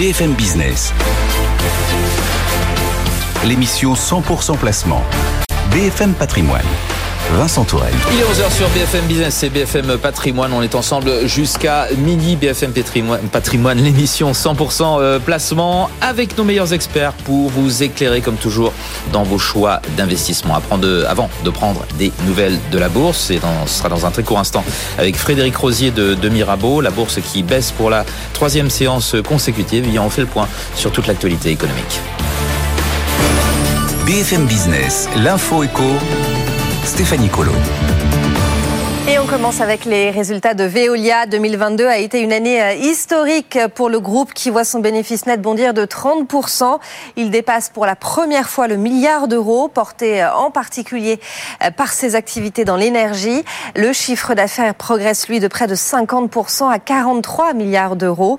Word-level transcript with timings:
BFM 0.00 0.32
Business. 0.32 0.94
L'émission 3.44 3.92
100% 3.92 4.56
placement. 4.56 5.04
BFM 5.72 6.14
Patrimoine. 6.14 6.64
Vincent 7.36 7.64
Tourelle. 7.64 7.94
Il 8.12 8.18
est 8.18 8.22
11h 8.22 8.52
sur 8.52 8.68
BFM 8.70 9.06
Business 9.06 9.42
et 9.42 9.50
BFM 9.50 9.98
Patrimoine. 9.98 10.52
On 10.52 10.62
est 10.62 10.74
ensemble 10.74 11.26
jusqu'à 11.26 11.86
midi. 11.96 12.36
BFM 12.36 12.72
Patrimoine, 13.32 13.78
l'émission 13.78 14.32
100% 14.32 15.00
euh, 15.00 15.18
placement 15.18 15.90
avec 16.00 16.36
nos 16.36 16.44
meilleurs 16.44 16.72
experts 16.72 17.12
pour 17.12 17.48
vous 17.50 17.82
éclairer 17.82 18.20
comme 18.20 18.36
toujours 18.36 18.72
dans 19.12 19.22
vos 19.22 19.38
choix 19.38 19.80
d'investissement. 19.96 20.54
Avant 20.54 21.30
de 21.44 21.50
prendre 21.50 21.84
des 21.98 22.12
nouvelles 22.26 22.58
de 22.70 22.78
la 22.78 22.88
bourse, 22.88 23.30
et 23.30 23.38
dans, 23.38 23.66
ce 23.66 23.78
sera 23.78 23.88
dans 23.88 24.06
un 24.06 24.10
très 24.10 24.22
court 24.22 24.38
instant 24.38 24.64
avec 24.98 25.16
Frédéric 25.16 25.56
Rosier 25.56 25.90
de, 25.90 26.14
de 26.14 26.28
Mirabeau, 26.28 26.80
la 26.80 26.90
bourse 26.90 27.18
qui 27.20 27.42
baisse 27.42 27.70
pour 27.70 27.90
la 27.90 28.04
troisième 28.32 28.70
séance 28.70 29.16
consécutive. 29.26 29.86
Et 29.92 29.98
on 29.98 30.10
fait 30.10 30.22
le 30.22 30.26
point 30.26 30.48
sur 30.74 30.90
toute 30.92 31.06
l'actualité 31.06 31.50
économique. 31.50 32.00
BFM 34.06 34.46
Business, 34.46 35.08
l'info 35.16 35.62
éco, 35.62 35.84
Stéphanie 36.90 37.30
Colo. 37.30 37.52
On 39.22 39.26
commence 39.26 39.60
avec 39.60 39.84
les 39.84 40.10
résultats 40.10 40.54
de 40.54 40.64
Veolia. 40.64 41.26
2022 41.26 41.86
a 41.86 41.98
été 41.98 42.20
une 42.20 42.32
année 42.32 42.62
euh, 42.62 42.72
historique 42.72 43.58
pour 43.74 43.90
le 43.90 44.00
groupe 44.00 44.32
qui 44.32 44.48
voit 44.48 44.64
son 44.64 44.80
bénéfice 44.80 45.26
net 45.26 45.42
bondir 45.42 45.74
de 45.74 45.84
30%. 45.84 46.78
Il 47.16 47.30
dépasse 47.30 47.68
pour 47.68 47.84
la 47.84 47.96
première 47.96 48.48
fois 48.48 48.66
le 48.66 48.76
milliard 48.76 49.28
d'euros, 49.28 49.68
porté 49.68 50.22
euh, 50.22 50.34
en 50.34 50.50
particulier 50.50 51.20
euh, 51.62 51.70
par 51.70 51.92
ses 51.92 52.14
activités 52.14 52.64
dans 52.64 52.76
l'énergie. 52.76 53.44
Le 53.76 53.92
chiffre 53.92 54.32
d'affaires 54.32 54.74
progresse, 54.74 55.28
lui, 55.28 55.38
de 55.38 55.48
près 55.48 55.66
de 55.66 55.74
50% 55.74 56.70
à 56.72 56.78
43 56.78 57.52
milliards 57.52 57.96
d'euros, 57.96 58.38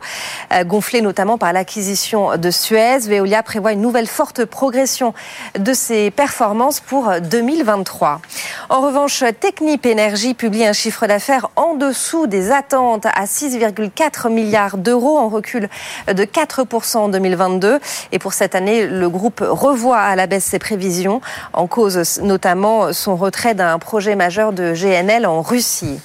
gonflé 0.66 1.02
notamment 1.02 1.38
par 1.38 1.54
l'acquisition 1.54 2.38
de 2.38 2.50
Suez. 2.52 3.00
Veolia 3.08 3.44
prévoit 3.44 3.74
une 3.74 3.82
nouvelle 3.82 4.08
forte 4.08 4.46
progression 4.46 5.14
de 5.58 5.74
ses 5.74 6.10
performances 6.10 6.80
pour 6.80 7.12
2023. 7.22 8.22
En 8.70 8.82
revanche, 8.82 9.24
Technip 9.40 9.86
Énergie 9.86 10.34
publie 10.34 10.66
un 10.66 10.71
chiffre 10.74 11.08
d'affaires 11.08 11.50
en 11.56 11.76
dessous 11.76 12.28
des 12.28 12.52
attentes 12.52 13.06
à 13.06 13.26
6,4 13.26 14.30
milliards 14.30 14.78
d'euros, 14.78 15.18
en 15.18 15.30
recul 15.30 15.70
de 16.08 16.24
4% 16.24 16.98
en 16.98 17.10
2022. 17.10 17.80
Et 18.12 18.20
pour 18.20 18.34
cette 18.34 18.56
année, 18.56 18.88
le 18.88 19.10
groupe 19.10 19.44
revoit 19.48 20.00
à 20.00 20.16
la 20.16 20.28
baisse 20.28 20.46
ses 20.46 20.60
prévisions, 20.60 21.22
en 21.54 21.68
cause 21.68 22.20
notamment 22.22 22.94
son 22.94 23.16
retrait 23.16 23.56
d'un 23.56 23.80
projet 23.80 24.16
majeur 24.16 24.54
de 24.54 24.74
GNL 24.74 25.26
en 25.26 25.42
Russie. 25.42 26.00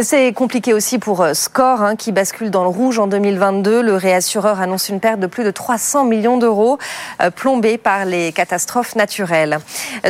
C'est 0.00 0.32
compliqué 0.32 0.74
aussi 0.74 1.00
pour 1.00 1.22
euh, 1.22 1.34
Score, 1.34 1.82
hein, 1.82 1.96
qui 1.96 2.12
bascule 2.12 2.52
dans 2.52 2.62
le 2.62 2.68
rouge 2.68 3.00
en 3.00 3.08
2022. 3.08 3.82
Le 3.82 3.96
réassureur 3.96 4.60
annonce 4.60 4.88
une 4.88 5.00
perte 5.00 5.18
de 5.18 5.26
plus 5.26 5.42
de 5.42 5.50
300 5.50 6.04
millions 6.04 6.36
d'euros, 6.36 6.78
euh, 7.20 7.32
plombée 7.32 7.78
par 7.78 8.04
les 8.04 8.30
catastrophes 8.30 8.94
naturelles. 8.94 9.58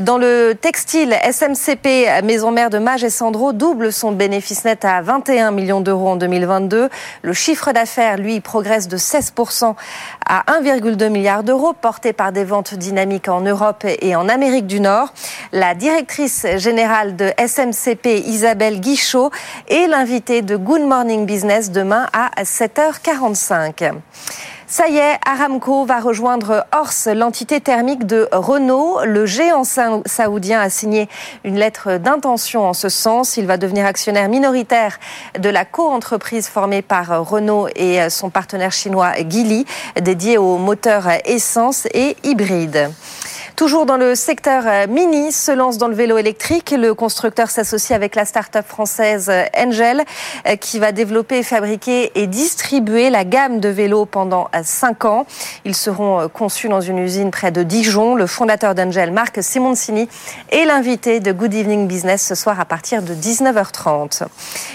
Dans 0.02 0.18
le 0.18 0.52
textile, 0.60 1.16
SMCP, 1.24 2.22
maison 2.22 2.50
mère 2.50 2.68
de 2.68 2.76
Mage 2.76 3.02
et 3.02 3.08
Sandro, 3.08 3.54
double 3.54 3.90
son 3.90 4.12
bénéfice 4.12 4.66
net 4.66 4.84
à 4.84 5.00
21 5.00 5.52
millions 5.52 5.80
d'euros 5.80 6.08
en 6.08 6.16
2022. 6.16 6.90
Le 7.22 7.32
chiffre 7.32 7.72
d'affaires, 7.72 8.18
lui, 8.18 8.40
progresse 8.40 8.88
de 8.88 8.98
16% 8.98 9.74
à 10.28 10.44
1,2 10.60 11.08
milliard 11.08 11.44
d'euros, 11.44 11.72
porté 11.72 12.12
par 12.12 12.32
des 12.32 12.44
ventes 12.44 12.74
dynamiques 12.74 13.28
en 13.28 13.40
Europe 13.40 13.86
et 14.02 14.14
en 14.14 14.28
Amérique 14.28 14.66
du 14.66 14.80
Nord. 14.80 15.14
La 15.52 15.74
directrice 15.74 16.46
générale 16.56 17.16
de 17.16 17.32
SMCP, 17.38 18.22
Isabelle 18.26 18.80
Guichot, 18.80 19.30
est 19.68 19.77
l'invité 19.86 20.42
de 20.42 20.56
Good 20.56 20.82
Morning 20.82 21.24
Business 21.24 21.70
demain 21.70 22.06
à 22.12 22.42
7h45. 22.42 23.92
Ça 24.66 24.88
y 24.88 24.96
est, 24.98 25.18
Aramco 25.24 25.84
va 25.84 26.00
rejoindre 26.00 26.66
Ors, 26.74 27.14
l'entité 27.14 27.60
thermique 27.60 28.04
de 28.06 28.28
Renault. 28.32 28.98
Le 29.04 29.24
géant 29.24 29.64
saoudien 29.64 30.60
a 30.60 30.68
signé 30.68 31.08
une 31.44 31.56
lettre 31.56 31.98
d'intention 31.98 32.66
en 32.66 32.74
ce 32.74 32.88
sens. 32.88 33.36
Il 33.36 33.46
va 33.46 33.56
devenir 33.56 33.86
actionnaire 33.86 34.28
minoritaire 34.28 34.98
de 35.38 35.48
la 35.48 35.64
co-entreprise 35.64 36.48
formée 36.48 36.82
par 36.82 37.26
Renault 37.26 37.68
et 37.76 38.10
son 38.10 38.30
partenaire 38.30 38.72
chinois 38.72 39.12
Geely, 39.28 39.64
dédiée 40.00 40.38
aux 40.38 40.58
moteurs 40.58 41.08
essence 41.24 41.86
et 41.94 42.16
hybrides. 42.24 42.90
Toujours 43.58 43.86
dans 43.86 43.96
le 43.96 44.14
secteur 44.14 44.62
euh, 44.68 44.86
Mini, 44.88 45.32
se 45.32 45.50
lance 45.50 45.78
dans 45.78 45.88
le 45.88 45.94
vélo 45.96 46.16
électrique. 46.16 46.70
Le 46.70 46.94
constructeur 46.94 47.50
s'associe 47.50 47.90
avec 47.90 48.14
la 48.14 48.24
start-up 48.24 48.64
française 48.64 49.28
euh, 49.30 49.46
Angel, 49.56 50.04
euh, 50.46 50.54
qui 50.54 50.78
va 50.78 50.92
développer, 50.92 51.42
fabriquer 51.42 52.12
et 52.14 52.28
distribuer 52.28 53.10
la 53.10 53.24
gamme 53.24 53.58
de 53.58 53.68
vélos 53.68 54.06
pendant 54.06 54.46
cinq 54.62 55.04
ans. 55.04 55.26
Ils 55.64 55.74
seront 55.74 56.28
conçus 56.28 56.68
dans 56.68 56.80
une 56.80 56.98
usine 56.98 57.32
près 57.32 57.50
de 57.50 57.64
Dijon. 57.64 58.14
Le 58.14 58.28
fondateur 58.28 58.76
d'Angel, 58.76 59.10
Marc 59.10 59.42
Simoncini, 59.42 60.08
est 60.50 60.64
l'invité 60.64 61.18
de 61.18 61.32
Good 61.32 61.52
Evening 61.52 61.88
Business 61.88 62.24
ce 62.24 62.36
soir 62.36 62.60
à 62.60 62.64
partir 62.64 63.02
de 63.02 63.12
19h30. 63.12 64.22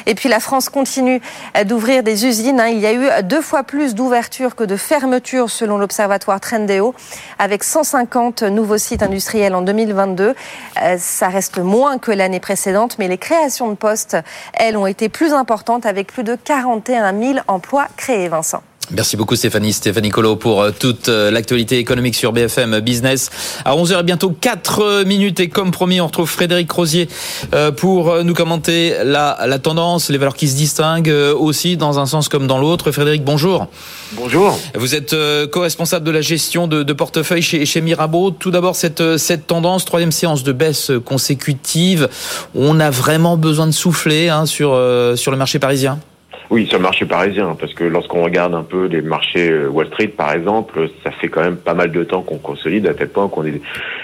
Et 0.07 0.13
puis 0.13 0.27
la 0.27 0.41
France 0.41 0.67
continue 0.67 1.21
d'ouvrir 1.63 2.03
des 2.03 2.25
usines. 2.25 2.59
Hein. 2.59 2.67
Il 2.67 2.79
y 2.79 2.85
a 2.85 2.91
eu 2.91 3.23
deux 3.23 3.41
fois 3.41 3.63
plus 3.63 3.95
d'ouvertures 3.95 4.57
que 4.57 4.65
de 4.65 4.75
fermetures 4.75 5.49
selon 5.49 5.77
l'observatoire 5.77 6.41
Trendéo, 6.41 6.93
avec 7.39 7.63
150 7.63 8.43
nouveaux 8.43 8.72
site 8.77 9.03
industriel 9.03 9.55
en 9.55 9.61
2022. 9.61 10.33
Euh, 10.81 10.95
ça 10.97 11.27
reste 11.27 11.59
moins 11.59 11.97
que 11.97 12.11
l'année 12.11 12.39
précédente, 12.39 12.97
mais 12.99 13.07
les 13.07 13.17
créations 13.17 13.69
de 13.69 13.75
postes, 13.75 14.17
elles, 14.53 14.77
ont 14.77 14.87
été 14.87 15.09
plus 15.09 15.33
importantes 15.33 15.85
avec 15.85 16.07
plus 16.07 16.23
de 16.23 16.35
41 16.35 17.17
000 17.19 17.39
emplois 17.47 17.87
créés, 17.97 18.27
Vincent. 18.27 18.63
Merci 18.91 19.17
beaucoup 19.17 19.35
Stéphanie, 19.35 19.71
Stéphanie 19.71 20.09
Colo 20.09 20.35
pour 20.35 20.61
euh, 20.61 20.71
toute 20.77 21.07
euh, 21.07 21.31
l'actualité 21.31 21.77
économique 21.77 22.15
sur 22.15 22.33
BFM 22.33 22.79
Business. 22.81 23.29
À 23.63 23.75
11h 23.75 24.01
et 24.01 24.03
bientôt 24.03 24.35
4 24.39 25.03
minutes 25.05 25.39
et 25.39 25.47
comme 25.47 25.71
promis, 25.71 26.01
on 26.01 26.07
retrouve 26.07 26.29
Frédéric 26.29 26.71
Rosier 26.71 27.07
euh, 27.53 27.71
pour 27.71 28.23
nous 28.23 28.33
commenter 28.33 28.95
la, 29.03 29.39
la 29.47 29.59
tendance, 29.59 30.09
les 30.09 30.17
valeurs 30.17 30.35
qui 30.35 30.47
se 30.47 30.55
distinguent 30.55 31.13
aussi 31.37 31.77
dans 31.77 31.99
un 31.99 32.05
sens 32.05 32.27
comme 32.29 32.45
dans 32.45 32.59
l'autre. 32.59 32.91
Frédéric, 32.91 33.23
bonjour. 33.23 33.67
Bonjour. 34.13 34.59
Vous 34.75 34.95
êtes 34.95 35.15
co-responsable 35.51 36.05
de 36.05 36.11
la 36.11 36.21
gestion 36.21 36.67
de, 36.67 36.83
de 36.83 36.93
portefeuille 36.93 37.41
chez, 37.41 37.65
chez 37.65 37.81
Mirabeau. 37.81 38.31
Tout 38.31 38.51
d'abord, 38.51 38.75
cette, 38.75 39.17
cette 39.17 39.47
tendance, 39.47 39.85
troisième 39.85 40.11
séance 40.11 40.43
de 40.43 40.51
baisse 40.51 40.91
consécutive, 41.05 42.09
on 42.53 42.79
a 42.79 42.89
vraiment 42.89 43.37
besoin 43.37 43.67
de 43.67 43.71
souffler 43.71 44.29
hein, 44.29 44.45
sur, 44.45 44.79
sur 45.15 45.31
le 45.31 45.37
marché 45.37 45.59
parisien? 45.59 45.99
Oui, 46.53 46.67
sur 46.67 46.77
le 46.77 46.83
marché 46.83 47.05
parisien, 47.07 47.57
parce 47.59 47.73
que 47.73 47.83
lorsqu'on 47.83 48.23
regarde 48.23 48.53
un 48.53 48.61
peu 48.61 48.85
les 48.85 49.01
marchés 49.01 49.49
euh, 49.49 49.69
Wall 49.69 49.87
Street, 49.87 50.09
par 50.09 50.33
exemple, 50.33 50.87
ça 51.03 51.09
fait 51.09 51.27
quand 51.27 51.41
même 51.41 51.57
pas 51.57 51.73
mal 51.73 51.91
de 51.91 52.03
temps 52.03 52.21
qu'on 52.21 52.37
consolide 52.37 52.85
à 52.85 52.93
tel 52.93 53.09
point 53.09 53.27
qu'on 53.27 53.43
est 53.43 53.59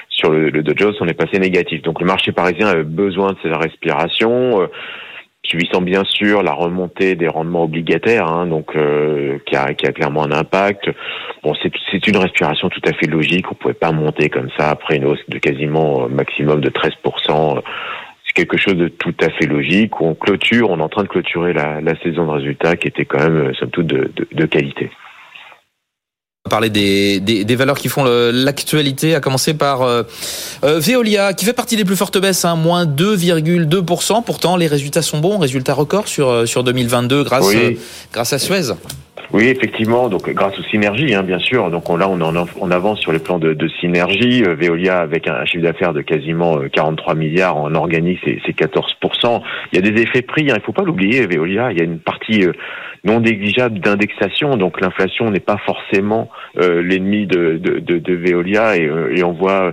sur 0.10 0.32
le, 0.32 0.50
le 0.50 0.64
Dow 0.64 0.74
Jones, 0.76 0.96
on 1.00 1.08
est 1.08 1.14
passé 1.14 1.38
négatif. 1.38 1.84
Donc 1.84 2.02
le 2.02 2.08
marché 2.08 2.32
parisien 2.32 2.68
a 2.70 2.82
besoin 2.82 3.34
de 3.34 3.38
cette 3.44 3.56
respiration. 3.56 4.64
Euh, 4.64 4.68
subissant 5.44 5.82
bien 5.82 6.04
sûr 6.06 6.42
la 6.44 6.54
remontée 6.54 7.16
des 7.16 7.28
rendements 7.28 7.64
obligataires, 7.64 8.28
hein, 8.28 8.48
donc 8.48 8.76
euh, 8.76 9.38
qui, 9.46 9.56
a, 9.56 9.74
qui 9.76 9.86
a 9.86 9.92
clairement 9.92 10.24
un 10.24 10.32
impact. 10.32 10.90
Bon, 11.44 11.54
c'est 11.92 12.08
une 12.08 12.18
respiration 12.18 12.70
tout 12.70 12.82
à 12.86 12.94
fait 12.94 13.08
logique. 13.08 13.46
On 13.52 13.56
pouvait 13.56 13.74
pas 13.76 13.92
monter 13.92 14.30
comme 14.30 14.50
ça 14.58 14.72
après 14.72 14.98
une 14.98 15.06
hausse 15.06 15.24
de 15.28 15.38
quasiment 15.38 16.10
maximum 16.10 16.62
de 16.62 16.70
13% 16.70 17.62
c'est 18.30 18.46
quelque 18.46 18.58
chose 18.58 18.76
de 18.76 18.88
tout 18.88 19.16
à 19.22 19.30
fait 19.32 19.48
logique. 19.48 20.00
On 20.02 20.14
clôture, 20.14 20.70
on 20.70 20.78
est 20.78 20.84
en 20.84 20.90
train 20.90 21.04
de 21.04 21.08
clôturer 21.08 21.52
la, 21.52 21.82
saison 22.04 22.28
de 22.28 22.32
résultats 22.32 22.76
qui 22.76 22.88
était 22.88 23.06
quand 23.06 23.18
même, 23.20 23.38
euh, 23.38 23.54
somme 23.56 23.72
toute, 23.72 23.88
de, 23.88 24.12
de, 24.32 24.46
qualité 24.46 24.92
parler 26.50 26.70
des, 26.72 27.20
des, 27.20 27.56
valeurs 27.56 27.78
qui 27.78 27.90
font 27.90 28.06
l'actualité, 28.06 29.14
à 29.14 29.20
commencer 29.20 29.54
par 29.54 29.84
euh, 29.84 30.02
euh, 30.64 30.80
Veolia, 30.80 31.34
qui 31.34 31.46
fait 31.46 31.54
partie 31.54 31.76
des 31.76 31.86
plus 31.86 31.98
fortes 31.98 32.18
baisses, 32.18 32.44
hein, 32.44 32.56
moins 32.56 32.86
2,2%. 32.86 34.24
Pourtant, 34.24 34.58
les 34.58 34.66
résultats 34.66 35.04
sont 35.04 35.20
bons, 35.20 35.38
résultats 35.38 35.76
records 35.76 36.08
sur, 36.08 36.48
sur 36.48 36.64
2022 36.64 37.24
grâce, 37.24 37.54
grâce 38.12 38.34
à 38.34 38.40
Suez. 38.40 38.74
Oui, 39.32 39.46
effectivement. 39.46 40.10
Donc, 40.10 40.28
grâce 40.30 40.58
aux 40.58 40.64
synergies, 40.64 41.14
hein, 41.14 41.22
bien 41.22 41.38
sûr. 41.38 41.70
Donc 41.70 41.88
là, 41.90 42.10
on, 42.10 42.20
en, 42.20 42.46
on 42.60 42.72
avance 42.72 43.00
sur 43.00 43.12
les 43.12 43.20
plans 43.20 43.38
de, 43.38 43.54
de 43.54 43.68
synergie. 43.80 44.44
Euh, 44.44 44.56
Veolia 44.56 44.98
avec 45.00 45.28
un, 45.28 45.46
chiffre 45.46 45.64
d'affaires 45.64 45.94
de 45.94 46.02
quasiment 46.02 46.58
43 46.74 47.14
euh, 47.14 47.16
milliards 47.16 47.58
en 47.58 47.76
organique, 47.76 48.20
c'est 48.24 48.56
14% 48.56 49.42
Il 49.72 49.76
y 49.76 49.88
a 49.88 49.92
des 49.92 50.02
effets 50.02 50.24
prix. 50.24 50.50
Hein, 50.50 50.56
il 50.58 50.64
faut 50.64 50.72
pas 50.72 50.82
l'oublier. 50.82 51.28
Veolia, 51.28 51.72
il 51.72 51.78
y 51.78 51.82
a 51.82 51.84
une 51.84 52.00
partie 52.00 52.44
euh, 52.44 52.54
non 53.04 53.20
négligeable 53.20 53.80
d'indexation. 53.80 54.58
Donc 54.58 54.82
l'inflation 54.82 55.30
n'est 55.30 55.40
pas 55.40 55.58
forcément 55.66 56.30
l'ennemi 56.56 57.28
de, 57.28 57.58
de, 57.58 57.80
de, 57.80 57.98
de, 58.00 58.14
Veolia. 58.14 58.76
Et, 58.78 58.90
et 59.16 59.24
on 59.24 59.32
voit 59.32 59.72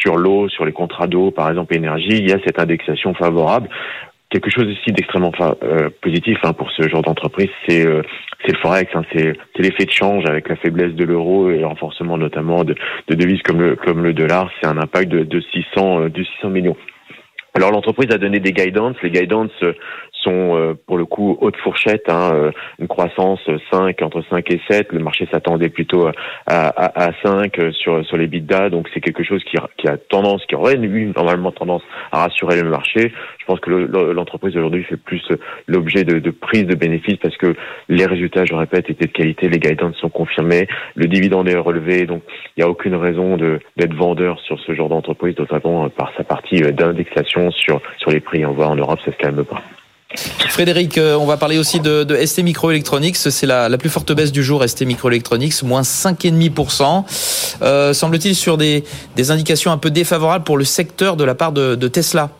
sur 0.00 0.16
l'eau, 0.16 0.48
sur 0.48 0.64
les 0.64 0.72
contrats 0.72 1.06
d'eau, 1.06 1.30
par 1.30 1.50
exemple 1.50 1.76
énergie, 1.76 2.08
il 2.08 2.30
y 2.30 2.32
a 2.32 2.38
cette 2.46 2.58
indexation 2.58 3.12
favorable 3.12 3.68
quelque 4.30 4.50
chose 4.50 4.66
aussi 4.66 4.92
d'extrêmement 4.92 5.32
euh, 5.62 5.90
positif 6.02 6.38
hein, 6.44 6.52
pour 6.52 6.70
ce 6.70 6.88
genre 6.88 7.02
d'entreprise, 7.02 7.48
c'est 7.66 7.86
euh, 7.86 8.02
le 8.46 8.54
forex, 8.60 8.90
hein, 8.94 9.02
c'est 9.12 9.32
l'effet 9.58 9.84
de 9.84 9.90
change 9.90 10.24
avec 10.26 10.48
la 10.48 10.56
faiblesse 10.56 10.94
de 10.94 11.04
l'euro 11.04 11.50
et 11.50 11.58
le 11.58 11.66
renforcement 11.66 12.18
notamment 12.18 12.64
de, 12.64 12.74
de 13.08 13.14
devises 13.14 13.42
comme 13.42 13.60
le 13.60 13.76
comme 13.76 14.02
le 14.02 14.12
dollar, 14.12 14.50
c'est 14.60 14.68
un 14.68 14.78
impact 14.78 15.08
de, 15.08 15.24
de 15.24 15.40
600 15.40 16.02
euh, 16.02 16.08
de 16.08 16.22
600 16.22 16.50
millions. 16.50 16.76
Alors 17.54 17.72
l'entreprise 17.72 18.10
a 18.12 18.18
donné 18.18 18.38
des 18.38 18.52
guidance. 18.52 18.96
Les 19.02 19.10
guidance 19.10 19.50
sont 20.22 20.56
euh, 20.56 20.74
pour 20.86 20.98
le 20.98 21.04
coup 21.04 21.36
haute 21.40 21.56
fourchette, 21.56 22.04
hein, 22.08 22.32
euh, 22.34 22.50
une 22.78 22.88
croissance 22.88 23.40
5 23.70 24.00
entre 24.02 24.22
5 24.28 24.50
et 24.50 24.60
7. 24.68 24.92
Le 24.92 25.00
marché 25.00 25.28
s'attendait 25.30 25.68
plutôt 25.68 26.06
à, 26.06 26.12
à, 26.46 27.08
à 27.08 27.10
5 27.22 27.56
sur 27.72 28.04
sur 28.04 28.16
les 28.16 28.26
bidas, 28.26 28.70
donc 28.70 28.88
c'est 28.92 29.00
quelque 29.00 29.22
chose 29.22 29.42
qui, 29.44 29.56
qui 29.76 29.88
a 29.88 29.96
tendance, 29.96 30.44
qui 30.46 30.54
aurait 30.54 30.76
eu 30.76 31.12
normalement 31.14 31.52
tendance 31.52 31.82
à 32.12 32.22
rassurer 32.22 32.62
le 32.62 32.70
marché. 32.70 33.12
Je 33.38 33.44
pense 33.46 33.60
que 33.60 33.70
l'entreprise 33.70 34.56
aujourd'hui 34.56 34.84
fait 34.84 34.96
plus 34.96 35.22
l'objet 35.66 36.04
de, 36.04 36.18
de 36.18 36.30
prise 36.30 36.66
de 36.66 36.74
bénéfices 36.74 37.16
parce 37.16 37.36
que 37.36 37.54
les 37.88 38.06
résultats, 38.06 38.44
je 38.44 38.54
répète, 38.54 38.90
étaient 38.90 39.06
de 39.06 39.12
qualité, 39.12 39.48
les 39.48 39.58
guidance 39.58 39.96
sont 39.96 40.10
confirmés, 40.10 40.66
le 40.94 41.06
dividende 41.06 41.48
est 41.48 41.56
relevé, 41.56 42.06
donc 42.06 42.22
il 42.56 42.60
n'y 42.60 42.64
a 42.64 42.68
aucune 42.68 42.94
raison 42.94 43.36
d'être 43.36 43.94
vendeur 43.94 44.38
sur 44.40 44.58
ce 44.60 44.74
genre 44.74 44.88
d'entreprise, 44.88 45.38
notamment 45.38 45.88
par 45.88 46.12
sa 46.16 46.24
partie 46.24 46.60
d'indexation 46.60 47.50
sur 47.50 47.80
sur 47.98 48.10
les 48.10 48.20
prix. 48.20 48.44
On 48.44 48.52
voit 48.52 48.68
en 48.68 48.76
Europe, 48.76 49.00
ça 49.04 49.12
se 49.12 49.16
calme 49.16 49.44
pas. 49.44 49.62
Frédéric, 50.14 50.96
euh, 50.96 51.16
on 51.16 51.26
va 51.26 51.36
parler 51.36 51.58
aussi 51.58 51.80
de, 51.80 52.16
ST 52.24 52.42
Microelectronics. 52.42 53.16
C'est 53.16 53.46
la, 53.46 53.68
plus 53.76 53.90
forte 53.90 54.12
baisse 54.12 54.32
du 54.32 54.42
jour, 54.42 54.66
ST 54.66 54.86
Microelectronics, 54.86 55.62
moins 55.62 55.82
5,5%. 55.82 57.58
Euh, 57.60 57.92
semble-t-il 57.92 58.34
sur 58.34 58.56
des, 58.56 58.84
indications 59.30 59.70
un 59.70 59.78
peu 59.78 59.90
défavorables 59.90 60.44
pour 60.44 60.56
le 60.56 60.64
secteur 60.64 61.16
de 61.16 61.24
la 61.24 61.34
part 61.34 61.52
de, 61.52 61.88
Tesla 61.88 62.30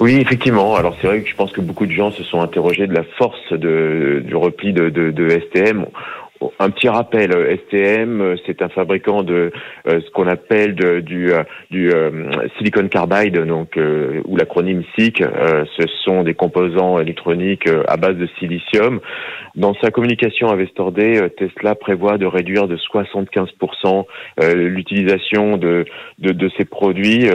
oui, 0.00 0.16
effectivement. 0.16 0.74
Alors 0.74 0.96
c'est 1.00 1.06
vrai 1.06 1.20
que 1.22 1.30
je 1.30 1.36
pense 1.36 1.52
que 1.52 1.60
beaucoup 1.60 1.86
de 1.86 1.92
gens 1.92 2.10
se 2.10 2.24
sont 2.24 2.40
interrogés 2.40 2.88
de 2.88 2.92
la 2.92 3.04
force 3.16 3.52
du 3.52 4.34
repli 4.34 4.72
de 4.72 5.40
STM. 5.48 5.86
Un 6.58 6.70
petit 6.70 6.88
rappel, 6.88 7.32
euh, 7.32 7.56
STM, 7.56 8.20
euh, 8.20 8.36
c'est 8.46 8.62
un 8.62 8.68
fabricant 8.68 9.22
de 9.22 9.52
euh, 9.86 10.00
ce 10.00 10.10
qu'on 10.10 10.26
appelle 10.26 10.74
du, 10.74 11.32
du 11.70 11.92
silicon 12.58 12.88
carbide, 12.88 13.38
donc 13.44 13.78
ou 14.24 14.36
l'acronyme 14.36 14.82
SiC. 14.96 15.22
ce 15.22 15.86
sont 16.04 16.22
des 16.22 16.34
composants 16.34 16.98
électroniques 16.98 17.68
à 17.88 17.96
base 17.96 18.16
de 18.16 18.28
silicium. 18.38 19.00
Dans 19.54 19.74
sa 19.74 19.90
communication 19.90 20.48
avec 20.48 20.70
Day, 20.92 21.30
Tesla 21.36 21.74
prévoit 21.74 22.18
de 22.18 22.26
réduire 22.26 22.66
de 22.66 22.76
75% 22.76 24.04
l'utilisation 24.54 25.56
de, 25.56 25.84
de, 26.18 26.32
de, 26.32 26.50
ces 26.56 26.64
produits 26.64 27.28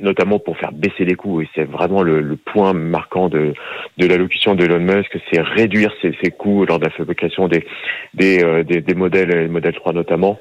notamment 0.00 0.38
pour 0.38 0.56
faire 0.58 0.72
baisser 0.72 1.04
les 1.04 1.14
coûts. 1.14 1.40
Et 1.40 1.48
c'est 1.54 1.64
vraiment 1.64 2.02
le, 2.02 2.36
point 2.36 2.72
marquant 2.72 3.28
de, 3.28 3.52
de 3.98 4.06
l'allocution 4.06 4.54
d'Elon 4.54 4.80
Musk, 4.80 5.16
c'est 5.30 5.40
réduire 5.40 5.92
ses, 6.00 6.30
coûts 6.30 6.64
lors 6.64 6.78
de 6.78 6.84
la 6.84 6.90
fabrication 6.90 7.48
des, 7.48 7.66
des, 8.14 8.42
euh, 8.42 8.62
des, 8.64 8.80
des 8.80 8.94
modèles, 8.94 9.30
les 9.30 9.48
modèles 9.48 9.74
3 9.74 9.92
notamment. 9.92 10.38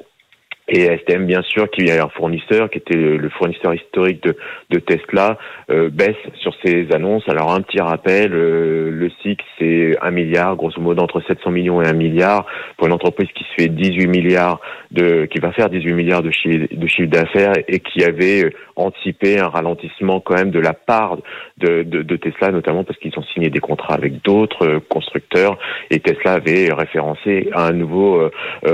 Et 0.69 0.85
STM, 0.97 1.25
bien 1.25 1.41
sûr, 1.43 1.69
qui 1.71 1.85
est 1.85 1.97
un 1.97 2.09
fournisseur, 2.09 2.69
qui 2.69 2.79
était 2.79 2.97
le 2.97 3.29
fournisseur 3.29 3.73
historique 3.73 4.21
de, 4.69 4.79
Tesla, 4.79 5.37
euh, 5.69 5.89
baisse 5.89 6.17
sur 6.41 6.53
ses 6.63 6.87
annonces. 6.91 7.23
Alors 7.29 7.53
un 7.53 7.61
petit 7.61 7.79
rappel, 7.79 8.33
euh, 8.33 8.91
le 8.91 9.09
SIC, 9.21 9.39
c'est 9.57 9.95
un 10.01 10.11
milliard, 10.11 10.57
grosso 10.57 10.81
modo 10.81 11.01
entre 11.01 11.21
700 11.21 11.51
millions 11.51 11.81
et 11.81 11.87
un 11.87 11.93
milliard, 11.93 12.45
pour 12.75 12.87
une 12.87 12.93
entreprise 12.93 13.29
qui 13.33 13.45
se 13.45 13.63
fait 13.63 13.69
18 13.69 14.07
milliards 14.07 14.59
de, 14.91 15.25
qui 15.25 15.39
va 15.39 15.53
faire 15.53 15.69
18 15.69 15.93
milliards 15.93 16.21
de 16.21 16.31
chiffre, 16.31 16.67
d'affaires 17.05 17.53
et 17.69 17.79
qui 17.79 18.03
avait 18.03 18.45
euh, 18.45 18.49
anticipé 18.75 19.39
un 19.39 19.47
ralentissement 19.47 20.19
quand 20.19 20.35
même 20.35 20.51
de 20.51 20.59
la 20.59 20.73
part 20.73 21.17
de, 21.59 21.83
Tesla, 22.17 22.51
notamment 22.51 22.83
parce 22.83 22.99
qu'ils 22.99 23.17
ont 23.17 23.23
signé 23.33 23.49
des 23.49 23.59
contrats 23.59 23.93
avec 23.93 24.21
d'autres 24.23 24.67
euh, 24.67 24.79
constructeurs 24.89 25.57
et 25.91 25.99
Tesla 25.99 26.33
avait 26.33 26.73
référencé 26.73 27.49
un 27.53 27.71
nouveau 27.71 28.29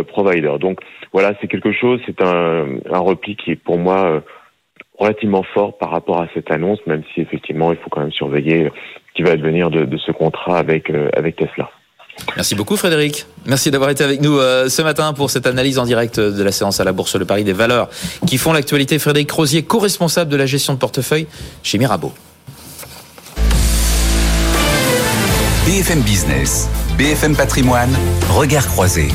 provider. 0.07 0.54
Donc 0.60 0.80
voilà, 1.13 1.34
c'est 1.40 1.48
quelque 1.48 1.72
chose, 1.72 1.82
c'est 2.06 2.21
un, 2.21 2.65
un 2.91 3.00
repli 3.00 3.35
qui 3.35 3.51
est 3.51 3.56
pour 3.56 3.77
moi 3.77 4.06
euh, 4.06 4.19
relativement 4.97 5.44
fort 5.44 5.77
par 5.77 5.91
rapport 5.91 6.21
à 6.21 6.27
cette 6.33 6.51
annonce, 6.51 6.80
même 6.88 7.03
si 7.13 7.21
effectivement 7.21 7.71
il 7.71 7.77
faut 7.77 7.89
quand 7.89 8.01
même 8.01 8.12
surveiller 8.12 8.71
ce 9.09 9.13
qui 9.15 9.24
va 9.24 9.31
advenir 9.31 9.69
de, 9.69 9.85
de 9.85 9.97
ce 9.97 10.12
contrat 10.12 10.57
avec, 10.57 10.89
euh, 10.89 11.09
avec 11.15 11.35
Tesla. 11.35 11.69
Merci 12.35 12.53
beaucoup 12.53 12.77
Frédéric. 12.77 13.25
Merci 13.47 13.71
d'avoir 13.71 13.89
été 13.89 14.03
avec 14.03 14.21
nous 14.21 14.38
euh, 14.38 14.69
ce 14.69 14.81
matin 14.83 15.13
pour 15.13 15.31
cette 15.31 15.47
analyse 15.47 15.80
en 15.80 15.85
direct 15.85 16.19
de 16.19 16.44
la 16.44 16.51
séance 16.51 16.80
à 16.80 16.83
la 16.83 16.91
Bourse 16.91 17.15
Le 17.15 17.25
Paris 17.25 17.44
des 17.44 17.53
valeurs 17.53 17.89
qui 18.27 18.38
font 18.38 18.53
l'actualité. 18.53 19.00
Frédéric 19.00 19.31
Rosier, 19.31 19.63
co-responsable 19.63 20.30
de 20.30 20.38
la 20.38 20.45
gestion 20.45 20.74
de 20.74 20.80
portefeuille 20.80 21.27
chez 21.63 21.77
Mirabeau. 21.80 22.13
BFM 25.65 26.01
Business, 26.01 26.69
BFM 26.97 27.35
Patrimoine, 27.35 27.95
regard 28.30 28.68
croisé. 28.68 29.07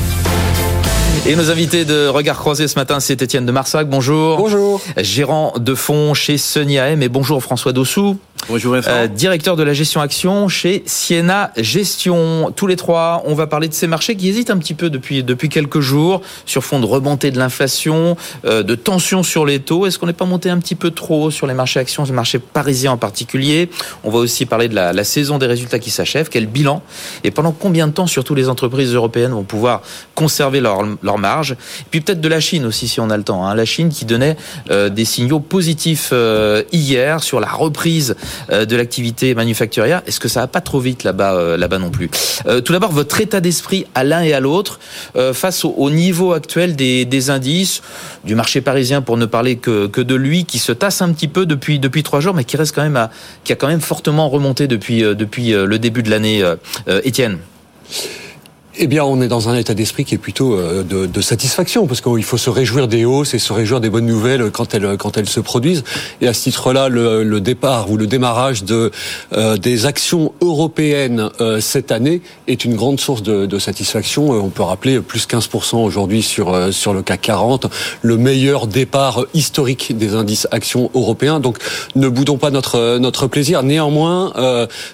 Et 1.29 1.35
nos 1.35 1.51
invités 1.51 1.85
de 1.85 2.07
Regard 2.07 2.39
Croisé 2.39 2.67
ce 2.67 2.73
matin, 2.73 2.99
c'est 2.99 3.21
Étienne 3.21 3.45
de 3.45 3.51
Marsac. 3.51 3.87
Bonjour. 3.87 4.37
Bonjour. 4.37 4.81
Gérant 4.97 5.53
de 5.59 5.75
fonds 5.75 6.15
chez 6.15 6.39
Sony 6.39 6.79
AM. 6.79 7.03
Et 7.03 7.07
bonjour 7.07 7.43
François 7.43 7.71
Dossou. 7.71 8.17
Bonjour 8.47 8.75
euh, 8.87 9.07
directeur 9.07 9.55
de 9.55 9.63
la 9.63 9.73
gestion 9.73 10.01
action 10.01 10.47
chez 10.47 10.81
Siena 10.85 11.51
Gestion. 11.57 12.51
Tous 12.55 12.65
les 12.65 12.77
trois, 12.77 13.21
on 13.25 13.35
va 13.35 13.45
parler 13.45 13.67
de 13.67 13.73
ces 13.73 13.85
marchés 13.85 14.15
qui 14.15 14.29
hésitent 14.29 14.49
un 14.49 14.57
petit 14.57 14.73
peu 14.73 14.89
depuis 14.89 15.23
depuis 15.23 15.49
quelques 15.49 15.81
jours 15.81 16.21
sur 16.45 16.63
fond 16.63 16.79
de 16.79 16.85
remontée 16.85 17.29
de 17.31 17.37
l'inflation, 17.37 18.17
euh, 18.45 18.63
de 18.63 18.73
tension 18.75 19.21
sur 19.21 19.45
les 19.45 19.59
taux. 19.59 19.85
Est-ce 19.85 19.99
qu'on 19.99 20.07
n'est 20.07 20.13
pas 20.13 20.25
monté 20.25 20.49
un 20.49 20.57
petit 20.57 20.75
peu 20.75 20.89
trop 20.89 21.29
sur 21.29 21.45
les 21.45 21.53
marchés 21.53 21.79
actions, 21.79 22.05
les 22.05 22.11
marchés 22.11 22.39
parisiens 22.39 22.93
en 22.93 22.97
particulier? 22.97 23.69
On 24.03 24.09
va 24.09 24.17
aussi 24.17 24.47
parler 24.47 24.67
de 24.67 24.73
la, 24.73 24.93
la 24.93 25.03
saison 25.03 25.37
des 25.37 25.45
résultats 25.45 25.77
qui 25.77 25.91
s'achève. 25.91 26.29
Quel 26.29 26.47
bilan? 26.47 26.81
Et 27.23 27.29
pendant 27.29 27.51
combien 27.51 27.87
de 27.87 27.93
temps, 27.93 28.07
surtout 28.07 28.33
les 28.33 28.49
entreprises 28.49 28.95
européennes 28.95 29.31
vont 29.31 29.43
pouvoir 29.43 29.81
conserver 30.15 30.59
leur, 30.59 30.81
leur 31.03 31.18
marge 31.19 31.51
Et 31.51 31.55
puis 31.91 32.01
peut-être 32.01 32.21
de 32.21 32.27
la 32.27 32.39
Chine 32.39 32.65
aussi, 32.65 32.87
si 32.87 32.99
on 32.99 33.09
a 33.09 33.17
le 33.17 33.23
temps. 33.23 33.45
Hein. 33.45 33.55
La 33.55 33.65
Chine 33.65 33.89
qui 33.89 34.05
donnait 34.05 34.37
euh, 34.71 34.89
des 34.89 35.05
signaux 35.05 35.39
positifs 35.39 36.13
hier 36.71 37.23
sur 37.23 37.39
la 37.39 37.47
reprise 37.47 38.15
euh, 38.51 38.65
de 38.65 38.75
l'activité 38.75 39.35
manufacturière. 39.35 40.01
Est-ce 40.05 40.19
que 40.19 40.27
ça 40.27 40.41
va 40.41 40.47
pas 40.47 40.61
trop 40.61 40.79
vite 40.79 41.03
là-bas, 41.03 41.33
euh, 41.33 41.57
là-bas 41.57 41.79
non 41.79 41.89
plus? 41.89 42.09
Euh, 42.45 42.61
Tout 42.61 42.73
d'abord, 42.73 42.91
votre 42.91 43.19
état 43.21 43.41
d'esprit 43.41 43.85
à 43.95 44.03
l'un 44.03 44.21
et 44.21 44.33
à 44.33 44.39
l'autre 44.39 44.79
face 45.33 45.65
au, 45.65 45.89
niveau 45.89 46.33
actuel 46.33 46.75
des, 46.75 47.29
indices 47.29 47.81
du 48.23 48.35
marché 48.35 48.61
parisien, 48.61 49.01
pour 49.01 49.17
ne 49.17 49.25
parler 49.25 49.57
que, 49.57 49.87
que 49.87 50.01
de 50.01 50.15
lui, 50.15 50.45
qui 50.45 50.59
se 50.59 50.71
tasse 50.71 51.01
un 51.01 51.11
petit 51.11 51.27
peu 51.27 51.45
depuis 51.45 51.79
depuis 51.79 52.03
trois 52.03 52.19
jours, 52.19 52.33
mais 52.33 52.43
qui 52.43 52.57
reste 52.57 52.75
quand 52.75 52.83
même 52.83 53.09
qui 53.43 53.53
a 53.53 53.55
quand 53.55 53.67
même 53.67 53.81
fortement 53.81 54.29
remonté 54.29 54.67
depuis 54.67 55.01
depuis 55.01 55.51
le 55.51 55.79
début 55.79 56.03
de 56.03 56.09
l'année. 56.09 56.43
Étienne. 57.03 57.39
Eh 58.81 58.87
bien, 58.87 59.03
on 59.03 59.21
est 59.21 59.27
dans 59.27 59.49
un 59.49 59.57
état 59.57 59.73
d'esprit 59.73 60.05
qui 60.05 60.15
est 60.15 60.19
plutôt 60.19 60.53
euh, 60.53 60.83
de, 60.83 61.05
de 61.05 61.21
satisfaction, 61.21 61.85
parce 61.85 61.99
qu'il 61.99 62.23
faut 62.23 62.37
se 62.37 62.49
réjouir 62.49 62.87
des 62.87 63.03
hausses 63.03 63.33
et 63.33 63.39
se 63.39 63.51
réjouir 63.51 63.81
des 63.81 63.89
bonnes 63.89 64.05
nouvelles 64.05 64.51
quand 64.51 64.73
elles 64.73 64.95
quand 64.97 65.17
elles 65.17 65.27
se 65.27 65.41
produisent. 65.41 65.83
Et 66.21 66.29
à 66.29 66.33
ce 66.33 66.43
titre-là, 66.43 66.87
le, 66.87 67.25
le, 67.25 67.41
départ 67.41 67.91
ou 67.91 67.97
le 67.97 68.07
démarrage 68.07 68.63
de 68.63 68.89
euh, 69.33 69.57
des 69.57 69.85
actions 69.85 70.31
européennes 70.39 71.29
euh, 71.41 71.59
cette 71.59 71.91
année 71.91 72.21
est 72.47 72.63
une 72.63 72.75
grande 72.75 73.01
source 73.01 73.21
de, 73.21 73.45
de 73.45 73.59
satisfaction. 73.59 74.29
on 74.29 74.47
peut 74.47 74.63
rappeler 74.63 75.01
plus 75.01 75.27
15% 75.27 75.75
aujourd'hui 75.83 76.21
sur 76.21 76.73
sur 76.73 76.93
le 76.93 77.01
CAC 77.01 77.19
40, 77.19 77.65
le 78.01 78.15
meilleur 78.15 78.65
départ 78.65 79.25
historique 79.33 79.97
des 79.97 80.15
indices 80.15 80.47
actions 80.51 80.89
européens. 80.93 81.41
Donc, 81.41 81.57
ne 81.95 82.07
boudons 82.07 82.37
pas 82.37 82.49
notre 82.49 82.97
notre 82.97 83.27
plaisir. 83.27 83.61
Néanmoins, 83.61 84.31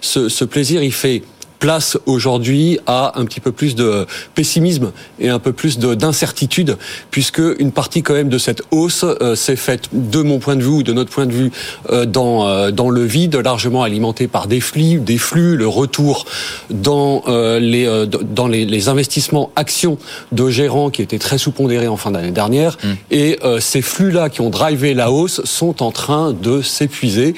ce, 0.01 0.27
ce 0.27 0.43
plaisir, 0.43 0.81
il 0.81 0.91
fait 0.91 1.21
place 1.59 1.97
aujourd'hui 2.05 2.79
à 2.85 3.19
un 3.19 3.25
petit 3.25 3.39
peu 3.39 3.51
plus 3.51 3.75
de 3.75 4.05
pessimisme 4.33 4.91
et 5.19 5.29
un 5.29 5.39
peu 5.39 5.53
plus 5.53 5.79
d'incertitude, 5.79 6.77
puisque 7.11 7.41
une 7.59 7.71
partie 7.71 8.03
quand 8.03 8.13
même 8.13 8.29
de 8.29 8.37
cette 8.37 8.63
hausse 8.71 9.03
euh, 9.03 9.35
s'est 9.35 9.55
faite, 9.55 9.89
de 9.93 10.21
mon 10.21 10.39
point 10.39 10.55
de 10.55 10.63
vue 10.63 10.69
ou 10.69 10.83
de 10.83 10.93
notre 10.93 11.11
point 11.11 11.25
de 11.25 11.31
vue, 11.31 11.51
euh, 11.91 12.05
dans 12.05 12.47
euh, 12.47 12.71
dans 12.71 12.89
le 12.89 13.03
vide, 13.03 13.35
largement 13.35 13.83
alimenté 13.83 14.27
par 14.27 14.47
des 14.47 14.59
flux, 14.59 14.99
des 14.99 15.17
flux, 15.17 15.55
le 15.55 15.67
retour 15.67 16.25
dans 16.69 17.23
les 17.59 18.05
dans 18.07 18.47
les, 18.47 18.65
les, 18.65 18.89
investissements 18.89 19.51
actions 19.55 19.97
de 20.31 20.49
gérants 20.49 20.89
qui 20.89 21.01
étaient 21.01 21.19
très 21.19 21.37
sous-pondérés 21.37 21.87
en 21.87 21.97
fin 21.97 22.11
d'année 22.11 22.31
dernière, 22.31 22.77
mmh. 22.83 22.87
et 23.11 23.39
ces 23.59 23.81
flux-là 23.81 24.29
qui 24.29 24.41
ont 24.41 24.49
drivé 24.49 24.93
la 24.93 25.11
hausse 25.11 25.41
sont 25.43 25.81
en 25.83 25.91
train 25.91 26.33
de 26.33 26.61
s'épuiser. 26.61 27.35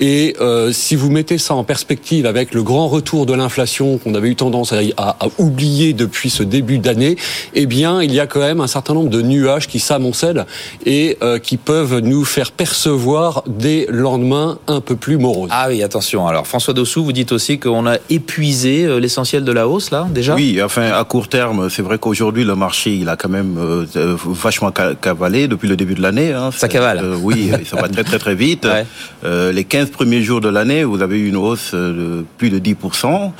Et 0.00 0.36
si 0.72 0.96
vous 0.96 1.10
mettez 1.10 1.38
ça 1.38 1.54
en 1.54 1.64
perspective 1.64 2.26
avec 2.26 2.54
le 2.54 2.62
grand 2.62 2.88
retour 2.88 3.26
de 3.26 3.34
l'inflation 3.34 3.55
qu'on 4.02 4.14
avait 4.14 4.28
eu 4.28 4.36
tendance 4.36 4.72
à, 4.72 4.80
à, 4.98 5.16
oublier 5.38 5.92
depuis 5.92 6.30
ce 6.30 6.42
début 6.42 6.78
d'année, 6.78 7.16
eh 7.54 7.66
bien, 7.66 8.02
il 8.02 8.12
y 8.12 8.20
a 8.20 8.26
quand 8.26 8.40
même 8.40 8.60
un 8.60 8.66
certain 8.66 8.94
nombre 8.94 9.08
de 9.08 9.22
nuages 9.22 9.66
qui 9.66 9.80
s'amoncellent 9.80 10.46
et 10.84 11.16
euh, 11.22 11.38
qui 11.38 11.56
peuvent 11.56 11.98
nous 11.98 12.24
faire 12.24 12.52
percevoir 12.52 13.42
des 13.46 13.86
lendemains 13.88 14.58
un 14.66 14.80
peu 14.80 14.96
plus 14.96 15.16
moroses. 15.16 15.50
Ah 15.52 15.66
oui, 15.68 15.82
attention. 15.82 16.26
Alors, 16.26 16.46
François 16.46 16.74
Dossou, 16.74 17.04
vous 17.04 17.12
dites 17.12 17.32
aussi 17.32 17.58
qu'on 17.58 17.86
a 17.86 17.96
épuisé 18.10 18.84
euh, 18.84 19.00
l'essentiel 19.00 19.44
de 19.44 19.52
la 19.52 19.68
hausse, 19.68 19.90
là, 19.90 20.06
déjà? 20.10 20.34
Oui, 20.34 20.60
enfin, 20.62 20.92
à 20.92 21.04
court 21.04 21.28
terme, 21.28 21.70
c'est 21.70 21.82
vrai 21.82 21.98
qu'aujourd'hui, 21.98 22.44
le 22.44 22.56
marché, 22.56 22.94
il 22.94 23.08
a 23.08 23.16
quand 23.16 23.28
même 23.28 23.56
euh, 23.58 24.16
vachement 24.26 24.70
cavalé 25.00 25.48
depuis 25.48 25.68
le 25.68 25.76
début 25.76 25.94
de 25.94 26.02
l'année. 26.02 26.32
Hein. 26.32 26.50
Ça 26.54 26.68
cavale. 26.68 27.02
oui, 27.22 27.50
ça 27.64 27.80
va 27.80 27.88
très, 27.88 28.04
très, 28.04 28.18
très 28.18 28.34
vite. 28.34 28.66
les 29.24 29.64
15 29.64 29.90
premiers 29.90 30.22
jours 30.22 30.40
de 30.40 30.48
l'année, 30.48 30.84
vous 30.84 31.02
avez 31.02 31.18
eu 31.18 31.28
une 31.28 31.36
hausse 31.36 31.74
de 31.74 32.24
plus 32.38 32.50
de 32.50 32.58
10%. 32.58 33.32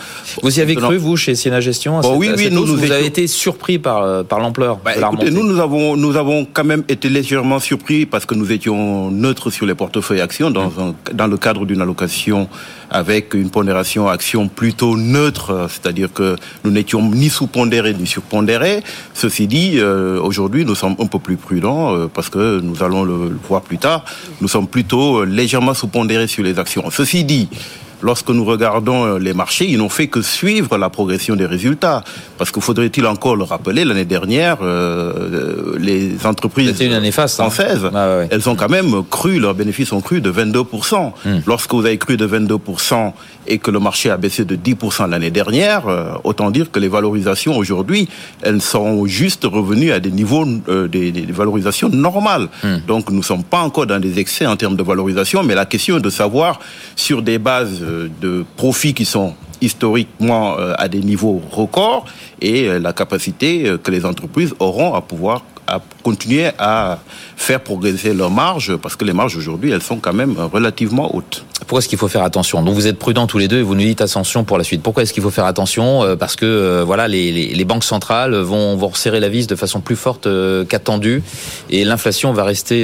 Vous 0.43 0.59
y 0.59 0.63
avez 0.63 0.75
cru, 0.75 0.97
vous, 0.97 1.17
chez 1.17 1.35
Siena 1.35 1.61
Gestion 1.61 2.01
bon, 2.01 2.17
Oui, 2.17 2.31
oui, 2.37 2.49
nous, 2.51 2.67
nous 2.67 2.77
vous 2.77 2.93
avez 2.93 3.07
été 3.07 3.27
surpris 3.27 3.79
par, 3.79 4.25
par 4.25 4.41
l'ampleur 4.41 4.79
bah, 4.85 4.93
Nous, 5.31 5.45
nous 5.45 5.61
avons, 5.61 5.97
nous 5.97 6.17
avons 6.17 6.47
quand 6.53 6.65
même 6.65 6.85
été 6.89 7.09
légèrement 7.09 7.59
surpris 7.59 8.07
parce 8.07 8.27
que 8.27 8.35
nous 8.35 8.53
étions 8.53 9.11
neutres 9.11 9.51
sur 9.51 9.67
les 9.67 9.75
portefeuilles 9.75 10.21
actions 10.21 10.51
dans, 10.51 10.73
un, 10.81 10.95
dans 11.13 11.27
le 11.27 11.37
cadre 11.37 11.65
d'une 11.65 11.81
allocation 11.81 12.49
avec 12.91 13.35
une 13.35 13.51
pondération 13.51 14.09
action 14.09 14.49
plutôt 14.49 14.97
neutre, 14.97 15.69
c'est-à-dire 15.69 16.13
que 16.13 16.37
nous 16.65 16.71
n'étions 16.71 17.03
ni 17.03 17.29
sous-pondérés 17.29 17.95
ni 17.95 18.07
surpondérés. 18.07 18.83
Ceci 19.15 19.47
dit, 19.47 19.73
euh, 19.77 20.21
aujourd'hui, 20.21 20.65
nous 20.65 20.75
sommes 20.75 20.97
un 20.99 21.07
peu 21.07 21.19
plus 21.19 21.37
prudents 21.37 21.95
euh, 21.95 22.07
parce 22.13 22.29
que 22.29 22.61
nous 22.61 22.83
allons 22.83 23.05
le, 23.05 23.29
le, 23.29 23.39
voir 23.49 23.63
plus 23.63 23.79
tard. 23.79 24.05
Nous 24.41 24.49
sommes 24.49 24.69
plutôt 24.69 25.25
légèrement 25.25 25.75
sous-pondérés 25.75 26.27
sur 26.29 26.45
les 26.45 26.59
actions. 26.59 26.85
Ceci 26.91 27.25
dit, 27.25 27.49
lorsque 28.03 28.29
nous 28.31 28.45
regardons 28.45 29.05
euh, 29.05 29.19
les 29.19 29.35
marchés, 29.35 29.67
ils 29.69 29.79
n'ont 29.79 29.89
fait 29.89 30.09
que 30.09 30.23
suivre 30.23 30.77
la 30.79 30.91
progression 30.91 31.37
des 31.37 31.47
résultats. 31.47 32.03
Parce 32.39 32.51
que 32.51 32.61
faudrait-il 32.61 33.07
encore 33.07 33.37
le 33.37 33.45
rappeler, 33.45 33.85
l'année 33.85 34.05
dernière, 34.05 34.59
euh, 34.63 35.77
les 35.79 36.27
entreprises 36.27 36.81
une 36.81 36.93
année 36.93 37.09
hein. 37.17 37.27
françaises, 37.27 37.89
ah 37.95 38.21
elles 38.31 38.49
ont 38.49 38.57
quand 38.57 38.69
même 38.69 39.03
cru, 39.11 39.39
leurs 39.39 39.55
bénéfices 39.55 39.93
ont 39.93 40.01
cru 40.01 40.21
de 40.21 40.31
22%. 40.31 41.13
Hmm. 41.25 41.39
Lorsque 41.47 41.73
vous 41.73 41.85
avez 41.85 41.99
cru 41.99 42.17
de 42.17 42.27
22% 42.27 43.13
et 43.49 43.59
que 43.59 43.71
le 43.71 43.79
marché 43.79 44.11
a 44.11 44.17
baissé 44.17 44.45
de 44.45 44.57
10% 44.57 45.09
l'année 45.09 45.31
dernière, 45.31 45.89
euh, 45.89 46.13
autant 46.25 46.51
dire 46.51 46.71
que 46.71 46.79
les 46.79 46.89
valorisations 46.89 47.57
aujourd'hui, 47.57 48.09
elles 48.43 48.61
sont 48.61 49.07
juste 49.07 49.45
revenues 49.45 49.93
à 49.93 50.01
des 50.01 50.11
niveaux, 50.11 50.45
des, 50.45 51.13
des, 51.13 51.27
valorisations 51.33 51.89
normales. 51.89 52.49
Hmm. 52.63 52.79
Donc 52.87 53.11
nous 53.11 53.19
ne 53.19 53.23
sommes 53.23 53.45
pas 53.45 53.61
encore 53.61 53.87
dans 53.87 54.01
des 54.01 54.19
excès 54.19 54.47
en 54.47 54.57
termes 54.57 54.77
de 54.77 54.83
valorisation, 54.83 55.43
mais 55.43 55.55
la 55.55 55.65
question 55.65 55.97
est 55.97 56.01
de 56.01 56.11
savoir 56.11 56.61
sur 56.97 57.23
des 57.23 57.39
bases 57.39 57.83
de 57.87 58.45
profits 58.57 58.95
qui 58.95 59.05
sont 59.05 59.35
historiquement 59.61 60.59
euh, 60.59 60.75
à 60.79 60.89
des 60.89 61.01
niveaux 61.01 61.41
records 61.51 62.07
et 62.41 62.69
euh, 62.69 62.79
la 62.79 62.93
capacité 62.93 63.67
euh, 63.67 63.79
que 63.79 63.91
les 63.91 64.05
entreprises 64.05 64.55
auront 64.59 64.95
à 64.95 65.01
pouvoir 65.01 65.43
à 65.69 65.81
continuer 66.05 66.47
à 66.61 67.01
faire 67.35 67.61
progresser 67.61 68.15
leurs 68.15 68.31
marges, 68.31 68.77
parce 68.77 68.95
que 68.95 69.05
les 69.05 69.13
marges 69.13 69.37
aujourd'hui, 69.37 69.73
elles 69.73 69.83
sont 69.83 69.97
quand 69.97 70.13
même 70.13 70.37
relativement 70.39 71.13
hautes. 71.13 71.45
Pourquoi 71.59 71.81
est-ce 71.81 71.89
qu'il 71.89 71.99
faut 71.99 72.07
faire 72.07 72.23
attention? 72.23 72.63
Donc 72.63 72.77
vous 72.77 72.87
êtes 72.87 73.01
prudents 73.01 73.27
tous 73.27 73.39
les 73.39 73.49
deux 73.49 73.59
et 73.59 73.63
vous 73.63 73.75
nous 73.75 73.83
dites 73.83 74.01
attention 74.01 74.45
pour 74.45 74.59
la 74.59 74.63
suite. 74.63 74.81
Pourquoi 74.81 75.03
est-ce 75.03 75.13
qu'il 75.13 75.25
faut 75.25 75.31
faire 75.31 75.47
attention? 75.47 76.17
Parce 76.21 76.37
que 76.37 76.85
voilà, 76.87 77.09
les, 77.09 77.33
les, 77.33 77.65
banques 77.65 77.83
centrales 77.83 78.37
vont, 78.37 78.77
vont 78.77 78.87
resserrer 78.87 79.19
la 79.19 79.29
vis 79.29 79.49
de 79.49 79.57
façon 79.57 79.81
plus 79.81 79.97
forte 79.97 80.29
qu'attendue 80.69 81.25
et 81.69 81.85
l'inflation 81.85 82.33
va 82.33 82.45
rester 82.45 82.83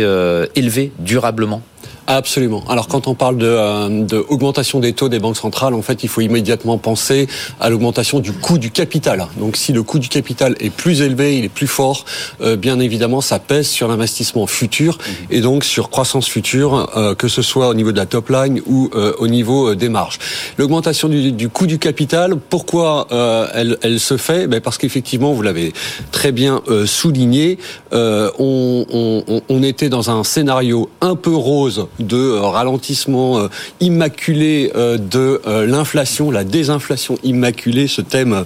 élevée 0.57 0.91
durablement. 0.99 1.63
Absolument. 2.07 2.65
Alors 2.69 2.89
quand 2.89 3.07
on 3.07 3.15
parle 3.15 3.37
de, 3.37 3.47
euh, 3.47 4.05
de, 4.05 4.25
augmentation 4.29 4.81
des 4.81 4.93
taux 4.93 5.09
des 5.09 5.21
banques 5.21 5.37
centrales, 5.37 5.73
en 5.73 5.83
fait, 5.83 6.03
il 6.03 6.09
faut 6.09 6.21
immédiatement 6.21 6.77
penser 6.77 7.29
à 7.61 7.71
l'augmentation 7.71 8.19
du 8.19 8.33
coût 8.33 8.59
du 8.59 8.71
capital. 8.73 9.29
Donc 9.39 9.57
si 9.57 9.73
le 9.73 9.85
coût 9.85 10.01
du 10.01 10.09
capital 10.09 10.57
est 10.59 10.71
plus 10.71 11.01
élevé, 11.01 11.39
il 11.39 11.45
est 11.45 11.49
plus 11.49 11.69
fort, 11.69 12.05
euh, 12.41 12.57
bien 12.57 12.81
évidemment, 12.81 13.21
ça 13.21 13.39
pèse 13.39 13.69
sur 13.69 13.87
l'investissement 13.87 14.49
futur 14.49 14.99
et 15.31 15.41
donc 15.41 15.63
sur 15.63 15.91
croissance 15.91 16.27
future, 16.27 16.91
euh, 16.97 17.15
que 17.15 17.29
ce 17.29 17.41
soit 17.41 17.69
au 17.69 17.75
niveau 17.75 17.93
de 17.93 17.99
la 17.99 18.07
top 18.07 18.31
line 18.31 18.61
ou 18.67 18.91
au 19.19 19.29
niveau 19.29 19.75
des 19.75 19.89
marges. 19.89 20.19
L'augmentation 20.59 21.09
du, 21.09 21.33
du, 21.33 21.49
coût 21.49 21.67
du 21.67 21.79
capital, 21.79 22.37
pourquoi 22.37 23.07
elle, 23.55 23.79
elle, 23.83 24.01
se 24.01 24.17
fait? 24.17 24.47
Ben 24.47 24.61
Parce 24.61 24.79
qu'effectivement, 24.79 25.33
vous 25.33 25.43
l'avez 25.43 25.73
très 26.11 26.33
bien 26.33 26.63
souligné, 26.87 27.59
on, 27.93 28.87
on, 28.93 29.43
on 29.49 29.63
était 29.63 29.89
dans 29.89 30.11
un 30.11 30.25
scénario 30.25 30.91
un 31.01 31.15
peu 31.15 31.35
rose 31.35 31.87
de 31.99 32.17
euh, 32.17 32.41
ralentissement 32.41 33.39
euh, 33.39 33.49
immaculé 33.81 34.73
euh, 34.75 34.99
de 34.99 35.41
l'inflation, 35.67 36.31
la 36.31 36.45
désinflation 36.45 37.19
immaculée, 37.23 37.87
ce 37.87 38.01
thème 38.01 38.45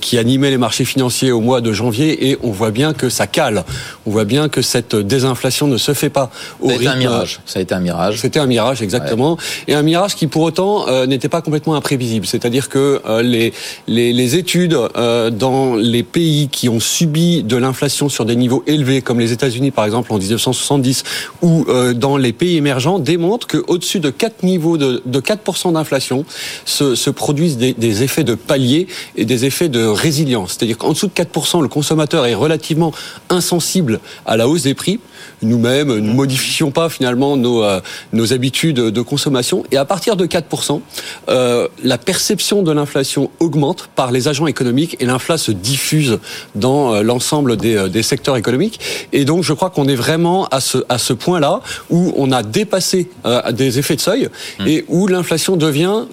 qui 0.00 0.18
animait 0.18 0.50
les 0.50 0.58
marchés 0.58 0.84
financiers 0.84 1.32
au 1.32 1.40
mois 1.40 1.60
de 1.60 1.72
janvier, 1.72 2.30
et 2.30 2.38
on 2.42 2.50
voit 2.50 2.70
bien 2.70 2.92
que 2.92 3.08
ça 3.08 3.26
cale. 3.26 3.64
On 4.06 4.10
voit 4.10 4.24
bien 4.24 4.48
que 4.48 4.62
cette 4.62 4.96
désinflation 4.96 5.66
ne 5.66 5.76
se 5.76 5.94
fait 5.94 6.10
pas 6.10 6.30
au 6.60 6.68
Ça 6.68 6.74
a 6.74 6.76
été 6.76 6.86
un 6.88 6.96
mirage. 6.96 7.40
Ça 7.46 7.58
a 7.58 7.62
été 7.62 7.74
un 7.74 7.80
mirage. 7.80 8.18
C'était 8.18 8.40
un 8.40 8.46
mirage, 8.46 8.82
exactement. 8.82 9.36
Et 9.68 9.74
un 9.74 9.82
mirage 9.82 10.14
qui, 10.14 10.26
pour 10.26 10.42
autant, 10.42 10.86
n'était 11.06 11.28
pas 11.28 11.42
complètement 11.42 11.74
imprévisible. 11.74 12.26
C'est-à-dire 12.26 12.68
que 12.68 13.00
les, 13.22 13.52
les, 13.86 14.12
les, 14.12 14.36
études 14.36 14.78
dans 14.94 15.74
les 15.76 16.02
pays 16.02 16.48
qui 16.48 16.68
ont 16.68 16.80
subi 16.80 17.42
de 17.42 17.56
l'inflation 17.56 18.08
sur 18.08 18.24
des 18.24 18.36
niveaux 18.36 18.62
élevés, 18.66 19.02
comme 19.02 19.20
les 19.20 19.32
États-Unis, 19.32 19.70
par 19.70 19.84
exemple, 19.84 20.12
en 20.12 20.18
1970, 20.18 21.04
ou 21.42 21.66
dans 21.94 22.16
les 22.16 22.32
pays 22.32 22.56
émergents, 22.56 22.71
émergents 22.72 22.98
démontrent 22.98 23.46
qu'au-dessus 23.46 24.00
de 24.00 24.10
4 24.10 24.42
niveaux 24.42 24.76
de, 24.76 25.02
de 25.04 25.20
4% 25.20 25.72
d'inflation 25.72 26.24
se, 26.64 26.94
se, 26.94 27.10
produisent 27.10 27.56
des, 27.56 27.74
des, 27.74 28.02
effets 28.02 28.24
de 28.24 28.34
palier 28.34 28.86
et 29.16 29.24
des 29.24 29.44
effets 29.44 29.68
de 29.68 29.84
résilience. 29.84 30.52
C'est-à-dire 30.52 30.78
qu'en 30.78 30.92
dessous 30.92 31.08
de 31.08 31.12
4%, 31.12 31.62
le 31.62 31.68
consommateur 31.68 32.26
est 32.26 32.34
relativement 32.34 32.92
insensible 33.28 34.00
à 34.26 34.36
la 34.36 34.48
hausse 34.48 34.62
des 34.62 34.74
prix. 34.74 35.00
Nous-mêmes, 35.42 35.88
nous 35.88 36.00
ne 36.00 36.14
modifions 36.14 36.70
pas 36.70 36.88
finalement 36.88 37.36
nos, 37.36 37.62
euh, 37.62 37.80
nos 38.12 38.32
habitudes 38.32 38.76
de 38.76 39.02
consommation. 39.02 39.64
Et 39.70 39.76
à 39.76 39.84
partir 39.84 40.16
de 40.16 40.26
4%, 40.26 40.80
euh, 41.28 41.68
la 41.82 41.98
perception 41.98 42.62
de 42.62 42.72
l'inflation 42.72 43.30
augmente 43.40 43.88
par 43.94 44.12
les 44.12 44.28
agents 44.28 44.46
économiques 44.46 44.96
et 45.00 45.06
l'inflation 45.06 45.32
se 45.36 45.52
diffuse 45.52 46.18
dans 46.54 46.94
euh, 46.94 47.02
l'ensemble 47.02 47.56
des, 47.56 47.76
euh, 47.76 47.88
des 47.88 48.02
secteurs 48.02 48.36
économiques. 48.36 48.80
Et 49.12 49.24
donc, 49.24 49.42
je 49.44 49.52
crois 49.52 49.70
qu'on 49.70 49.86
est 49.88 49.94
vraiment 49.94 50.46
à 50.46 50.60
ce, 50.60 50.78
à 50.88 50.98
ce 50.98 51.12
point-là 51.12 51.60
où 51.90 52.12
on 52.16 52.32
a 52.32 52.42
dépassé 52.64 53.08
euh, 53.24 53.52
des 53.52 53.78
effets 53.78 53.96
de 53.96 54.00
seuil 54.00 54.28
mmh. 54.58 54.66
et 54.66 54.84
où 54.88 55.06
l'inflation 55.06 55.56
devient 55.56 56.04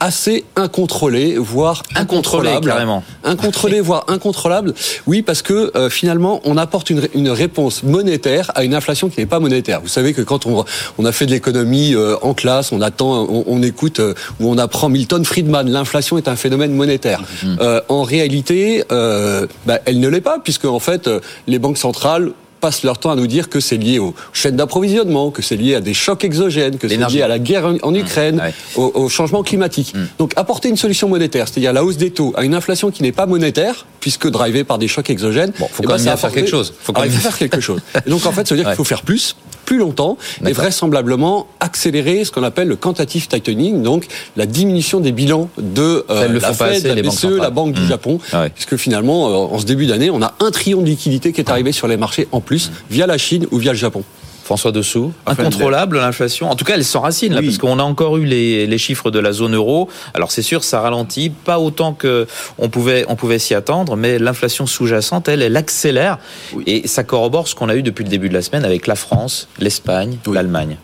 assez 0.00 0.44
incontrôlé, 0.56 1.36
voire 1.38 1.82
incontrôlé 1.94 2.50
carrément. 2.62 3.02
Incontrôlé, 3.24 3.80
voire 3.80 4.04
incontrôlable. 4.08 4.74
Oui, 5.06 5.22
parce 5.22 5.42
que 5.42 5.72
euh, 5.76 5.88
finalement, 5.88 6.40
on 6.44 6.56
apporte 6.56 6.90
une, 6.90 7.08
une, 7.14 7.30
réponse 7.30 7.82
monétaire 7.82 8.50
à 8.54 8.64
une 8.64 8.74
inflation 8.74 9.08
qui 9.08 9.20
n'est 9.20 9.26
pas 9.26 9.40
monétaire. 9.40 9.80
Vous 9.80 9.88
savez 9.88 10.12
que 10.12 10.22
quand 10.22 10.46
on, 10.46 10.64
on 10.98 11.04
a 11.04 11.12
fait 11.12 11.26
de 11.26 11.30
l'économie 11.30 11.94
euh, 11.94 12.16
en 12.22 12.34
classe, 12.34 12.72
on 12.72 12.80
attend, 12.80 13.26
on, 13.28 13.44
on 13.46 13.62
écoute 13.62 14.00
euh, 14.00 14.14
ou 14.40 14.50
on 14.50 14.58
apprend 14.58 14.88
Milton 14.88 15.24
Friedman, 15.24 15.70
l'inflation 15.70 16.18
est 16.18 16.28
un 16.28 16.36
phénomène 16.36 16.72
monétaire. 16.72 17.22
Mmh. 17.42 17.56
en 17.88 18.02
réalité, 18.02 18.84
bah, 18.90 19.78
elle 19.84 20.00
ne 20.00 20.08
l'est 20.08 20.20
pas, 20.20 20.38
puisque 20.38 20.64
en 20.64 20.78
fait, 20.78 21.08
les 21.46 21.58
banques 21.58 21.78
centrales 21.78 22.32
passent 22.60 22.82
leur 22.82 22.98
temps 22.98 23.10
à 23.10 23.16
nous 23.16 23.26
dire 23.26 23.48
que 23.48 23.60
c'est 23.60 23.76
lié 23.76 23.98
aux 23.98 24.14
chaînes 24.32 24.56
d'approvisionnement, 24.56 25.30
que 25.30 25.42
c'est 25.42 25.56
lié 25.56 25.74
à 25.74 25.80
des 25.80 25.94
chocs 25.94 26.24
exogènes, 26.24 26.78
que 26.78 26.88
c'est 26.88 26.96
lié 26.96 27.22
à 27.22 27.28
la 27.28 27.38
guerre 27.38 27.66
en. 27.82 27.96
Ukraine, 27.96 28.36
mmh. 28.36 28.78
au, 28.78 28.92
au, 28.94 29.08
changement 29.08 29.42
climatique. 29.42 29.94
Mmh. 29.94 30.04
Donc 30.18 30.32
apporter 30.36 30.68
une 30.68 30.76
solution 30.76 31.08
monétaire, 31.08 31.48
c'est-à-dire 31.48 31.72
la 31.72 31.82
hausse 31.82 31.96
des 31.96 32.10
taux 32.10 32.34
à 32.36 32.44
une 32.44 32.54
inflation 32.54 32.90
qui 32.90 33.02
n'est 33.02 33.12
pas 33.12 33.24
monétaire, 33.24 33.86
puisque 34.00 34.28
drivée 34.28 34.64
par 34.64 34.78
des 34.78 34.86
chocs 34.86 35.08
exogènes, 35.08 35.52
bon, 35.58 35.66
faut 35.66 35.82
eh 35.82 35.86
quand 35.86 35.96
ben, 35.96 36.04
même 36.04 36.16
faire 36.16 36.30
quelque 36.30 36.50
chose. 36.50 36.74
Faut 36.80 36.92
quand 36.92 37.02
ah, 37.02 37.06
même 37.06 37.14
faire 37.14 37.38
quelque 37.38 37.60
chose. 37.60 37.80
Et 38.06 38.10
donc 38.10 38.26
en 38.26 38.32
fait, 38.32 38.46
ça 38.46 38.54
veut 38.54 38.60
dire 38.60 38.68
qu'il 38.68 38.76
faut 38.82 38.84
faire 38.84 39.02
plus, 39.02 39.34
plus 39.66 39.78
longtemps 39.78 40.16
et 40.46 40.52
vraisemblablement 40.52 41.48
accélérer 41.60 42.24
ce 42.24 42.30
qu'on 42.30 42.44
appelle 42.44 42.68
le 42.68 42.76
quantitative 42.76 43.26
tightening, 43.28 43.82
donc 43.82 44.06
la 44.36 44.46
diminution 44.46 45.00
des 45.00 45.12
bilans 45.12 45.50
de 45.58 46.06
euh, 46.08 46.38
la 46.40 46.54
Fed, 46.54 46.86
la 46.86 47.02
BCE, 47.02 47.38
la 47.38 47.50
Banque 47.50 47.72
du 47.72 47.84
Japon, 47.86 48.18
ah 48.32 48.42
ouais. 48.42 48.50
puisque 48.50 48.76
finalement, 48.76 49.28
euh, 49.28 49.54
en 49.54 49.58
ce 49.58 49.66
début 49.66 49.86
d'année, 49.86 50.08
on 50.08 50.22
a 50.22 50.34
un 50.40 50.50
trillion 50.50 50.80
de 50.80 50.86
liquidités 50.86 51.32
qui 51.32 51.40
est 51.40 51.50
arrivé 51.50 51.72
sur 51.72 51.88
les 51.88 51.96
marchés 51.96 52.28
en 52.32 52.40
plus 52.40 52.70
via 52.88 53.06
la 53.06 53.18
Chine 53.18 53.46
ou 53.50 53.58
via 53.58 53.72
le 53.72 53.78
Japon. 53.78 54.04
François 54.46 54.70
Dessous 54.70 55.12
Incontrôlable 55.26 55.98
l'inflation. 55.98 56.48
En 56.48 56.54
tout 56.54 56.64
cas, 56.64 56.74
elle 56.74 56.84
s'enracine 56.84 57.34
là, 57.34 57.40
oui. 57.40 57.46
parce 57.46 57.58
qu'on 57.58 57.80
a 57.80 57.82
encore 57.82 58.16
eu 58.16 58.24
les, 58.24 58.68
les, 58.68 58.78
chiffres 58.78 59.10
de 59.10 59.18
la 59.18 59.32
zone 59.32 59.56
euro. 59.56 59.88
Alors 60.14 60.30
c'est 60.30 60.42
sûr, 60.42 60.62
ça 60.62 60.80
ralentit, 60.80 61.30
pas 61.30 61.58
autant 61.58 61.94
que 61.94 62.28
on 62.56 62.68
pouvait, 62.68 63.04
on 63.08 63.16
pouvait 63.16 63.40
s'y 63.40 63.54
attendre, 63.54 63.96
mais 63.96 64.20
l'inflation 64.20 64.64
sous-jacente, 64.66 65.28
elle, 65.28 65.42
elle 65.42 65.56
accélère 65.56 66.18
oui. 66.52 66.62
et 66.68 66.86
ça 66.86 67.02
corrobore 67.02 67.48
ce 67.48 67.56
qu'on 67.56 67.68
a 67.68 67.74
eu 67.74 67.82
depuis 67.82 68.04
le 68.04 68.08
début 68.08 68.28
de 68.28 68.34
la 68.34 68.42
semaine 68.42 68.64
avec 68.64 68.86
la 68.86 68.94
France, 68.94 69.48
l'Espagne, 69.58 70.18
oui. 70.28 70.34
l'Allemagne. 70.34 70.76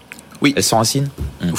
Oui. 0.43 0.53
Elles 0.57 0.63
s'enracinent 0.63 1.09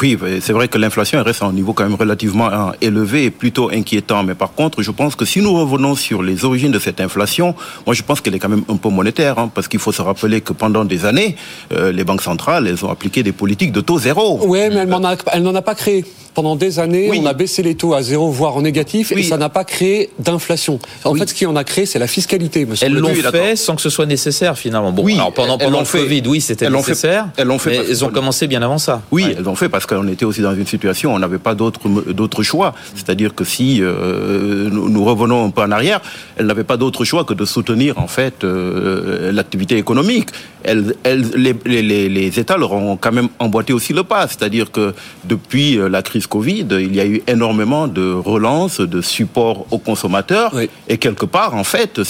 Oui, 0.01 0.17
c'est 0.41 0.53
vrai 0.53 0.67
que 0.67 0.77
l'inflation 0.77 1.23
reste 1.23 1.41
à 1.41 1.45
un 1.45 1.53
niveau 1.53 1.73
quand 1.73 1.83
même 1.83 1.95
relativement 1.95 2.47
hein, 2.47 2.73
élevé 2.81 3.23
et 3.25 3.31
plutôt 3.31 3.69
inquiétant. 3.71 4.23
Mais 4.23 4.35
par 4.35 4.53
contre, 4.53 4.81
je 4.81 4.91
pense 4.91 5.15
que 5.15 5.25
si 5.25 5.41
nous 5.41 5.53
revenons 5.53 5.95
sur 5.95 6.21
les 6.21 6.43
origines 6.43 6.71
de 6.71 6.79
cette 6.79 6.99
inflation, 6.99 7.55
moi 7.85 7.95
je 7.95 8.03
pense 8.03 8.19
qu'elle 8.21 8.35
est 8.35 8.39
quand 8.39 8.49
même 8.49 8.65
un 8.69 8.75
peu 8.75 8.89
monétaire, 8.89 9.39
hein, 9.39 9.49
parce 9.53 9.67
qu'il 9.67 9.79
faut 9.79 9.91
se 9.91 10.01
rappeler 10.01 10.41
que 10.41 10.53
pendant 10.53 10.83
des 10.83 11.05
années, 11.05 11.35
euh, 11.71 11.91
les 11.91 12.03
banques 12.03 12.21
centrales, 12.21 12.67
elles 12.67 12.83
ont 12.85 12.89
appliqué 12.89 13.23
des 13.23 13.31
politiques 13.31 13.71
de 13.71 13.81
taux 13.81 13.99
zéro. 13.99 14.39
Oui, 14.43 14.59
mais 14.69 14.75
elle 14.75 14.89
n'en 14.89 15.03
a, 15.03 15.57
a, 15.57 15.61
pas 15.61 15.75
créé 15.75 16.03
pendant 16.33 16.55
des 16.55 16.79
années, 16.79 17.09
oui. 17.09 17.19
on 17.21 17.25
a 17.25 17.33
baissé 17.33 17.61
les 17.61 17.75
taux 17.75 17.93
à 17.93 18.01
zéro, 18.01 18.31
voire 18.31 18.55
en 18.57 18.61
négatif, 18.61 19.11
oui. 19.15 19.21
et 19.21 19.23
ça 19.23 19.37
n'a 19.37 19.49
pas 19.49 19.63
créé 19.63 20.09
d'inflation. 20.19 20.79
En 21.03 21.13
oui. 21.13 21.19
fait, 21.19 21.29
ce 21.29 21.33
qui 21.33 21.45
en 21.45 21.55
a 21.55 21.63
créé, 21.63 21.85
c'est 21.85 21.99
la 21.99 22.07
fiscalité. 22.07 22.65
Monsieur 22.65 22.87
elles 22.87 22.93
l'ont 22.93 23.13
fait 23.13 23.55
sans 23.55 23.75
que 23.75 23.81
ce 23.81 23.89
soit 23.89 24.05
nécessaire, 24.05 24.57
finalement. 24.57 24.91
Bon, 24.91 25.05
alors 25.05 25.33
pendant, 25.33 25.57
pendant 25.57 25.81
le 25.81 25.85
Covid, 25.85 26.23
oui, 26.25 26.41
c'était 26.41 26.69
nécessaire. 26.69 27.25
Fait, 27.35 27.41
elles 27.41 27.47
l'ont 27.47 27.59
fait. 27.59 27.69
Mais 27.69 27.89
elles 27.89 28.03
ont 28.03 28.09
commencé 28.09 28.47
bien 28.47 28.61
avant 28.61 28.73
avant 28.74 28.77
ça. 28.80 29.01
Oui, 29.12 29.25
elles 29.38 29.48
ont 29.48 29.56
fait 29.56 29.70
parce 29.70 29.86
qu'on 29.86 30.08
était 30.08 30.25
aussi 30.25 30.42
dans 30.42 30.56
une 30.56 30.65
situation 30.65 31.13
où 31.13 31.15
on 31.15 31.20
n'avait 31.20 31.38
pas 31.38 31.56
d'autre 31.56 32.44
choix. 32.44 32.74
C'est-à-dire 32.96 33.36
que 33.36 33.44
si 33.44 33.80
euh, 33.82 34.70
nous, 34.72 35.03
revenons 35.03 35.46
un 35.46 35.50
peu 35.50 35.62
en 35.62 35.72
arrière, 35.72 36.01
elles 36.38 36.46
n'avaient 36.46 36.63
pas 36.63 36.77
d'autre 36.77 37.06
choix 37.06 37.24
que 37.24 37.34
de 37.34 37.46
soutenir 37.46 37.98
en 37.98 38.08
fait 38.08 38.44
euh, 38.44 39.32
l'activité 39.32 39.77
économique. 39.77 40.30
Elles, 40.63 40.96
les, 41.36 41.56
les, 41.65 42.10
les, 42.10 42.39
États 42.39 42.58
leur 42.58 42.72
ont 42.72 42.96
quand 42.96 43.12
même 43.12 43.27
emboîté 43.39 43.74
aussi 43.74 43.94
le 43.94 44.03
pas. 44.03 44.27
C'est-à-dire 44.27 44.72
que 44.72 44.94
depuis 45.25 45.77
euh, 45.77 45.89
la 45.89 46.01
crise 46.01 46.25
Covid, 46.25 46.68
il 46.72 46.96
y 46.96 47.01
a 47.01 47.06
eu 47.06 47.22
énormément 47.27 47.88
de 47.88 48.13
relance, 48.13 48.80
de 48.80 49.01
support 49.01 49.65
aux 49.72 49.77
consommateurs. 49.77 50.53
Et 50.88 50.98
quelque 50.98 51.25
part, 51.25 51.53
en 51.56 51.65
fait, 51.65 52.01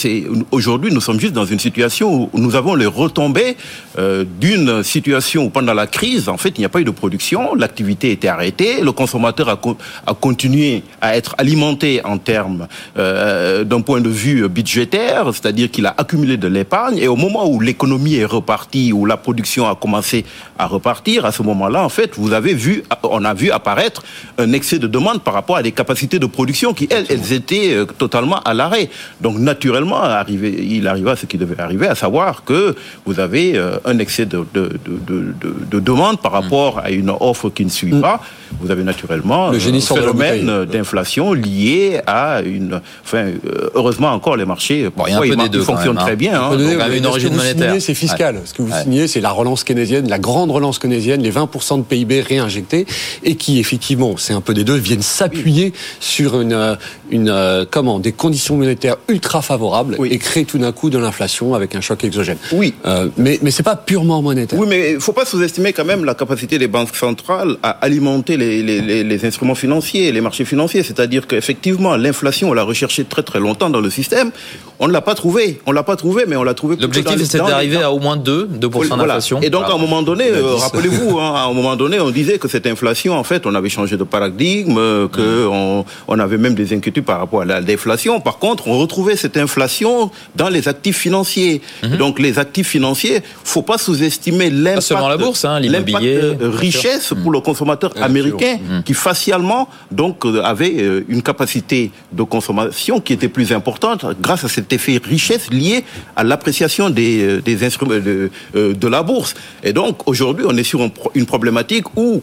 aujourd'hui 0.52 0.92
nous 0.94 1.02
sommes 1.02 1.20
juste 1.20 1.34
dans 1.34 1.46
une 1.46 1.60
situation 1.60 2.30
où 2.32 2.40
nous 2.40 2.56
avons 2.56 2.76
les 2.76 2.86
retombées 2.86 3.58
euh, 3.98 4.26
d'une 4.40 4.84
situation 4.84 5.46
où 5.46 5.50
pendant 5.50 5.74
la 5.74 5.88
crise, 5.88 6.30
en 6.30 6.38
fait, 6.38 6.50
il 6.58 6.62
n'y 6.62 6.66
a 6.66 6.70
pas 6.70 6.82
eu 6.82 6.86
de 6.86 6.92
production, 6.92 7.56
l'activité 7.56 8.12
était 8.12 8.28
arrêtée, 8.28 8.82
le 8.82 8.92
consommateur 8.92 9.50
a, 9.50 9.60
a 10.08 10.14
continué 10.14 10.84
à 11.02 11.16
être 11.16 11.36
alimenté 11.38 12.02
en 12.04 12.18
termes 12.18 12.68
euh, 12.98 13.64
d'un 13.64 13.82
point 13.82 14.02
de 14.02 14.10
vue 14.10 14.48
budgétaire, 14.50 15.26
c'est-à-dire 15.34 15.70
qu'il 15.70 15.86
a 15.86 15.94
accumulé 15.98 16.38
de 16.38 16.48
l'épargne, 16.48 16.98
et 16.98 17.08
au 17.08 17.16
moment 17.16 17.48
où 17.48 17.60
l'économie 17.60 18.16
est 18.16 18.26
repartie, 18.26 18.94
où 18.94 19.06
la 19.06 19.18
production 19.18 19.68
a 19.70 19.76
commencé 19.76 20.26
à 20.58 20.68
repartir, 20.68 21.26
à 21.26 21.32
ce 21.32 21.44
moment-là, 21.44 21.84
en 21.84 21.90
fait, 21.90 22.12
vous 22.18 22.34
avez 22.34 22.54
vu, 22.54 22.84
on 23.04 23.24
a 23.26 23.34
vu 23.34 23.52
apparaître 23.52 24.04
un 24.38 24.52
excès 24.54 24.80
de 24.80 24.88
demande 24.88 25.22
par 25.22 25.34
rapport 25.34 25.58
à 25.58 25.64
des 25.64 25.72
capacités 25.72 26.20
de 26.20 26.26
production 26.26 26.74
qui, 26.74 26.88
elles, 26.90 27.06
elles 27.10 27.34
étaient 27.34 27.74
euh, 27.74 27.86
totalement 27.86 28.40
à 28.42 28.54
l'arrêt. 28.54 28.90
Donc, 29.22 29.38
naturellement, 29.38 30.02
arrivé, 30.02 30.66
il 30.70 30.88
arriva 30.88 31.16
ce 31.16 31.26
qui 31.26 31.38
devait 31.38 31.60
arriver, 31.60 31.88
à 31.88 31.96
savoir 31.96 32.44
que 32.44 32.76
vous 33.06 33.20
avez 33.20 33.56
euh, 33.56 33.78
un 33.86 34.00
excès 34.00 34.26
de, 34.26 34.46
de, 34.54 34.80
de, 34.86 35.34
de, 35.70 35.80
demande 35.80 36.20
par 36.20 36.32
rapport 36.32 36.80
à 36.80 36.92
une 36.92 37.12
offre 37.20 37.50
qui 37.50 37.66
ne 37.66 37.70
suit 37.70 37.92
pas. 37.92 38.22
Vous 38.60 38.72
avez 38.72 38.84
naturellement 38.84 39.50
le 39.50 39.58
un 39.58 39.80
phénomène 39.82 40.66
d'inflation 40.66 41.34
lié 41.34 42.02
à 42.06 42.42
une. 42.42 42.82
Enfin, 43.04 43.26
euh, 43.46 43.70
heureusement 43.74 44.12
encore, 44.12 44.38
les 44.38 44.46
marchés 44.46 44.90
bon, 44.96 45.06
il 45.08 45.12
y 45.12 45.14
a 45.14 45.18
un 45.18 45.22
peu 45.22 45.36
des 45.36 45.50
deux, 45.50 45.62
fonctionnent 45.62 45.98
très 45.98 46.16
bien. 46.16 46.42
Hein. 46.42 46.58
une 46.92 47.06
origine 47.06 47.36
monétaire. 47.36 47.76
C'est 47.80 47.94
fiscal. 47.94 48.42
Ce 48.46 48.54
que 48.54 48.62
vous 48.62 48.72
signez, 48.84 49.08
c'est 49.08 49.22
la 49.22 49.32
relance 49.32 49.64
keynésienne, 49.64 50.08
la 50.08 50.20
grande 50.20 50.52
relance 50.52 50.80
keynésienne, 50.80 51.22
les 51.22 51.32
20% 51.32 51.80
de 51.80 51.84
PIB 51.84 52.22
réinjectés 52.22 52.86
et 53.24 53.36
qui, 53.36 53.60
effectivement, 53.60 54.16
c'est 54.18 54.34
un 54.34 54.42
peu 54.42 54.54
des 54.54 54.64
deux, 54.64 54.76
viennent 54.76 55.02
s'appuyer 55.02 55.74
sur 56.00 56.40
une, 56.40 56.54
euh, 56.54 56.76
une, 57.10 57.66
comment, 57.72 58.00
des 58.00 58.12
conditions 58.12 58.56
monétaires 58.56 58.98
ultra 59.08 59.42
favorables 59.42 59.98
et 60.06 60.18
créer 60.20 60.46
tout 60.46 60.58
d'un 60.58 60.72
coup 60.72 60.90
de 60.90 60.98
l'inflation 60.98 61.54
avec 61.54 61.76
un 61.76 61.82
choc 61.82 62.04
exogène. 62.04 62.38
Oui. 62.52 62.74
Euh, 62.86 63.10
mais 63.18 63.40
mais 63.42 63.52
c'est 63.52 63.64
pas 63.64 63.73
purement 63.76 64.22
monétaire. 64.22 64.60
Oui, 64.60 64.68
mais 64.70 64.94
il 64.94 65.00
faut 65.00 65.14
pas 65.14 65.26
sous-estimer 65.26 65.74
quand 65.74 65.86
même 65.86 66.06
la 66.06 66.16
capacité 66.16 66.58
des 66.58 66.68
banques 66.68 66.96
centrales 66.96 67.58
à 67.64 67.72
alimenter 67.82 68.38
les, 68.38 68.64
les, 68.64 69.04
les, 69.04 69.26
instruments 69.26 69.56
financiers, 69.56 70.12
les 70.12 70.22
marchés 70.22 70.46
financiers. 70.46 70.84
C'est-à-dire 70.84 71.28
qu'effectivement, 71.28 71.96
l'inflation, 71.96 72.50
on 72.50 72.54
l'a 72.54 72.64
recherché 72.64 73.04
très 73.06 73.24
très 73.24 73.40
longtemps 73.40 73.70
dans 73.70 73.82
le 73.82 73.90
système. 73.90 74.32
On 74.80 74.88
ne 74.88 74.94
l'a 74.94 75.02
pas 75.02 75.16
trouvé. 75.16 75.62
On 75.66 75.72
l'a 75.72 75.84
pas 75.84 75.96
trouvé, 75.96 76.26
mais 76.28 76.36
on 76.36 76.44
l'a 76.44 76.54
trouvé. 76.54 76.76
L'objectif, 76.80 77.24
c'est 77.24 77.38
d'arriver 77.38 77.78
à 77.78 77.92
au 77.92 78.00
moins 78.00 78.18
2, 78.18 78.50
2% 78.60 78.98
d'inflation. 78.98 79.42
Et 79.42 79.50
donc, 79.50 79.64
à 79.64 79.74
un 79.74 79.78
moment 79.78 80.02
donné, 80.02 80.30
euh, 80.30 80.56
rappelez-vous, 80.56 81.20
hein, 81.20 81.34
à 81.36 81.46
un 81.46 81.54
moment 81.54 81.76
donné, 81.76 82.00
on 82.00 82.12
disait 82.12 82.38
que 82.38 82.48
cette 82.48 82.68
inflation, 82.68 83.18
en 83.18 83.24
fait, 83.24 83.46
on 83.46 83.56
avait 83.56 83.70
changé 83.70 83.98
de 83.98 84.04
paradigme, 84.04 84.78
euh, 84.78 85.08
que 85.08 85.48
on, 85.48 85.86
on 86.08 86.20
avait 86.20 86.38
même 86.38 86.54
des 86.54 86.74
inquiétudes 86.74 87.06
par 87.06 87.20
rapport 87.20 87.42
à 87.42 87.46
la 87.46 87.62
déflation. 87.62 88.20
Par 88.20 88.38
contre, 88.38 88.68
on 88.68 88.78
retrouvait 88.78 89.16
cette 89.16 89.38
inflation 89.38 90.12
dans 90.36 90.50
les 90.50 90.68
actifs 90.68 90.98
financiers. 90.98 91.62
Mhm. 91.84 91.98
Donc, 91.98 92.20
les 92.20 92.40
actifs 92.40 92.68
financiers, 92.68 93.22
faut 93.44 93.63
pas 93.64 93.78
sous-estimer 93.78 94.50
l'impact, 94.50 94.92
la 94.92 95.18
bourse, 95.18 95.46
hein, 95.46 95.60
l'immobilier, 95.60 96.20
richesse 96.40 97.14
pour 97.22 97.32
le 97.32 97.40
consommateur 97.40 97.92
américain 98.02 98.58
mmh. 98.58 98.84
qui 98.84 98.94
facialement 98.94 99.68
donc 99.92 100.26
euh, 100.26 100.42
avait 100.44 100.76
euh, 100.80 101.06
une 101.08 101.22
capacité 101.22 101.92
de 102.12 102.24
consommation 102.24 103.00
qui 103.00 103.14
était 103.14 103.28
plus 103.28 103.52
importante 103.52 104.06
grâce 104.22 104.44
à 104.44 104.50
cet 104.50 104.72
effet 104.74 105.00
richesse 105.04 105.50
lié 105.52 105.84
à 106.16 106.24
l'appréciation 106.24 106.90
des, 106.90 107.22
euh, 107.22 107.42
des 107.42 107.64
instruments 107.66 107.96
de, 107.96 108.30
de, 108.54 108.88
la 108.88 109.04
bourse. 109.04 109.34
Et 109.64 109.74
donc 109.74 110.08
aujourd'hui, 110.08 110.46
on 110.48 110.56
est 110.58 110.64
sur 110.64 110.80
une 111.16 111.26
problématique 111.26 111.86
où 111.98 112.22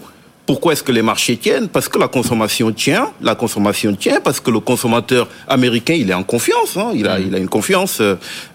pourquoi 0.50 0.72
est-ce 0.72 0.82
que 0.82 0.92
les 0.92 1.02
marchés 1.02 1.36
tiennent? 1.36 1.68
Parce 1.68 1.88
que 1.88 1.98
la 1.98 2.08
consommation 2.08 2.72
tient, 2.72 3.10
la 3.22 3.36
consommation 3.36 3.94
tient, 3.94 4.20
parce 4.20 4.40
que 4.40 4.50
le 4.50 4.58
consommateur 4.60 5.28
américain, 5.46 5.94
il 5.94 6.10
est 6.10 6.14
en 6.14 6.24
confiance, 6.24 6.76
hein. 6.76 6.90
il, 6.94 7.06
a, 7.06 7.18
mm. 7.18 7.24
il 7.28 7.34
a 7.36 7.38
une 7.38 7.48
confiance 7.48 8.02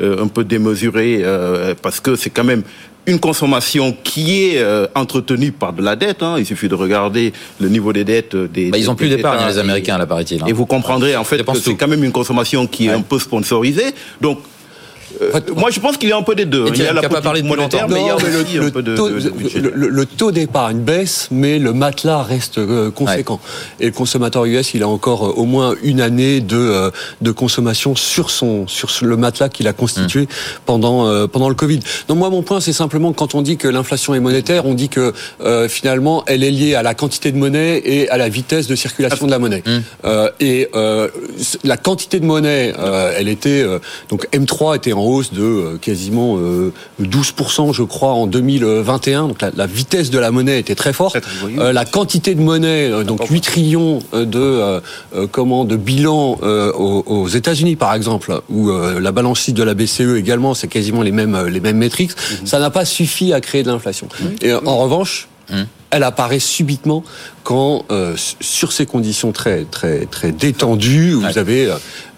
un 0.01 0.27
peu 0.27 0.43
démesurée, 0.43 1.23
parce 1.81 2.01
que 2.01 2.17
c'est 2.17 2.31
quand 2.31 2.43
même 2.43 2.63
une 3.07 3.19
consommation 3.19 3.95
qui 4.03 4.45
est 4.45 4.57
euh, 4.57 4.87
entretenue 4.95 5.51
par 5.51 5.73
de 5.73 5.81
la 5.81 5.95
dette. 5.95 6.23
Hein. 6.23 6.35
Il 6.37 6.45
suffit 6.45 6.67
de 6.67 6.75
regarder 6.75 7.33
le 7.59 7.69
niveau 7.69 7.93
des 7.93 8.03
dettes 8.03 8.35
des. 8.35 8.69
Bah, 8.69 8.77
ils 8.77 8.89
ont 8.89 8.95
plus 8.95 9.09
d'épargne, 9.09 9.47
les 9.47 9.57
Américains, 9.57 9.97
là, 9.97 10.05
paraît-il. 10.05 10.41
Hein. 10.41 10.47
Et 10.47 10.53
vous 10.53 10.65
comprendrez 10.65 11.15
en 11.15 11.23
fait 11.23 11.43
que 11.43 11.57
c'est 11.57 11.75
quand 11.75 11.87
même 11.87 12.03
une 12.03 12.11
consommation 12.11 12.67
qui 12.67 12.87
est 12.87 12.91
un 12.91 13.01
peu 13.01 13.19
sponsorisée. 13.19 13.93
Donc 14.21 14.39
euh, 14.39 14.54
moi, 15.55 15.69
je 15.71 15.79
pense 15.79 15.97
qu'il 15.97 16.09
y 16.09 16.11
a 16.11 16.17
un 16.17 16.23
peu 16.23 16.35
des 16.35 16.45
deux. 16.45 16.65
il 16.73 16.81
y 16.81 16.87
a 16.87 16.93
la 16.93 17.01
de 17.01 17.47
monétaire, 17.47 17.87
mais 17.89 18.01
il 18.01 18.07
y 18.07 18.09
a 18.09 18.15
aussi 18.15 18.57
un 18.57 18.69
peu 18.69 18.81
de, 18.81 18.95
taux, 18.95 19.09
le, 19.09 20.05
taux 20.05 20.31
d'épargne 20.31 20.79
baisse, 20.79 21.27
mais 21.31 21.59
le 21.59 21.73
matelas 21.73 22.23
reste 22.23 22.57
euh, 22.57 22.91
conséquent. 22.91 23.39
Et 23.79 23.85
le 23.85 23.91
consommateur 23.91 24.45
US, 24.45 24.73
il 24.73 24.83
a 24.83 24.87
encore 24.87 25.25
euh, 25.25 25.33
au 25.35 25.45
moins 25.45 25.75
une 25.83 26.01
année 26.01 26.41
de, 26.41 26.91
de 27.21 27.31
consommation 27.31 27.95
sur 27.95 28.29
son 28.29 28.67
sur 28.67 28.89
le 29.01 29.17
matelas 29.17 29.49
qu'il 29.49 29.67
a 29.67 29.73
constitué 29.73 30.23
mm. 30.23 30.27
pendant 30.65 31.27
pendant 31.27 31.49
le 31.49 31.55
Covid. 31.55 31.79
Donc 32.07 32.17
moi, 32.17 32.29
mon 32.29 32.41
point, 32.41 32.59
c'est 32.59 32.73
simplement 32.73 33.13
quand 33.13 33.35
on 33.35 33.41
dit 33.41 33.57
que 33.57 33.67
l'inflation 33.67 34.13
est 34.15 34.19
monétaire, 34.19 34.65
on 34.65 34.73
dit 34.73 34.89
que 34.89 35.13
finalement, 35.69 36.23
elle 36.27 36.43
est 36.43 36.51
liée 36.51 36.75
à 36.75 36.83
la 36.83 36.93
quantité 36.93 37.31
de 37.31 37.37
monnaie 37.37 37.81
et 37.85 38.09
à 38.09 38.17
la 38.17 38.29
vitesse 38.29 38.67
de 38.67 38.75
circulation 38.75 39.25
de 39.25 39.31
la 39.31 39.39
monnaie. 39.39 39.63
Mm. 39.65 40.09
et 40.39 40.69
la 41.63 41.77
quantité 41.77 42.19
de 42.19 42.25
monnaie, 42.25 42.73
elle 43.17 43.29
était 43.29 43.65
donc 44.09 44.27
M3 44.33 44.75
était 44.75 44.93
en 44.93 45.04
hausse 45.05 45.31
de 45.31 45.41
euh, 45.41 45.77
quasiment 45.77 46.37
12%, 46.37 47.69
euh, 47.69 47.73
je 47.73 47.83
crois, 47.83 48.13
en 48.13 48.27
2021. 48.27 49.27
Donc 49.27 49.37
la, 49.41 49.67
vitesse 49.67 50.09
de 50.09 50.19
la 50.19 50.31
monnaie 50.31 50.59
était 50.59 50.75
très 50.75 50.93
forte. 50.93 51.17
Euh, 51.57 51.71
la 51.71 51.85
quantité 51.85 52.35
de 52.35 52.41
monnaie, 52.41 53.03
donc 53.03 53.27
8 53.27 53.41
trillions 53.41 53.99
de 54.13 54.81
comment 55.31 55.65
de 55.65 55.75
bilan 55.75 56.37
aux, 56.41 57.27
États-Unis, 57.27 57.75
par 57.75 57.93
exemple, 57.93 58.41
où 58.49 58.71
la 58.71 59.11
balance 59.11 59.39
sheet 59.39 59.53
de 59.53 59.63
la 59.63 59.73
BCE 59.73 60.15
également, 60.17 60.53
c'est 60.53 60.67
quasiment 60.67 61.01
les 61.01 61.11
mêmes 61.11 61.47
les 61.47 61.59
mêmes 61.59 61.77
métriques. 61.77 62.11
Mhm. 62.11 62.47
Ça 62.47 62.59
n'a 62.59 62.69
pas 62.69 62.85
suffi 62.85 63.33
à 63.33 63.41
créer 63.41 63.63
de 63.63 63.69
l'inflation. 63.69 64.07
Et 64.41 64.53
en 64.53 64.77
revanche, 64.77 65.27
mhm. 65.49 65.67
elle 65.91 66.03
apparaît 66.03 66.39
subitement 66.39 67.03
quand, 67.43 67.85
sur 68.39 68.71
ces 68.71 68.85
conditions 68.85 69.31
très 69.31 69.65
très 69.65 70.05
très 70.05 70.31
détendues, 70.31 71.13
vous 71.13 71.37
avez 71.37 71.73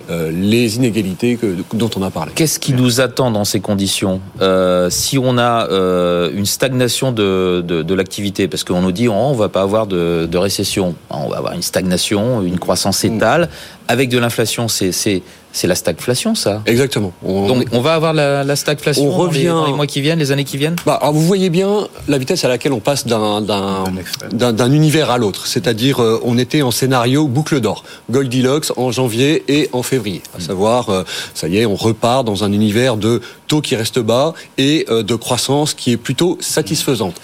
euh, 0.09 0.31
les 0.31 0.77
inégalités 0.77 1.35
que, 1.35 1.55
dont 1.73 1.89
on 1.97 2.01
a 2.01 2.09
parlé. 2.09 2.31
Qu'est-ce 2.33 2.59
qui 2.59 2.73
nous 2.73 3.01
attend 3.01 3.29
dans 3.29 3.43
ces 3.43 3.59
conditions 3.59 4.21
euh, 4.41 4.89
Si 4.89 5.17
on 5.17 5.37
a 5.37 5.67
euh, 5.69 6.31
une 6.33 6.45
stagnation 6.45 7.11
de, 7.11 7.61
de, 7.65 7.83
de 7.83 7.93
l'activité, 7.93 8.47
parce 8.47 8.63
qu'on 8.63 8.81
nous 8.81 8.93
dit 8.93 9.09
oh, 9.09 9.13
on 9.13 9.33
va 9.33 9.49
pas 9.49 9.61
avoir 9.61 9.85
de, 9.85 10.25
de, 10.25 10.37
récession, 10.37 10.95
on 11.09 11.27
va 11.27 11.37
avoir 11.37 11.53
une 11.53 11.61
stagnation, 11.61 12.41
une 12.41 12.57
croissance 12.57 13.03
étale, 13.03 13.49
avec 13.89 14.09
de 14.09 14.17
l'inflation, 14.17 14.67
c'est 14.69 15.23
c'est 15.57 15.67
la 15.67 15.75
stagflation, 15.75 16.35
ça. 16.35 16.61
Exactement. 16.67 17.13
On... 17.25 17.47
Donc 17.47 17.65
on 17.71 17.81
va 17.81 17.95
avoir 17.95 18.13
la, 18.13 18.43
la 18.43 18.55
stagflation 18.55 19.07
on 19.07 19.11
revient... 19.11 19.47
dans, 19.47 19.65
les, 19.65 19.73
mois 19.73 19.87
qui 19.87 20.01
viennent, 20.01 20.19
les 20.19 20.31
années 20.31 20.43
qui 20.43 20.57
viennent? 20.57 20.75
Bah, 20.85 20.99
alors 21.01 21.13
Vous 21.13 21.21
voyez 21.21 21.49
bien 21.49 21.87
la 22.07 22.19
vitesse 22.19 22.45
à 22.45 22.47
laquelle 22.47 22.73
on 22.73 22.79
passe 22.79 23.07
d'un 23.07 24.71
univers 24.71 25.09
à 25.09 25.17
l'autre. 25.17 25.47
C'est-à-dire, 25.47 25.99
euh, 25.99 26.21
on 26.23 26.37
était 26.37 26.61
en 26.61 26.69
scénario 26.69 27.27
boucle 27.27 27.59
d'or. 27.59 27.83
Goldilocks 28.11 28.71
en 28.77 28.91
janvier 28.91 29.43
et 29.47 29.69
en 29.73 29.81
février. 29.81 30.21
À 30.37 30.39
savoir, 30.39 30.89
euh, 30.89 31.03
ça 31.33 31.47
y 31.47 31.57
est, 31.57 31.65
on 31.65 31.75
repart 31.75 32.23
dans 32.23 32.43
un 32.43 32.51
univers 32.51 32.95
de 32.95 33.21
taux 33.47 33.61
qui 33.61 33.75
reste 33.75 33.97
bas 33.97 34.35
et 34.59 34.85
euh, 34.89 35.01
de 35.01 35.15
croissance 35.15 35.73
qui 35.73 35.91
est 35.91 35.97
plutôt 35.97 36.37
satisfaisante. 36.39 37.15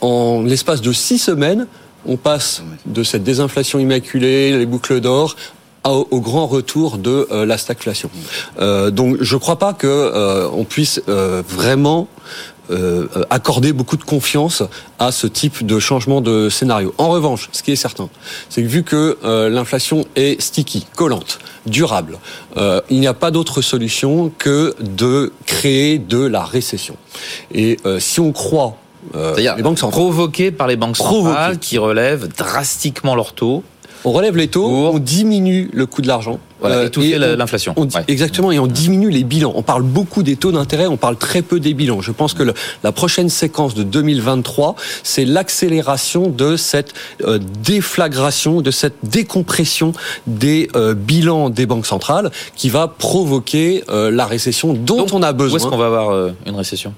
en 0.00 0.42
l'espace 0.42 0.82
de 0.82 0.92
six 0.92 1.18
semaines, 1.18 1.66
on 2.06 2.16
passe 2.16 2.62
de 2.86 3.02
cette 3.02 3.24
désinflation 3.24 3.78
immaculée, 3.78 4.56
les 4.56 4.66
boucles 4.66 5.00
d'or, 5.00 5.36
au, 5.84 6.20
grand 6.20 6.46
retour 6.46 6.98
de 6.98 7.26
euh, 7.30 7.46
la 7.46 7.58
stagflation. 7.58 8.10
Euh, 8.60 8.90
donc 8.90 9.16
je 9.20 9.34
ne 9.34 9.40
crois 9.40 9.58
pas 9.58 9.72
que 9.72 9.86
euh, 9.86 10.48
on 10.52 10.64
puisse 10.64 11.00
vraiment 11.06 12.08
accorder 13.28 13.74
beaucoup 13.74 13.98
de 13.98 14.04
confiance 14.04 14.62
à 14.98 15.12
ce 15.12 15.26
type 15.26 15.66
de 15.66 15.78
changement 15.78 16.22
de 16.22 16.48
scénario. 16.48 16.94
En 16.96 17.10
revanche, 17.10 17.50
ce 17.52 17.62
qui 17.62 17.70
est 17.70 17.76
certain, 17.76 18.08
c'est 18.48 18.62
que 18.62 18.66
vu 18.66 18.82
que 18.82 19.18
l'inflation 19.50 20.06
est 20.16 20.40
sticky, 20.40 20.86
collante, 20.96 21.38
durable, 21.66 22.18
il 22.56 22.98
n'y 22.98 23.06
a 23.06 23.12
pas 23.12 23.30
d'autre 23.30 23.60
solution 23.60 24.32
que 24.38 24.74
de 24.80 25.34
créer 25.44 25.98
de 25.98 26.24
la 26.24 26.44
récession. 26.44 26.96
Et 27.52 27.76
si 27.98 28.20
on 28.20 28.32
croit 28.32 28.78
C'est-à-dire 29.12 29.56
les 29.56 29.62
banques 29.62 29.78
sont 29.78 29.90
provoquées 29.90 30.50
par 30.50 30.66
les 30.66 30.76
banques 30.76 30.96
centrales 30.96 31.58
qui 31.58 31.76
relèvent 31.76 32.28
drastiquement 32.28 33.14
leurs 33.14 33.34
taux 33.34 33.64
On 34.04 34.12
relève 34.12 34.36
les 34.36 34.48
taux, 34.48 34.66
on 34.66 34.98
diminue 34.98 35.70
le 35.72 35.86
coût 35.86 36.02
de 36.02 36.08
l'argent. 36.08 36.38
Voilà, 36.60 36.76
euh, 36.76 36.86
étouffer 36.86 37.18
l'inflation. 37.18 37.74
Exactement, 38.08 38.52
et 38.52 38.58
on 38.58 38.66
diminue 38.66 39.10
les 39.10 39.24
bilans. 39.24 39.52
On 39.56 39.62
parle 39.62 39.82
beaucoup 39.82 40.22
des 40.22 40.36
taux 40.36 40.52
d'intérêt, 40.52 40.86
on 40.86 40.96
parle 40.96 41.16
très 41.16 41.42
peu 41.42 41.58
des 41.58 41.74
bilans. 41.74 42.00
Je 42.00 42.12
pense 42.12 42.34
que 42.34 42.54
la 42.82 42.92
prochaine 42.92 43.28
séquence 43.28 43.74
de 43.74 43.82
2023, 43.82 44.76
c'est 45.02 45.24
l'accélération 45.24 46.28
de 46.28 46.56
cette 46.56 46.94
euh, 47.22 47.38
déflagration, 47.64 48.60
de 48.60 48.70
cette 48.70 48.94
décompression 49.02 49.92
des 50.26 50.68
euh, 50.76 50.94
bilans 50.94 51.50
des 51.50 51.66
banques 51.66 51.86
centrales 51.86 52.30
qui 52.54 52.68
va 52.68 52.88
provoquer 52.88 53.84
la 53.88 54.26
récession 54.26 54.72
dont 54.72 55.06
on 55.12 55.22
a 55.22 55.32
besoin. 55.32 55.54
Où 55.54 55.56
est-ce 55.56 55.66
qu'on 55.66 55.76
va 55.76 55.86
avoir 55.86 56.32
une 56.46 56.56
récession? 56.56 56.94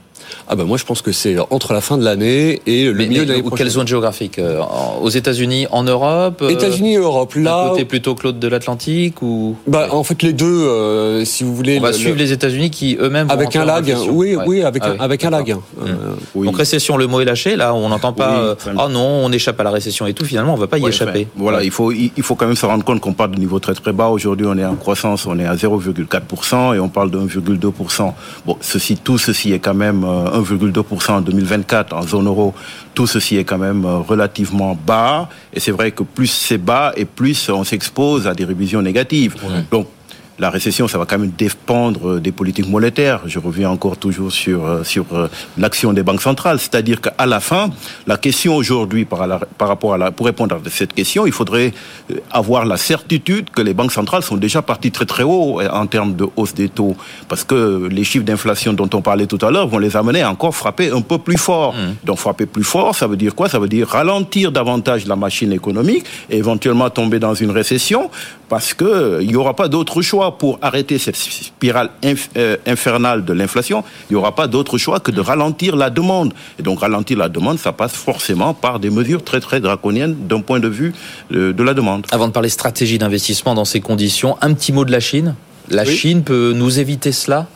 Ah 0.48 0.56
ben 0.56 0.64
moi 0.64 0.78
je 0.78 0.84
pense 0.84 1.02
que 1.02 1.12
c'est 1.12 1.37
entre 1.50 1.72
la 1.72 1.80
fin 1.80 1.98
de 1.98 2.04
l'année 2.04 2.60
et 2.66 2.84
le 2.84 2.92
milieu 2.92 3.24
de 3.24 3.30
l'année 3.30 3.42
prochaine. 3.42 3.58
Quelle 3.58 3.72
zone 3.72 3.88
géographique 3.88 4.38
euh, 4.38 4.60
Aux 5.00 5.08
États-Unis, 5.08 5.66
en 5.70 5.82
Europe 5.82 6.42
euh, 6.42 6.48
États-Unis 6.48 6.96
Europe. 6.96 7.34
Là, 7.37 7.68
côté 7.70 7.84
plutôt 7.84 8.14
Claude 8.14 8.38
de 8.38 8.48
l'Atlantique 8.48 9.22
ou 9.22 9.56
bah, 9.66 9.88
en 9.90 10.04
fait 10.04 10.22
les 10.22 10.32
deux, 10.32 10.46
euh, 10.46 11.24
si 11.24 11.44
vous 11.44 11.54
voulez. 11.54 11.78
On 11.78 11.82
va 11.82 11.92
suivre 11.92 12.16
les 12.16 12.32
États-Unis 12.32 12.70
qui 12.70 12.96
eux-mêmes 13.00 13.30
avec 13.30 13.54
un 13.56 13.64
lag. 13.64 13.94
Oui, 14.08 14.37
oui, 14.46 14.62
avec 14.62 14.84
un, 14.84 14.96
ah 14.98 15.04
avec 15.04 15.24
un 15.24 15.30
lag. 15.30 15.54
Mmh. 15.54 16.44
Donc 16.44 16.56
récession, 16.56 16.96
le 16.96 17.06
mot 17.06 17.20
est 17.20 17.24
lâché. 17.24 17.56
Là, 17.56 17.74
on 17.74 17.88
n'entend 17.88 18.12
pas. 18.12 18.56
oh 18.66 18.88
non, 18.88 19.24
on 19.24 19.32
échappe 19.32 19.60
à 19.60 19.64
la 19.64 19.70
récession 19.70 20.06
et 20.06 20.14
tout. 20.14 20.24
Finalement, 20.24 20.54
on 20.54 20.58
va 20.58 20.66
pas 20.66 20.78
y 20.78 20.87
échapper. 20.87 21.28
voilà, 21.37 21.62
il 21.62 21.70
faut 21.70 21.92
il 21.92 22.22
faut 22.22 22.34
quand 22.34 22.46
même 22.46 22.56
se 22.56 22.66
rendre 22.66 22.84
compte 22.84 23.00
qu'on 23.00 23.12
parle 23.12 23.32
de 23.32 23.38
niveau 23.38 23.58
très 23.58 23.74
très 23.74 23.92
bas. 23.92 24.08
Aujourd'hui, 24.08 24.46
on 24.48 24.56
est 24.56 24.64
en 24.64 24.76
croissance, 24.76 25.26
on 25.26 25.38
est 25.38 25.46
à 25.46 25.54
0,4% 25.54 26.74
et 26.74 26.80
on 26.80 26.88
parle 26.88 27.10
de 27.10 27.18
1,2%. 27.18 28.12
Bon, 28.46 28.56
ceci, 28.60 28.96
tout 28.96 29.18
ceci 29.18 29.52
est 29.52 29.58
quand 29.58 29.74
même 29.74 30.04
1,2% 30.14 31.12
en 31.12 31.20
2024 31.20 31.94
en 31.94 32.03
zone 32.03 32.27
euro, 32.27 32.55
tout 32.94 33.07
ceci 33.07 33.37
est 33.37 33.44
quand 33.44 33.59
même 33.59 33.85
euh, 33.85 33.98
relativement 33.98 34.77
bas. 34.87 35.29
Et 35.53 35.61
c'est 35.61 35.72
vrai 35.72 35.90
que 35.90 36.03
plus 36.03 36.29
c'est 36.29 36.59
bas 36.59 36.92
et 36.96 37.05
plus 37.05 37.48
on 37.48 37.64
s'expose 37.64 38.27
à 38.27 38.35
des 38.35 38.44
révisions 38.44 38.83
négatives. 38.83 39.37
Donc 39.70 39.88
la 40.38 40.50
récession, 40.50 40.88
ça 40.88 40.98
va 40.98 41.06
quand 41.06 41.18
même 41.18 41.32
dépendre 41.36 42.20
des 42.20 42.32
politiques 42.32 42.68
monétaires. 42.68 43.20
Je 43.26 43.38
reviens 43.38 43.70
encore 43.70 43.96
toujours 43.96 44.32
sur, 44.32 44.66
euh, 44.66 44.82
sur 44.82 45.04
euh, 45.12 45.28
l'action 45.56 45.92
des 45.92 46.02
banques 46.02 46.22
centrales. 46.22 46.58
C'est-à-dire 46.58 47.00
qu'à 47.00 47.26
la 47.26 47.38
fin, 47.38 47.70
la 48.06 48.16
question 48.16 48.56
aujourd'hui, 48.56 49.04
par, 49.04 49.26
par 49.56 49.68
rapport 49.68 49.94
à 49.94 49.98
la, 49.98 50.10
pour 50.10 50.26
répondre 50.26 50.56
à 50.56 50.70
cette 50.70 50.92
question, 50.92 51.26
il 51.26 51.32
faudrait 51.32 51.72
euh, 52.10 52.16
avoir 52.32 52.64
la 52.64 52.76
certitude 52.76 53.50
que 53.50 53.62
les 53.62 53.74
banques 53.74 53.92
centrales 53.92 54.22
sont 54.22 54.36
déjà 54.36 54.60
parties 54.60 54.90
très 54.90 55.06
très 55.06 55.22
haut 55.22 55.60
en 55.60 55.86
termes 55.86 56.14
de 56.16 56.26
hausse 56.36 56.54
des 56.54 56.68
taux. 56.68 56.96
Parce 57.28 57.44
que 57.44 57.88
les 57.88 58.02
chiffres 58.02 58.24
d'inflation 58.24 58.72
dont 58.72 58.90
on 58.92 59.02
parlait 59.02 59.26
tout 59.26 59.44
à 59.46 59.52
l'heure 59.52 59.68
vont 59.68 59.78
les 59.78 59.96
amener 59.96 60.22
à 60.22 60.30
encore 60.30 60.56
frapper 60.56 60.90
un 60.90 61.00
peu 61.00 61.18
plus 61.18 61.38
fort. 61.38 61.74
Mmh. 61.74 62.06
Donc 62.06 62.18
frapper 62.18 62.46
plus 62.46 62.64
fort, 62.64 62.94
ça 62.96 63.06
veut 63.06 63.16
dire 63.16 63.34
quoi? 63.36 63.48
Ça 63.48 63.60
veut 63.60 63.68
dire 63.68 63.86
ralentir 63.88 64.50
davantage 64.50 65.06
la 65.06 65.16
machine 65.16 65.52
économique 65.52 66.04
et 66.28 66.38
éventuellement 66.38 66.90
tomber 66.90 67.20
dans 67.20 67.34
une 67.34 67.50
récession 67.50 68.10
parce 68.48 68.74
qu'il 68.74 69.26
n'y 69.26 69.36
aura 69.36 69.54
pas 69.54 69.68
d'autre 69.68 70.02
choix 70.02 70.23
pour 70.32 70.58
arrêter 70.62 70.98
cette 70.98 71.16
spirale 71.16 71.90
euh, 72.37 72.56
infernale 72.66 73.24
de 73.24 73.32
l'inflation, 73.32 73.84
il 74.08 74.14
n'y 74.14 74.16
aura 74.16 74.34
pas 74.34 74.46
d'autre 74.46 74.78
choix 74.78 75.00
que 75.00 75.10
de 75.10 75.20
ralentir 75.20 75.76
la 75.76 75.90
demande. 75.90 76.32
Et 76.58 76.62
donc 76.62 76.80
ralentir 76.80 77.18
la 77.18 77.28
demande, 77.28 77.58
ça 77.58 77.72
passe 77.72 77.92
forcément 77.92 78.54
par 78.54 78.80
des 78.80 78.90
mesures 78.90 79.22
très 79.22 79.40
très 79.40 79.60
draconiennes 79.60 80.26
d'un 80.26 80.40
point 80.40 80.60
de 80.60 80.68
vue 80.68 80.92
euh, 81.32 81.52
de, 81.52 81.62
la 81.62 81.74
demande. 81.74 82.06
Avant 82.10 82.28
de 82.28 82.32
parler 82.32 82.48
stratégie 82.48 82.98
d'investissement 82.98 83.54
dans 83.54 83.64
ces 83.64 83.80
conditions, 83.80 84.37
un 84.40 84.54
petit 84.54 84.72
mot 84.72 84.84
de 84.84 84.92
la 84.92 85.00
Chine. 85.00 85.34
La 85.70 85.84
Chine 85.84 86.24
peut 86.24 86.52
nous 86.54 86.78
éviter 86.78 87.12
cela 87.12 87.46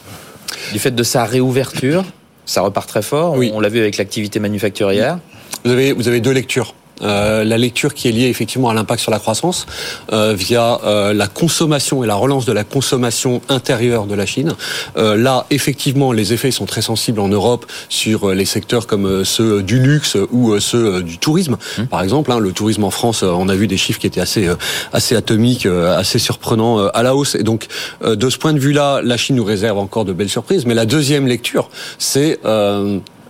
du 0.73 0.79
fait 0.79 0.91
de 0.91 1.03
sa 1.03 1.25
réouverture? 1.25 2.05
Ça 2.47 2.63
repart 2.63 2.89
très 2.89 3.03
fort? 3.03 3.37
Oui. 3.37 3.51
On 3.53 3.61
l'a 3.61 3.69
vu 3.69 3.79
avec 3.81 3.99
l'activité 3.99 4.41
manufacturière. 4.41 5.19
Vous 5.65 5.71
avez, 5.71 5.93
vous 5.93 6.09
avez 6.09 6.21
deux 6.21 6.31
lectures. 6.33 6.75
Euh, 7.03 7.45
la 7.45 7.59
lecture 7.59 7.95
qui 7.95 8.09
est 8.09 8.13
liée 8.13 8.27
effectivement 8.27 8.71
à 8.71 8.75
l'impact 8.75 9.01
sur 9.01 9.11
la 9.11 9.19
croissance 9.19 9.67
euh, 10.13 10.35
via 10.35 10.81
euh, 10.85 11.13
la 11.13 11.27
consommation 11.27 12.03
et 12.03 12.07
la 12.07 12.15
relance 12.15 12.45
de 12.45 12.53
la 12.53 12.65
consommation 12.65 13.41
intérieure 13.49 14.07
de 14.07 14.15
la 14.15 14.27
Chine. 14.27 14.55
là, 14.97 15.47
effectivement, 15.51 16.13
les 16.13 16.33
effets 16.33 16.51
sont 16.51 16.67
très 16.67 16.83
sensibles 16.83 17.21
en 17.21 17.29
Europe 17.29 17.67
sur 17.89 18.31
les 18.35 18.45
secteurs 18.45 18.87
comme 18.87 19.25
ceux 19.25 19.63
du 19.63 19.79
luxe 19.79 20.17
ou 20.31 20.59
ceux 20.61 21.03
du 21.03 21.19
tourisme. 21.19 21.57
Mmh. 21.79 21.85
Par 21.85 22.03
exemple, 22.03 22.33
hein, 22.33 22.39
le 22.39 22.53
tourisme 22.53 22.85
en 22.85 22.91
France, 22.91 23.23
on 23.23 23.49
a 23.49 23.55
vu 23.55 23.67
des 23.67 23.77
chiffres 23.77 23.99
qui 23.99 24.07
étaient 24.07 24.21
assez 24.21 24.49
assez 24.93 25.17
atomiques, 25.17 25.67
assez 25.67 26.19
surprenants 26.19 26.87
à 26.89 27.03
la 27.03 27.15
hausse. 27.15 27.35
Et 27.35 27.43
donc, 27.43 27.67
de 28.05 28.31
ce 28.31 28.39
point 28.39 28.53
de 28.53 28.59
vue-là, 28.59 29.01
la 29.03 29.17
Chine 29.17 29.37
nous 29.37 29.45
réserve 29.45 29.79
encore 29.79 30.05
de 30.05 30.13
belles 30.13 30.29
surprises. 30.29 30.67
Mais 30.67 30.75
la 30.75 30.87
deuxième 30.87 31.27
lecture, 31.27 31.71
c'est 31.99 32.41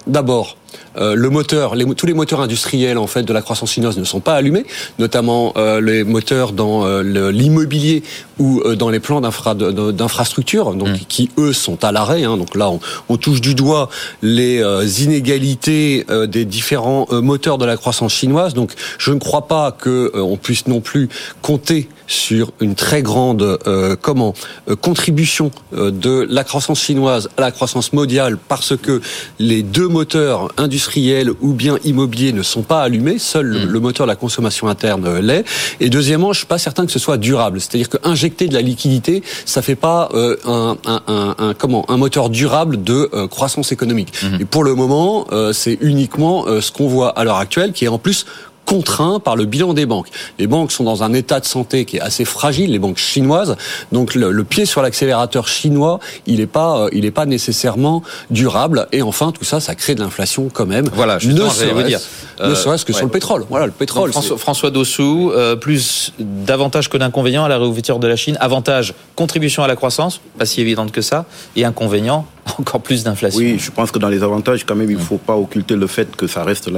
d'abord 0.06 0.56
euh, 0.98 1.14
le 1.14 1.30
moteur, 1.30 1.74
tous 1.96 2.06
les 2.06 2.14
moteurs 2.14 2.40
industriels 2.40 2.98
en 2.98 3.06
fait 3.06 3.22
de 3.22 3.32
la 3.32 3.42
croissance 3.42 3.72
chinoise 3.72 3.98
ne 3.98 4.04
sont 4.04 4.20
pas 4.20 4.34
allumés, 4.34 4.64
notamment 4.98 5.52
euh, 5.56 5.80
les 5.80 6.04
moteurs 6.04 6.52
dans 6.52 6.86
euh, 6.86 7.30
l'immobilier 7.30 8.02
ou 8.38 8.62
dans 8.74 8.88
les 8.88 9.00
plans 9.00 9.20
d'infrastructure, 9.20 10.74
donc 10.74 10.88
mm. 10.88 10.98
qui 11.08 11.30
eux 11.38 11.52
sont 11.52 11.84
à 11.84 11.92
l'arrêt. 11.92 12.24
Hein. 12.24 12.36
donc 12.36 12.54
là, 12.54 12.70
on, 13.08 13.16
touche 13.16 13.40
du 13.40 13.56
doigt 13.56 13.88
les 14.22 14.62
inégalités 15.02 16.06
des 16.28 16.44
différents 16.44 17.08
moteurs 17.10 17.58
de 17.58 17.64
la 17.64 17.76
croissance 17.76 18.12
chinoise. 18.12 18.54
Donc 18.54 18.74
je 18.98 19.10
ne 19.12 19.18
crois 19.18 19.48
pas 19.48 19.72
que 19.72 20.12
on 20.14 20.36
puisse 20.36 20.68
non 20.68 20.80
plus 20.80 21.08
compter 21.42 21.88
sur 22.08 22.52
une 22.60 22.74
très 22.74 23.02
grande 23.02 23.58
comment 24.02 24.34
contribution 24.80 25.50
de 25.72 26.26
la 26.28 26.42
croissance 26.42 26.80
chinoise 26.80 27.28
à 27.36 27.42
la 27.42 27.50
croissance 27.52 27.92
mondiale 27.92 28.38
parce 28.48 28.76
que 28.76 29.00
les 29.38 29.62
deux 29.62 29.88
moteurs 29.88 30.48
industriels 30.56 31.30
ou 31.40 31.52
bien 31.52 31.76
immobiliers 31.84 32.32
ne 32.32 32.42
sont 32.42 32.62
pas 32.62 32.82
allumés, 32.82 33.18
seul 33.18 33.46
le, 33.46 33.66
hmm. 33.66 33.82
moteur 33.82 34.06
de 34.06 34.12
la 34.12 34.16
consommation 34.16 34.68
interne 34.68 35.18
l'est. 35.20 35.44
Et 35.80 35.90
deuxièmement, 35.90 36.32
je 36.32 36.38
suis 36.38 36.46
pas 36.46 36.58
certain 36.58 36.86
que 36.86 36.92
ce 36.92 36.98
soit 36.98 37.18
durable. 37.18 37.60
C'est-à-dire 37.60 37.88
que 37.88 37.98
injecter 38.04 38.48
de 38.48 38.54
la 38.54 38.62
liquidité, 38.62 39.22
ça 39.44 39.62
fait 39.62 39.76
pas 39.76 40.08
euh, 40.14 40.36
un, 40.46 40.76
un, 40.86 41.34
un, 41.38 41.54
comment 41.54 41.88
un 41.90 41.96
moteur 41.96 42.30
durable 42.30 42.82
de 42.82 43.08
euh, 43.12 43.28
croissance 43.28 43.72
économique. 43.72 44.12
Hmm. 44.22 44.40
Et 44.40 44.44
pour 44.44 44.64
le 44.64 44.74
moment, 44.74 45.26
euh, 45.32 45.52
c'est 45.52 45.78
uniquement 45.80 46.46
ce 46.60 46.72
qu'on 46.72 46.88
voit 46.88 47.10
à 47.10 47.24
l'heure 47.24 47.36
actuelle, 47.36 47.72
qui 47.72 47.84
est 47.84 47.88
en 47.88 47.98
plus 47.98 48.26
contraint 48.68 49.18
par 49.18 49.34
le 49.34 49.46
bilan 49.46 49.72
des 49.72 49.86
banques. 49.86 50.08
Les 50.38 50.46
banques 50.46 50.72
sont 50.72 50.84
dans 50.84 51.02
un 51.02 51.14
état 51.14 51.40
de 51.40 51.46
santé 51.46 51.86
qui 51.86 51.96
est 51.96 52.00
assez 52.00 52.26
fragile, 52.26 52.70
les 52.70 52.78
banques 52.78 52.98
chinoises. 52.98 53.56
Donc 53.92 54.14
le, 54.14 54.44
pied 54.44 54.66
sur 54.66 54.82
l'accélérateur 54.82 55.48
chinois, 55.48 56.00
il 56.26 56.40
n'est 56.40 56.46
pas, 56.46 56.80
euh, 56.80 56.88
il 56.92 57.06
est 57.06 57.10
pas 57.10 57.24
nécessairement 57.24 58.02
durable. 58.30 58.86
Et 58.92 59.00
enfin, 59.00 59.32
tout 59.32 59.44
ça, 59.44 59.60
ça 59.60 59.74
crée 59.74 59.94
de 59.94 60.00
l'inflation 60.00 60.50
quand 60.52 60.66
même. 60.66 60.86
Voilà, 60.92 61.14
ne 61.14 61.48
serait-ce, 61.48 61.86
dire. 61.86 62.00
ne 62.44 62.54
serait-ce 62.54 62.84
que 62.84 62.92
sur 62.92 63.06
le 63.06 63.10
pétrole. 63.10 63.46
Voilà, 63.48 63.64
le 63.64 63.72
pétrole. 63.72 64.10
François, 64.10 64.36
François, 64.36 64.70
Dossou, 64.70 65.32
euh, 65.34 65.56
plus 65.56 66.12
d'avantages 66.18 66.90
que 66.90 66.98
d'inconvénients 66.98 67.46
à 67.46 67.48
la 67.48 67.56
réouverture 67.56 67.98
de 67.98 68.06
la 68.06 68.16
Chine. 68.16 68.36
Avantage, 68.38 68.92
contribution 69.16 69.62
à 69.62 69.66
la 69.66 69.76
croissance, 69.76 70.20
pas 70.36 70.44
si 70.44 70.60
évidente 70.60 70.92
que 70.92 71.00
ça. 71.00 71.24
Et 71.56 71.64
inconvénient, 71.64 72.26
encore 72.58 72.80
plus 72.80 73.04
d'inflation. 73.04 73.38
Oui, 73.38 73.58
je 73.58 73.70
pense 73.70 73.90
que 73.90 73.98
dans 73.98 74.08
les 74.08 74.22
avantages, 74.22 74.64
quand 74.64 74.74
même, 74.74 74.90
il 74.90 74.96
ne 74.96 75.02
faut 75.02 75.18
pas 75.18 75.36
occulter 75.36 75.76
le 75.76 75.86
fait 75.86 76.14
que 76.16 76.26
ça 76.26 76.44
reste 76.44 76.70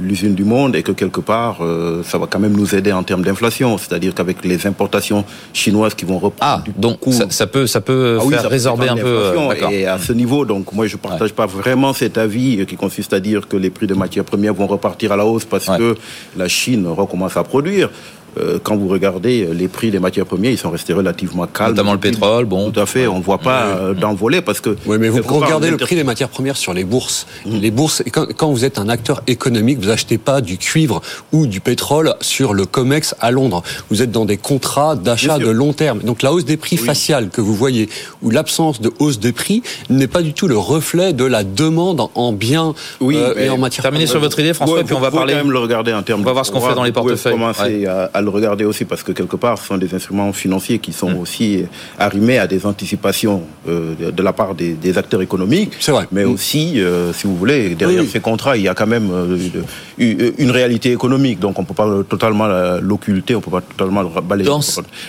l'usine 0.00 0.34
du 0.34 0.44
monde 0.44 0.76
et 0.76 0.82
que 0.82 0.92
quelque 0.92 1.20
part, 1.20 1.58
euh, 1.60 2.02
ça 2.04 2.18
va 2.18 2.26
quand 2.26 2.38
même 2.38 2.56
nous 2.56 2.74
aider 2.74 2.92
en 2.92 3.02
termes 3.02 3.22
d'inflation. 3.22 3.78
C'est-à-dire 3.78 4.14
qu'avec 4.14 4.44
les 4.44 4.66
importations 4.66 5.24
chinoises 5.52 5.94
qui 5.94 6.04
vont 6.04 6.18
reprendre. 6.18 6.36
Ah, 6.40 6.62
donc 6.76 7.00
ça, 7.30 7.46
peut, 7.46 7.66
ça 7.66 7.80
peut 7.80 8.18
ah 8.20 8.28
faire 8.28 8.48
résorber 8.50 8.88
un 8.88 8.96
peu. 8.96 9.06
Euh, 9.06 9.70
et 9.70 9.86
à 9.86 9.98
ce 9.98 10.12
niveau, 10.12 10.44
donc 10.44 10.72
moi, 10.72 10.86
je 10.86 10.96
ne 10.96 11.00
partage 11.00 11.32
pas 11.32 11.46
vraiment 11.46 11.92
cet 11.92 12.18
avis 12.18 12.64
qui 12.66 12.76
consiste 12.76 13.12
à 13.12 13.20
dire 13.20 13.48
que 13.48 13.56
les 13.56 13.70
prix 13.70 13.86
de 13.86 13.94
matières 13.94 14.24
premières 14.24 14.54
vont 14.54 14.66
repartir 14.66 15.12
à 15.12 15.16
la 15.16 15.26
hausse 15.26 15.44
parce 15.44 15.66
que 15.66 15.96
la 16.36 16.48
Chine 16.48 16.86
recommence 16.86 17.36
à 17.36 17.44
produire. 17.44 17.90
Euh, 18.38 18.58
quand 18.62 18.76
vous 18.76 18.88
regardez 18.88 19.48
les 19.52 19.68
prix 19.68 19.90
des 19.90 19.98
matières 19.98 20.26
premières, 20.26 20.50
ils 20.50 20.58
sont 20.58 20.70
restés 20.70 20.92
relativement 20.92 21.46
calmes. 21.46 21.70
Notamment 21.70 21.92
le 21.92 21.98
pétrole, 21.98 22.44
bon. 22.44 22.70
Tout 22.70 22.80
à 22.80 22.86
fait, 22.86 23.06
on 23.06 23.18
ne 23.18 23.22
voit 23.22 23.38
pas 23.38 23.64
euh, 23.64 23.94
d'envoler 23.94 24.40
parce 24.40 24.60
que. 24.60 24.76
Oui, 24.86 24.98
mais 24.98 25.08
vous 25.08 25.22
regardez 25.22 25.70
le 25.70 25.76
prix 25.76 25.96
des 25.96 26.04
matières 26.04 26.28
premières 26.28 26.56
sur 26.56 26.74
les 26.74 26.84
bourses. 26.84 27.26
Mmh. 27.44 27.56
Les 27.56 27.70
bourses, 27.70 28.02
quand, 28.12 28.26
quand, 28.36 28.50
vous 28.50 28.64
êtes 28.64 28.78
un 28.78 28.88
acteur 28.88 29.22
économique, 29.26 29.78
vous 29.78 29.90
achetez 29.90 30.18
pas 30.18 30.40
du 30.40 30.58
cuivre 30.58 31.00
ou 31.32 31.46
du 31.46 31.60
pétrole 31.60 32.14
sur 32.20 32.54
le 32.54 32.66
COMEX 32.66 33.14
à 33.20 33.30
Londres. 33.30 33.62
Vous 33.90 34.02
êtes 34.02 34.10
dans 34.10 34.24
des 34.24 34.36
contrats 34.36 34.96
d'achat 34.96 35.38
de 35.38 35.48
long 35.48 35.72
terme. 35.72 36.00
Donc 36.00 36.22
la 36.22 36.32
hausse 36.32 36.44
des 36.44 36.56
prix 36.56 36.76
faciale 36.76 37.30
que 37.30 37.40
vous 37.40 37.54
voyez 37.54 37.88
ou 38.22 38.30
l'absence 38.30 38.80
de 38.80 38.92
hausse 38.98 39.18
des 39.18 39.32
prix 39.32 39.62
n'est 39.90 40.06
pas 40.06 40.22
du 40.22 40.32
tout 40.32 40.48
le 40.48 40.58
reflet 40.58 41.12
de 41.12 41.24
la 41.24 41.44
demande 41.44 42.08
en 42.14 42.32
biens 42.32 42.74
oui, 43.00 43.16
euh, 43.16 43.34
et 43.36 43.48
en 43.48 43.58
matières 43.58 43.82
premières. 43.82 44.00
Terminez 44.00 44.06
sur 44.06 44.20
votre 44.20 44.38
idée, 44.40 44.54
François, 44.54 44.84
puis 44.84 44.94
on 44.94 45.00
va 45.00 45.10
parler. 45.10 45.34
quand 45.34 45.40
même 45.40 45.52
le 45.52 45.58
regarder 45.58 45.92
en 45.92 46.02
termes. 46.02 46.20
On 46.20 46.24
va 46.24 46.32
voir 46.32 46.46
ce 46.46 46.52
qu'on 46.52 46.60
fait 46.60 46.74
dans 46.74 46.84
les 46.84 46.92
portefeuilles. 46.92 47.32
Commencer 47.32 47.86
à 47.86 48.20
le 48.26 48.30
regarder 48.30 48.64
aussi 48.64 48.84
parce 48.84 49.02
que 49.02 49.12
quelque 49.12 49.36
part, 49.36 49.56
ce 49.58 49.66
sont 49.68 49.78
des 49.78 49.92
instruments 49.94 50.32
financiers 50.32 50.78
qui 50.78 50.92
sont 50.92 51.10
mm. 51.10 51.18
aussi 51.18 51.64
arrimés 51.98 52.38
à 52.38 52.46
des 52.46 52.66
anticipations 52.66 53.42
euh, 53.68 53.94
de, 54.18 54.22
la 54.22 54.32
part 54.32 54.54
des, 54.54 54.98
acteurs 54.98 55.22
économiques. 55.22 55.72
C'est 55.80 55.92
vrai. 55.92 56.06
Mais 56.12 56.24
mm. 56.24 56.32
aussi, 56.32 56.80
euh, 56.80 57.12
si 57.12 57.26
vous 57.26 57.36
voulez, 57.36 57.74
derrière 57.74 58.04
ces 58.04 58.20
contrats, 58.20 58.56
il 58.56 58.64
y 58.64 58.68
a 58.68 58.74
quand 58.74 58.86
même 58.86 59.08
euh, 59.10 60.32
une 60.44 60.50
réalité 60.50 60.92
économique. 60.92 61.38
Donc, 61.38 61.58
on 61.58 61.62
ne 61.62 61.66
peut 61.66 61.74
pas 61.74 61.88
totalement 62.08 62.48
l'occulter, 62.80 63.34
on 63.34 63.38
ne 63.38 63.44
peut 63.44 63.50
pas 63.50 63.62
totalement 63.62 64.02
le 64.02 64.20
balayer. 64.20 64.50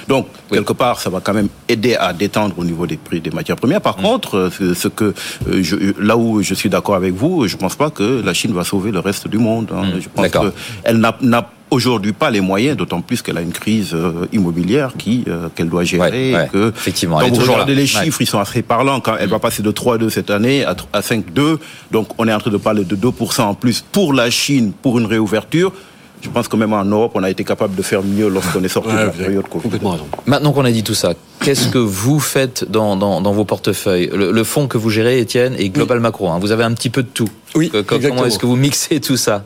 Donc, 0.07 0.27
quelque 0.49 0.73
part, 0.73 0.99
ça 0.99 1.09
va 1.09 1.19
quand 1.19 1.33
même 1.33 1.49
aider 1.67 1.95
à 1.95 2.13
détendre 2.13 2.55
au 2.57 2.63
niveau 2.63 2.85
des 2.87 2.97
prix 2.97 3.19
des 3.19 3.31
matières 3.31 3.57
premières. 3.57 3.81
Par 3.81 3.99
mm. 3.99 4.01
contre, 4.01 4.49
ce 4.83 4.87
que 4.87 5.13
je, 5.49 5.75
là 5.99 6.15
où 6.15 6.41
je 6.41 6.53
suis 6.53 6.69
d'accord 6.69 6.95
avec 6.95 7.13
vous, 7.13 7.47
je 7.47 7.55
ne 7.55 7.59
pense 7.59 7.75
pas 7.75 7.89
que 7.89 8.21
la 8.23 8.33
Chine 8.33 8.53
va 8.53 8.63
sauver 8.63 8.91
le 8.91 8.99
reste 8.99 9.27
du 9.27 9.37
monde. 9.37 9.69
Hein. 9.75 9.99
Je 9.99 10.07
pense 10.13 10.29
qu'elle 10.29 10.97
n'a 10.97 11.49
aujourd'hui 11.69 12.13
pas 12.13 12.29
les 12.29 12.41
moyens, 12.41 12.77
d'autant 12.77 13.01
plus 13.01 13.21
qu'elle 13.21 13.37
a 13.37 13.41
une 13.41 13.51
crise 13.51 13.93
euh, 13.93 14.25
immobilière 14.31 14.93
qui 14.97 15.23
euh, 15.27 15.49
qu'elle 15.53 15.69
doit 15.69 15.83
gérer. 15.83 16.33
que, 16.51 16.69
effectivement, 16.69 17.19
quand 17.19 17.29
vous 17.29 17.51
regardez 17.51 17.75
les 17.75 17.87
chiffres, 17.87 18.21
ils 18.21 18.27
sont 18.27 18.39
assez 18.39 18.61
parlants. 18.61 18.99
Quand 18.99 19.15
elle 19.19 19.29
va 19.29 19.39
passer 19.39 19.63
de 19.63 19.71
3,2 19.71 20.09
cette 20.09 20.29
année 20.29 20.63
à, 20.63 20.75
à 20.93 21.01
5,2, 21.01 21.57
donc 21.91 22.09
on 22.17 22.27
est 22.27 22.33
en 22.33 22.39
train 22.39 22.51
de 22.51 22.57
parler 22.57 22.83
de 22.85 22.95
2% 22.95 23.41
en 23.41 23.53
plus 23.53 23.83
pour 23.91 24.13
la 24.13 24.29
Chine 24.29 24.71
pour 24.81 24.99
une 24.99 25.05
réouverture 25.05 25.73
je 26.21 26.29
pense 26.29 26.47
que 26.47 26.55
même 26.55 26.73
en 26.73 26.83
Europe, 26.83 27.11
on 27.15 27.23
a 27.23 27.29
été 27.29 27.43
capable 27.43 27.75
de 27.75 27.81
faire 27.81 28.03
mieux 28.03 28.27
lorsqu'on 28.27 28.63
est 28.63 28.67
sorti 28.69 28.91
de 28.91 28.97
la 28.97 29.09
période 29.09 29.47
Covid. 29.47 29.63
Complètement 29.63 29.91
raison. 29.91 30.07
Maintenant 30.25 30.51
qu'on 30.51 30.65
a 30.65 30.71
dit 30.71 30.83
tout 30.83 30.95
ça, 30.95 31.13
qu'est-ce 31.41 31.69
que 31.69 31.77
vous 31.77 32.19
faites 32.19 32.69
dans, 32.69 32.95
dans, 32.95 33.31
vos 33.31 33.45
portefeuilles 33.45 34.09
le, 34.13 34.43
fonds 34.43 34.67
que 34.67 34.77
vous 34.77 34.89
gérez, 34.89 35.19
Étienne, 35.19 35.55
et 35.57 35.69
Global 35.69 35.99
Macro. 35.99 36.29
Hein, 36.29 36.39
vous 36.39 36.51
avez 36.51 36.63
un 36.63 36.73
petit 36.73 36.89
peu 36.89 37.03
de 37.03 37.07
tout. 37.07 37.29
Oui. 37.55 37.71
comment 37.85 38.25
est-ce 38.25 38.39
que 38.39 38.45
vous 38.45 38.55
mixez 38.55 38.99
tout 38.99 39.17
ça 39.17 39.43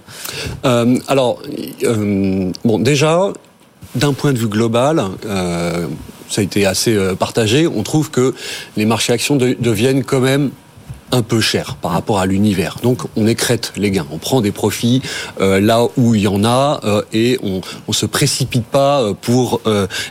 euh, 0.65 0.97
Alors, 1.07 1.41
euh, 1.83 2.51
bon, 2.63 2.79
déjà, 2.79 3.33
d'un 3.95 4.13
point 4.13 4.31
de 4.31 4.37
vue 4.37 4.47
global, 4.47 5.03
euh, 5.25 5.87
ça 6.29 6.41
a 6.41 6.43
été 6.43 6.65
assez 6.65 6.97
partagé. 7.19 7.67
On 7.67 7.83
trouve 7.83 8.11
que 8.11 8.33
les 8.77 8.85
marchés 8.85 9.11
actions 9.11 9.35
deviennent 9.35 10.03
quand 10.03 10.21
même 10.21 10.51
un 11.11 11.21
peu 11.21 11.41
cher 11.41 11.75
par 11.81 11.91
rapport 11.91 12.19
à 12.19 12.25
l'univers. 12.25 12.77
Donc 12.83 13.03
on 13.15 13.27
écrète 13.27 13.73
les 13.75 13.91
gains, 13.91 14.07
on 14.11 14.17
prend 14.17 14.41
des 14.41 14.51
profits 14.51 15.01
euh, 15.39 15.59
là 15.59 15.85
où 15.97 16.15
il 16.15 16.21
y 16.21 16.27
en 16.27 16.43
a 16.43 16.79
euh, 16.83 17.01
et 17.13 17.39
on 17.43 17.61
on 17.87 17.93
se 17.93 18.05
précipite 18.05 18.65
pas 18.65 19.01
euh, 19.01 19.13
pour 19.13 19.61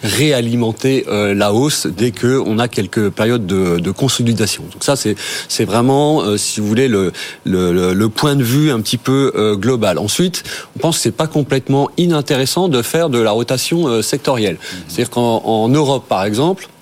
réalimenter 0.03 1.07
la 1.09 1.53
hausse 1.53 1.87
dès 1.87 2.11
que 2.11 2.41
on 2.45 2.59
a 2.59 2.69
quelques 2.69 3.11
périodes 3.11 3.47
de, 3.47 3.79
de 3.79 3.91
consolidation. 3.91 4.63
Donc 4.73 4.85
ça 4.85 4.97
c'est 4.97 5.15
c'est 5.49 5.65
vraiment 5.65 6.37
si 6.37 6.61
vous 6.61 6.67
voulez 6.67 6.89
le, 6.89 7.13
le, 7.45 7.95
le 7.95 8.09
point 8.09 8.37
de 8.37 8.43
vue 8.43 8.71
un 8.71 8.81
petit 8.81 8.99
peu 8.99 9.57
global. 9.59 9.99
Ensuite, 9.99 10.43
on 10.77 10.79
pense 10.79 10.97
que 10.97 11.03
c'est 11.03 11.11
pas 11.11 11.27
complètement 11.27 11.89
inintéressant 11.97 12.69
de 12.69 12.83
faire 12.83 13.09
de 13.09 13.19
la 13.19 13.31
rotation 13.31 14.03
sectorielle. 14.03 14.59
C'est-à-dire 14.89 15.11
qu'en 15.11 15.69
Europe 15.69 16.05
par 16.09 16.25
exemple, 16.25 16.69
euh, 16.69 16.80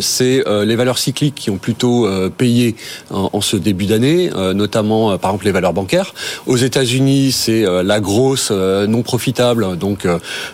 c'est 0.00 0.46
euh, 0.46 0.64
les 0.64 0.76
valeurs 0.76 0.98
cycliques 0.98 1.34
qui 1.34 1.50
ont 1.50 1.58
plutôt 1.58 2.06
euh, 2.06 2.30
payé 2.30 2.76
en, 3.10 3.40
ce 3.40 3.56
début 3.56 3.86
d'année, 3.86 4.30
notamment 4.54 5.16
par 5.18 5.30
exemple 5.30 5.44
les 5.44 5.52
valeurs 5.52 5.72
bancaires. 5.72 6.14
Aux 6.46 6.56
États-Unis, 6.56 7.32
c'est 7.32 7.64
la 7.82 8.00
grosse 8.00 8.50
non 8.50 9.02
profitable, 9.02 9.76
donc 9.76 10.06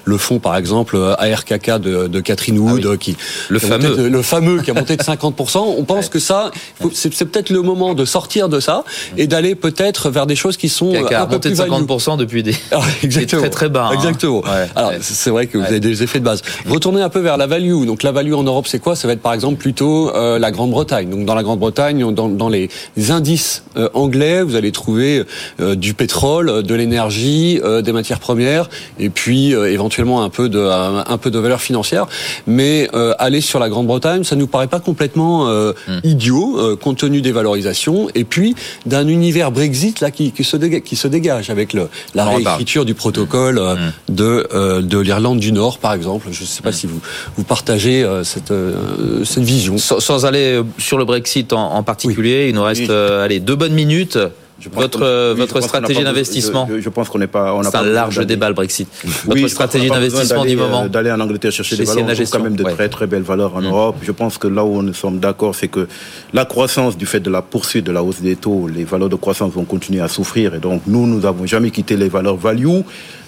le 0.04 0.16
fonds 0.16 0.38
par 0.38 0.56
exemple 0.56 0.98
ARKK 1.18 1.78
de, 1.78 2.08
de 2.08 2.20
Catherine 2.20 2.56
ah 2.58 2.72
Wood, 2.72 2.98
qui 2.98 3.16
le 3.48 3.58
fameux, 3.58 4.08
le 4.08 4.22
fameux 4.22 4.60
qui 4.60 4.70
a 4.70 4.74
monté 4.74 4.96
de 4.96 5.02
50 5.02 5.40
On 5.54 5.84
pense 5.84 6.08
que 6.08 6.18
ça, 6.18 6.50
c'est 6.92 7.24
peut-être 7.24 7.50
le 7.50 7.62
moment 7.62 7.94
de 7.94 8.04
sortir 8.04 8.48
de 8.48 8.60
ça 8.60 8.84
et 9.16 9.26
d'aller 9.26 9.54
peut-être 9.54 10.10
vers 10.10 10.26
des 10.26 10.36
choses 10.36 10.56
qui 10.56 10.68
sont 10.68 10.92
a, 10.94 11.22
un 11.22 11.26
peu 11.26 11.34
monté 11.34 11.50
de 11.50 11.54
50 11.54 12.18
depuis 12.18 12.42
des, 12.42 12.56
ah, 12.72 12.80
très 13.26 13.50
très 13.50 13.68
bas. 13.68 13.88
Hein. 13.90 13.94
Exactement. 13.94 14.42
Alors 14.74 14.92
c'est 15.00 15.30
vrai 15.30 15.46
que 15.46 15.58
vous 15.58 15.64
avez 15.64 15.80
des 15.80 16.02
effets 16.02 16.20
de 16.20 16.24
base. 16.24 16.42
Retournez 16.68 17.02
un 17.02 17.08
peu 17.08 17.20
vers 17.20 17.36
la 17.36 17.46
value. 17.46 17.86
Donc 17.86 18.02
la 18.02 18.12
value 18.12 18.34
en 18.34 18.42
Europe, 18.42 18.66
c'est 18.68 18.78
quoi? 18.78 18.96
Ça 19.02 19.08
va 19.08 19.14
être 19.14 19.20
par 19.20 19.34
exemple 19.34 19.56
plutôt 19.56 20.14
euh, 20.14 20.38
la 20.38 20.52
Grande-Bretagne. 20.52 21.10
Donc 21.10 21.24
dans 21.24 21.34
la 21.34 21.42
Grande-Bretagne, 21.42 22.14
dans, 22.14 22.28
dans, 22.28 22.48
les 22.48 22.68
indices 23.08 23.64
euh, 23.76 23.88
anglais, 23.94 24.44
vous 24.44 24.54
allez 24.54 24.70
trouver 24.70 25.24
euh, 25.60 25.74
du 25.74 25.92
pétrole, 25.92 26.62
de 26.62 26.74
l'énergie, 26.74 27.60
des 27.82 27.92
matières 27.92 28.20
premières, 28.20 28.70
et 29.00 29.10
puis 29.10 29.52
éventuellement 29.52 30.22
un 30.22 30.28
peu 30.28 30.48
de 30.48 30.60
un, 30.60 31.18
peu 31.18 31.32
de 31.32 31.38
valeur 31.40 31.60
financière. 31.60 32.06
Mais 32.46 32.88
aller 33.18 33.40
sur 33.40 33.58
la 33.58 33.68
Grande-Bretagne, 33.68 34.22
ça 34.22 34.36
nous 34.36 34.46
paraît 34.46 34.68
pas 34.68 34.78
complètement 34.78 35.46
hmm. 35.46 36.00
idiot 36.04 36.76
compte 36.80 36.98
tenu 36.98 37.22
des 37.22 37.32
valorisations, 37.32 38.08
et 38.14 38.24
puis 38.24 38.54
d'un 38.86 39.08
univers 39.08 39.50
Brexit 39.50 40.00
là 40.00 40.10
qui, 40.10 40.30
qui, 40.30 40.44
se 40.44 40.56
dégage, 40.56 40.82
qui 40.82 40.96
se 40.96 41.08
dégage 41.08 41.50
avec 41.50 41.72
le, 41.72 41.88
la 42.14 42.24
réécriture 42.24 42.84
du 42.84 42.94
protocole 42.94 43.60
hmm. 43.60 44.14
de 44.14 44.80
de 44.80 44.98
l'Irlande 44.98 45.40
du 45.40 45.52
Nord, 45.52 45.78
par 45.78 45.92
exemple. 45.94 46.28
Je 46.30 46.42
ne 46.42 46.46
sais 46.46 46.62
pas 46.62 46.70
hmm. 46.70 46.74
si 46.74 46.86
vous 46.86 47.00
vous 47.36 47.44
partagez 47.44 48.06
cette 48.22 48.52
euh, 48.98 49.24
cette 49.24 49.42
vision. 49.42 49.78
Sans, 49.78 50.26
aller 50.26 50.60
sur 50.78 50.98
le 50.98 51.04
Brexit 51.04 51.52
en, 51.52 51.82
particulier, 51.82 52.48
il 52.48 52.54
nous 52.54 52.62
reste 52.62 52.90
euh, 52.90 53.24
allez, 53.24 53.40
deux 53.40 53.56
bonnes 53.56 53.72
minutes. 53.72 54.18
votre 54.72 55.34
votre 55.34 55.60
stratégie 55.60 56.04
d'investissement 56.04 56.68
je, 56.78 56.88
pense 56.88 57.08
qu'on 57.08 57.18
n'est 57.18 57.26
pas. 57.26 57.58
C'est 57.64 57.76
un 57.76 57.82
large 57.82 58.24
débat 58.26 58.48
le 58.48 58.54
Brexit. 58.54 58.88
votre 59.26 59.48
stratégie 59.48 59.88
d'investissement 59.88 60.44
du 60.44 60.56
moment. 60.56 60.84
Euh, 60.84 60.88
d'aller 60.88 61.10
en 61.10 61.20
Angleterre 61.20 61.52
chercher 61.52 61.76
des 61.76 61.84
valeurs, 61.84 62.06
on 62.08 62.24
quand 62.30 62.40
même 62.40 62.56
de 62.56 62.64
très 62.64 62.88
très 62.88 63.06
belles 63.06 63.22
valeurs 63.22 63.56
en 63.56 63.62
mm. 63.62 63.66
Europe. 63.66 63.96
Je 64.02 64.12
pense 64.12 64.38
que 64.38 64.48
là 64.48 64.64
où 64.64 64.82
nous 64.82 64.94
sommes 64.94 65.18
d'accord, 65.18 65.54
c'est 65.54 65.68
que 65.68 65.88
la 66.32 66.44
croissance 66.44 66.96
du 66.96 67.06
fait 67.06 67.20
de 67.20 67.30
la 67.30 67.42
poursuite 67.42 67.86
de 67.86 67.92
la 67.92 68.02
hausse 68.02 68.20
des 68.20 68.36
taux, 68.36 68.68
les 68.68 68.84
valeurs 68.84 69.08
de 69.08 69.16
croissance 69.16 69.52
vont 69.52 69.64
continuer 69.64 70.00
à 70.00 70.08
souffrir. 70.08 70.54
Et 70.54 70.58
donc 70.58 70.82
nous, 70.86 71.06
nous 71.06 71.20
n'avons 71.20 71.46
jamais 71.46 71.70
quitté 71.70 71.96
les 71.96 72.08
valeurs 72.08 72.36
value. 72.36 72.82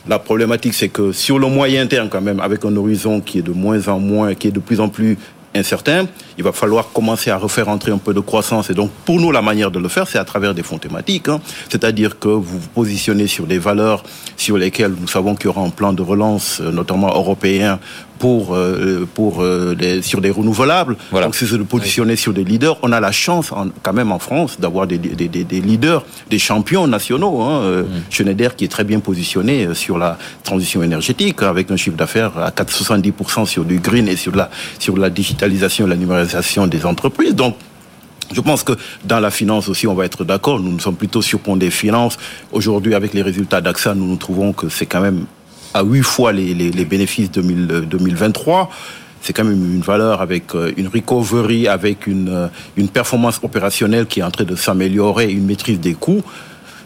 La 0.07 0.19
problématique, 0.19 0.75
c'est 0.75 0.91
que 0.91 1.13
sur 1.13 1.39
le 1.39 1.47
moyen 1.47 1.87
terme, 1.87 2.11
quand 2.11 2.21
même, 2.21 2.39
avec 2.39 2.67
un 2.67 2.77
horizon 2.77 3.23
qui 3.23 3.39
est 3.39 3.43
de 3.43 3.53
moins 3.53 3.89
en 3.89 3.99
moins, 3.99 4.35
qui 4.35 4.49
est 4.49 4.51
de 4.51 4.61
plus 4.61 4.79
en 4.79 4.91
plus 4.91 5.17
incertain, 5.55 6.07
il 6.37 6.45
va 6.45 6.53
falloir 6.53 6.93
commencer 6.93 7.31
à 7.31 7.37
refaire 7.37 7.69
entrer 7.69 7.93
un 7.93 7.99
peu 7.99 8.13
de 8.13 8.21
croissance. 8.21 8.71
Et 8.71 8.75
donc, 8.75 8.91
pour 9.05 9.21
nous, 9.21 9.31
la 9.31 9.43
manière 9.43 9.71
de 9.71 9.79
le 9.79 9.89
faire, 9.89 10.09
c'est 10.09 10.19
à 10.19 10.25
travers 10.25 10.55
des 10.55 10.63
fonds 10.63 10.79
thématiques. 10.79 11.29
Hein. 11.29 11.41
C'est-à-dire 11.69 12.19
que 12.19 12.29
vous 12.29 12.59
vous 12.59 12.69
positionnez 12.69 13.27
sur 13.27 13.47
des 13.47 13.59
valeurs 13.59 14.03
sur 14.37 14.59
lesquelles 14.59 14.95
nous 14.99 15.09
savons 15.09 15.35
qu'il 15.35 15.47
y 15.47 15.49
aura 15.49 15.63
un 15.63 15.71
plan 15.71 15.93
de 15.93 16.03
relance, 16.03 16.61
euh, 16.61 16.71
notamment 16.71 17.09
européen, 17.09 17.79
pour 18.19 18.55
euh, 18.55 19.07
pour 19.15 19.43
euh, 19.43 19.77
sur 20.03 20.21
des 20.21 20.31
renouvelables. 20.31 20.97
Donc 21.13 21.35
c'est 21.35 21.51
de 21.51 21.63
positionner 21.63 22.17
sur 22.17 22.33
des 22.33 22.45
leaders. 22.45 22.79
On 22.83 22.93
a 22.93 23.01
la 23.01 23.13
chance 23.13 23.53
quand 23.83 23.93
même 23.93 24.13
en 24.13 24.19
France 24.19 24.59
d'avoir 24.59 24.87
des, 24.87 24.99
des, 24.99 25.29
des, 25.29 25.61
leaders, 25.61 26.05
des 26.31 26.39
champions 26.39 26.87
nationaux. 26.87 27.41
Hein. 27.43 27.61
Euh, 27.63 27.83
mm. 27.83 27.87
Schneider 28.11 28.57
qui 28.57 28.65
est 28.65 28.69
très 28.69 28.85
bien 28.85 29.01
positionné 29.01 29.75
sur 29.75 29.99
la 29.99 30.19
transition 30.43 30.83
énergétique 30.83 31.43
avec 31.43 31.71
un 31.71 31.77
chiffre 31.77 31.97
d'affaires 31.97 32.33
à 32.39 32.51
70% 32.51 33.47
sur 33.47 33.65
du 33.65 33.79
green 33.79 34.09
et 34.09 34.17
sur 34.17 34.35
la 34.35 34.51
sur 34.79 34.97
la 34.97 35.11
digitalisation 35.11 35.87
et 35.87 35.91
la 35.91 35.97
numérisation 35.97 36.67
des 36.67 36.87
entreprises. 36.87 37.35
Donc 37.35 37.57
je 38.33 38.41
pense 38.41 38.63
que 38.63 38.73
dans 39.05 39.21
la 39.21 39.31
finance 39.31 39.69
aussi, 39.69 39.87
on 39.87 39.95
va 39.95 40.05
être 40.05 40.25
d'accord. 40.25 40.59
Nous, 40.59 40.73
nous 40.73 40.81
sommes 40.81 40.97
plutôt 40.97 41.23
sur 41.23 41.41
pont 41.41 41.57
des 41.57 41.71
finances. 41.71 42.17
Aujourd'hui, 42.53 42.95
avec 42.95 43.13
les 43.15 43.23
résultats 43.23 43.61
d'AXA, 43.61 43.95
nous 43.95 44.07
nous 44.07 44.17
trouvons 44.17 44.53
que 44.53 44.69
c'est 44.69 44.87
quand 44.87 45.01
même 45.01 45.27
à 45.75 45.83
huit 45.83 46.03
fois 46.03 46.33
les, 46.33 46.55
les, 46.55 46.85
bénéfices 46.85 47.31
2000, 47.31 47.67
2023 47.91 48.71
c'est 49.25 49.33
quand 49.33 49.45
même 49.45 49.75
une 49.75 49.81
valeur 49.81 50.21
avec 50.21 50.55
euh, 50.55 50.71
une 50.77 50.89
recovery, 50.89 51.67
avec 51.67 52.07
une, 52.07 52.29
euh, 52.29 52.49
une 52.77 52.89
performance 52.89 53.41
opérationnelle 53.43 54.05
qui 54.05 54.21
est 54.21 54.23
en 54.23 54.31
train 54.31 54.45
de 54.45 54.55
s'améliorer, 54.55 55.33
une 55.33 55.47
maîtrise 55.47 55.81
des 55.81 55.95
coûts. 55.95 56.23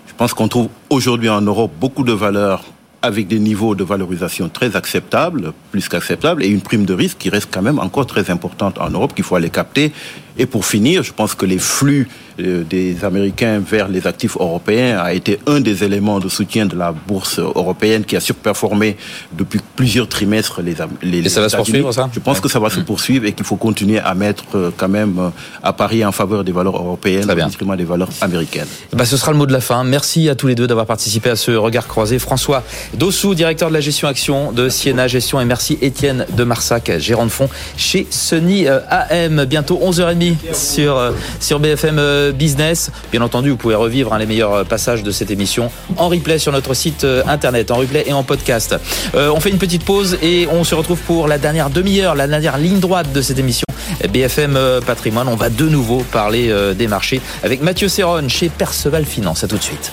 Je 0.07 0.15
pense 0.17 0.35
qu'on 0.35 0.47
trouve 0.47 0.69
aujourd'hui 0.89 1.29
en 1.29 1.41
Europe 1.41 1.73
beaucoup 1.81 2.05
de 2.05 2.13
valeurs 2.13 2.63
avec 3.03 3.27
des 3.27 3.41
niveaux 3.41 3.75
de 3.75 3.83
valorisation 3.83 4.49
très 4.49 4.77
acceptables, 4.77 5.53
plus 5.73 5.89
qu'acceptables, 5.89 6.45
et 6.45 6.49
une 6.49 6.61
prime 6.61 6.85
de 6.85 6.95
risque 6.95 7.19
qui 7.19 7.29
reste 7.29 7.49
quand 7.53 7.63
même 7.63 7.81
encore 7.81 8.07
très 8.07 8.31
importante 8.31 8.79
en 8.79 8.91
Europe, 8.91 9.15
qu'il 9.15 9.25
faut 9.25 9.37
aller 9.37 9.51
capter. 9.51 9.93
Et 10.39 10.47
pour 10.47 10.65
finir, 10.65 11.03
je 11.03 11.13
pense 11.13 11.35
que 11.35 11.45
les 11.45 11.59
flux 11.59 12.09
euh, 12.41 12.63
des 12.63 13.05
Américains 13.05 13.59
vers 13.59 13.89
les 13.89 14.07
actifs 14.07 14.37
européens 14.37 14.99
a 14.99 15.13
été 15.13 15.41
un 15.49 15.61
des 15.61 15.83
éléments 15.83 16.21
de 16.21 16.29
soutien 16.29 16.67
de 16.67 16.77
la 16.77 16.93
bourse 16.93 17.41
européenne 17.41 18.05
qui 18.05 18.15
a 18.15 18.21
surperformé 18.21 18.97
depuis 19.33 19.61
plusieurs 19.75 20.07
trimestres 20.07 20.63
les, 20.63 20.77
les 21.03 21.27
Et 21.27 21.29
ça 21.29 21.41
va 21.41 21.49
se 21.49 21.57
poursuivre, 21.57 21.91
ça? 21.91 22.09
Je 22.13 22.21
pense 22.21 22.39
que 22.39 22.49
ça 22.49 22.61
va 22.61 22.71
se 22.71 22.79
poursuivre 22.79 23.27
et 23.27 23.33
qu'il 23.33 23.45
faut 23.45 23.57
continuer 23.57 23.99
à 23.99 24.15
mettre 24.15 24.45
euh, 24.55 24.71
quand 24.77 24.89
même 24.89 25.19
euh, 25.19 25.31
à 25.65 25.73
Paris 25.73 26.05
en 26.05 26.13
faveur 26.13 26.45
des 26.45 26.53
valeurs 26.53 26.77
européennes, 26.77 27.29
au 27.29 27.77
des 27.77 27.85
valeurs 27.85 28.11
américaines. 28.21 28.69
Bah, 28.93 29.05
ce 29.05 29.17
sera 29.17 29.33
le 29.33 29.39
mot 29.39 29.47
de 29.47 29.53
la 29.53 29.61
fin. 29.61 29.83
Merci 29.83 30.29
à 30.29 30.37
tous 30.37 30.47
les 30.47 30.55
deux 30.55 30.69
d'avoir 30.69 30.87
participé 30.87 31.31
à 31.31 31.37
ce 31.37 31.51
regard 31.51 31.89
croisé. 31.89 32.21
François 32.21 32.63
Dossou, 32.95 33.35
directeur 33.35 33.69
de 33.69 33.75
la 33.75 33.81
gestion 33.81 34.07
action 34.07 34.53
de 34.53 34.69
Siena 34.69 35.09
Gestion, 35.09 35.41
et 35.41 35.45
merci 35.45 35.77
Étienne 35.83 36.25
de 36.37 36.45
Marsac, 36.45 36.93
gérant 36.99 37.25
de 37.25 37.31
fonds 37.31 37.49
chez 37.77 38.07
Sony 38.11 38.69
AM. 38.69 39.45
Bientôt 39.45 39.81
11h30 39.83 40.28
sur, 40.53 41.13
sur 41.41 41.61
BFM 41.61 42.33
Business. 42.33 42.91
Bien 43.11 43.23
entendu, 43.23 43.51
vous 43.51 43.57
pouvez 43.57 43.75
revivre 43.75 44.13
hein, 44.13 44.19
les 44.19 44.27
meilleurs 44.27 44.65
passages 44.65 45.03
de 45.03 45.11
cette 45.11 45.31
émission 45.31 45.71
en 45.97 46.09
replay 46.09 46.39
sur 46.39 46.53
notre 46.53 46.75
site 46.75 47.05
euh, 47.05 47.23
internet, 47.27 47.71
en 47.71 47.77
replay 47.77 48.05
et 48.07 48.13
en 48.13 48.23
podcast. 48.23 48.77
Euh, 49.15 49.31
on 49.35 49.41
fait 49.41 49.51
une 49.51 49.59
petite 49.59 49.85
pause 49.85 50.19
et 50.23 50.47
on 50.51 50.65
se 50.65 50.75
retrouve 50.75 51.01
pour 51.01 51.29
la 51.29 51.39
dernière 51.39 51.71
demi-heure, 51.71 52.15
la 52.15 52.27
dernière 52.27 52.59
ligne 52.59 52.81
droite 52.81 53.13
de 53.13 53.23
cette 53.23 53.39
émission. 53.39 53.65
BFM 54.11 54.57
euh, 54.57 54.81
Patrimoine, 54.81 55.29
on 55.29 55.37
va 55.37 55.51
de 55.51 55.69
nouveau 55.69 56.05
parler 56.13 56.55
des 56.75 56.87
marchés 56.87 57.21
avec 57.43 57.63
Mathieu 57.63 57.89
Serron 57.89 58.29
chez 58.29 58.49
Perceval 58.49 59.05
Finance. 59.05 59.45
À 59.45 59.49
tout 59.49 59.59
de 59.59 59.63
suite. 59.63 59.93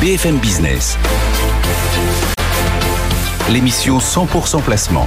BFM 0.00 0.38
Business. 0.38 0.98
L'émission 3.50 3.98
100% 3.98 4.62
placement. 4.62 5.06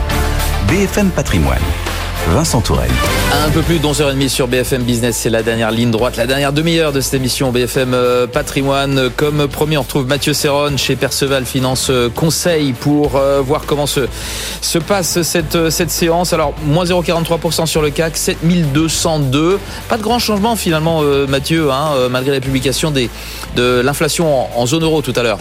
BFM 0.68 1.10
Patrimoine. 1.10 1.58
Vincent 2.28 2.62
Tourelle. 2.62 2.92
Un 3.34 3.50
peu 3.50 3.64
plus 3.64 3.80
d'11h30 3.80 4.30
sur 4.30 4.48
BFM 4.48 4.84
Business, 4.84 5.18
c'est 5.18 5.32
la 5.32 5.42
dernière 5.42 5.72
ligne 5.72 5.90
droite, 5.90 6.18
la 6.18 6.28
dernière 6.28 6.54
demi-heure 6.54 6.92
de 6.92 7.02
cette 7.02 7.16
émission 7.16 7.52
BFM 7.52 7.96
euh, 7.96 8.28
Patrimoine. 8.28 9.10
Comme 9.18 9.48
promis, 9.48 9.76
on 9.76 9.82
retrouve 9.82 10.06
Mathieu 10.06 10.34
Serron 10.34 10.78
chez 10.78 10.96
Perceval 10.96 11.46
Finance 11.46 11.88
euh, 11.90 12.10
Conseil 12.10 12.74
pour 12.74 13.16
euh, 13.16 13.42
voir 13.42 13.64
comment 13.66 13.88
se, 13.88 14.02
se 14.62 14.78
passe 14.78 15.24
cette, 15.24 15.72
cette 15.72 15.90
séance. 15.90 16.32
Alors, 16.32 16.54
moins 16.64 16.86
0,43% 16.86 17.66
sur 17.66 17.82
le 17.82 17.90
CAC, 17.90 18.18
7202. 18.18 19.58
Pas 19.90 19.98
de 19.98 20.04
grand 20.04 20.20
changement 20.20 20.56
finalement, 20.56 21.02
Mathieu, 21.28 21.72
hein, 21.72 22.08
malgré 22.12 22.34
la 22.34 22.42
publication 22.42 22.92
des, 22.92 23.10
de 23.56 23.82
l'inflation 23.84 24.48
en 24.56 24.66
zone 24.68 24.84
euro 24.84 25.02
tout 25.02 25.14
à 25.16 25.24
l'heure. 25.24 25.40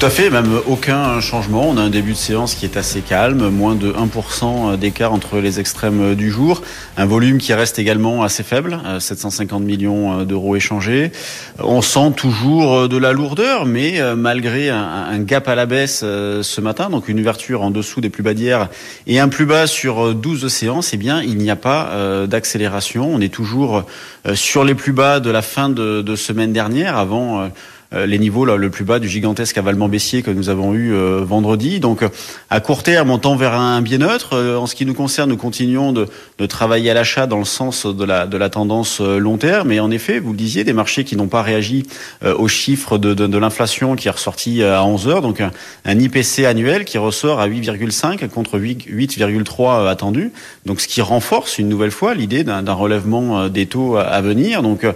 Tout 0.00 0.06
à 0.06 0.10
fait, 0.10 0.30
même 0.30 0.48
aucun 0.66 1.20
changement. 1.20 1.68
On 1.68 1.76
a 1.76 1.82
un 1.82 1.90
début 1.90 2.12
de 2.12 2.16
séance 2.16 2.54
qui 2.54 2.64
est 2.64 2.78
assez 2.78 3.02
calme, 3.02 3.50
moins 3.50 3.74
de 3.74 3.92
1% 3.92 4.78
d'écart 4.78 5.12
entre 5.12 5.40
les 5.40 5.60
extrêmes 5.60 6.14
du 6.14 6.30
jour. 6.30 6.62
Un 6.96 7.04
volume 7.04 7.36
qui 7.36 7.52
reste 7.52 7.78
également 7.78 8.22
assez 8.22 8.42
faible, 8.42 8.78
750 8.98 9.62
millions 9.62 10.24
d'euros 10.24 10.56
échangés. 10.56 11.12
On 11.58 11.82
sent 11.82 12.12
toujours 12.16 12.88
de 12.88 12.96
la 12.96 13.12
lourdeur, 13.12 13.66
mais 13.66 14.00
malgré 14.16 14.70
un 14.70 15.18
gap 15.18 15.46
à 15.48 15.54
la 15.54 15.66
baisse 15.66 15.98
ce 15.98 16.60
matin, 16.62 16.88
donc 16.88 17.10
une 17.10 17.20
ouverture 17.20 17.60
en 17.60 17.70
dessous 17.70 18.00
des 18.00 18.08
plus 18.08 18.22
bas 18.22 18.32
d'hier 18.32 18.70
et 19.06 19.20
un 19.20 19.28
plus 19.28 19.44
bas 19.44 19.66
sur 19.66 20.14
12 20.14 20.48
séances, 20.48 20.94
eh 20.94 20.96
bien, 20.96 21.20
il 21.20 21.36
n'y 21.36 21.50
a 21.50 21.56
pas 21.56 22.26
d'accélération. 22.26 23.06
On 23.12 23.20
est 23.20 23.32
toujours 23.32 23.84
sur 24.32 24.64
les 24.64 24.74
plus 24.74 24.92
bas 24.92 25.20
de 25.20 25.30
la 25.30 25.42
fin 25.42 25.68
de, 25.68 26.16
semaine 26.16 26.54
dernière, 26.54 26.96
avant 26.96 27.42
euh, 27.42 27.48
les 27.92 28.18
niveaux 28.18 28.44
là, 28.44 28.56
le 28.56 28.70
plus 28.70 28.84
bas 28.84 29.00
du 29.00 29.08
gigantesque 29.08 29.58
avalement 29.58 29.88
baissier 29.88 30.22
que 30.22 30.30
nous 30.30 30.48
avons 30.48 30.74
eu 30.74 30.92
euh, 30.92 31.22
vendredi. 31.24 31.80
Donc 31.80 32.04
à 32.48 32.60
court 32.60 32.82
terme, 32.82 33.10
on 33.10 33.18
tend 33.18 33.34
vers 33.34 33.54
un 33.54 33.82
bien 33.82 33.98
neutre. 33.98 34.34
Euh, 34.34 34.56
en 34.56 34.66
ce 34.66 34.74
qui 34.74 34.86
nous 34.86 34.94
concerne, 34.94 35.30
nous 35.30 35.36
continuons 35.36 35.92
de, 35.92 36.06
de 36.38 36.46
travailler 36.46 36.90
à 36.90 36.94
l'achat 36.94 37.26
dans 37.26 37.38
le 37.38 37.44
sens 37.44 37.86
de 37.86 38.04
la, 38.04 38.26
de 38.26 38.36
la 38.36 38.48
tendance 38.48 39.00
long 39.00 39.38
terme. 39.38 39.68
Mais 39.68 39.80
en 39.80 39.90
effet, 39.90 40.20
vous 40.20 40.30
le 40.30 40.36
disiez, 40.36 40.62
des 40.62 40.72
marchés 40.72 41.04
qui 41.04 41.16
n'ont 41.16 41.28
pas 41.28 41.42
réagi 41.42 41.84
aux 42.22 42.48
chiffres 42.48 42.98
de, 42.98 43.14
de, 43.14 43.26
de 43.26 43.38
l'inflation 43.38 43.96
qui 43.96 44.08
est 44.08 44.10
ressorti 44.10 44.62
à 44.62 44.84
11 44.84 45.08
heures. 45.08 45.22
Donc 45.22 45.40
un, 45.40 45.50
IPC 45.86 46.44
annuel 46.44 46.84
qui 46.84 46.98
ressort 46.98 47.40
à 47.40 47.48
8,5 47.48 48.28
contre 48.28 48.58
8,3 48.58 49.88
attendu. 49.88 50.32
Donc 50.66 50.80
ce 50.80 50.88
qui 50.88 51.00
renforce 51.00 51.58
une 51.58 51.68
nouvelle 51.68 51.90
fois 51.90 52.14
l'idée 52.14 52.44
d'un 52.44 52.72
relèvement 52.72 53.48
des 53.48 53.66
taux 53.66 53.96
à 53.96 54.20
venir. 54.20 54.62
Donc 54.62 54.86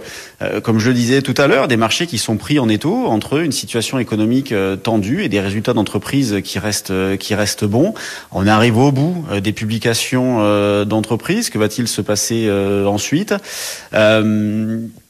comme 0.63 0.79
je 0.79 0.89
le 0.89 0.95
disais 0.95 1.21
tout 1.21 1.35
à 1.37 1.47
l'heure, 1.47 1.67
des 1.67 1.77
marchés 1.77 2.07
qui 2.07 2.17
sont 2.17 2.37
pris 2.37 2.59
en 2.59 2.69
entre 2.93 3.39
une 3.39 3.51
situation 3.51 3.99
économique 3.99 4.51
euh, 4.51 4.75
tendue 4.75 5.23
et 5.23 5.29
des 5.29 5.39
résultats 5.39 5.73
d'entreprise 5.73 6.41
qui 6.43 6.59
restent 6.59 6.91
euh, 6.91 7.17
qui 7.17 7.35
restent 7.35 7.65
bons. 7.65 7.93
On 8.31 8.47
arrive 8.47 8.77
au 8.77 8.91
bout 8.91 9.25
euh, 9.31 9.39
des 9.39 9.51
publications 9.51 10.05
d'entreprises. 10.85 11.49
Que 11.49 11.57
va-t-il 11.57 11.87
se 11.87 12.01
passer 12.01 12.49
ensuite? 12.85 13.33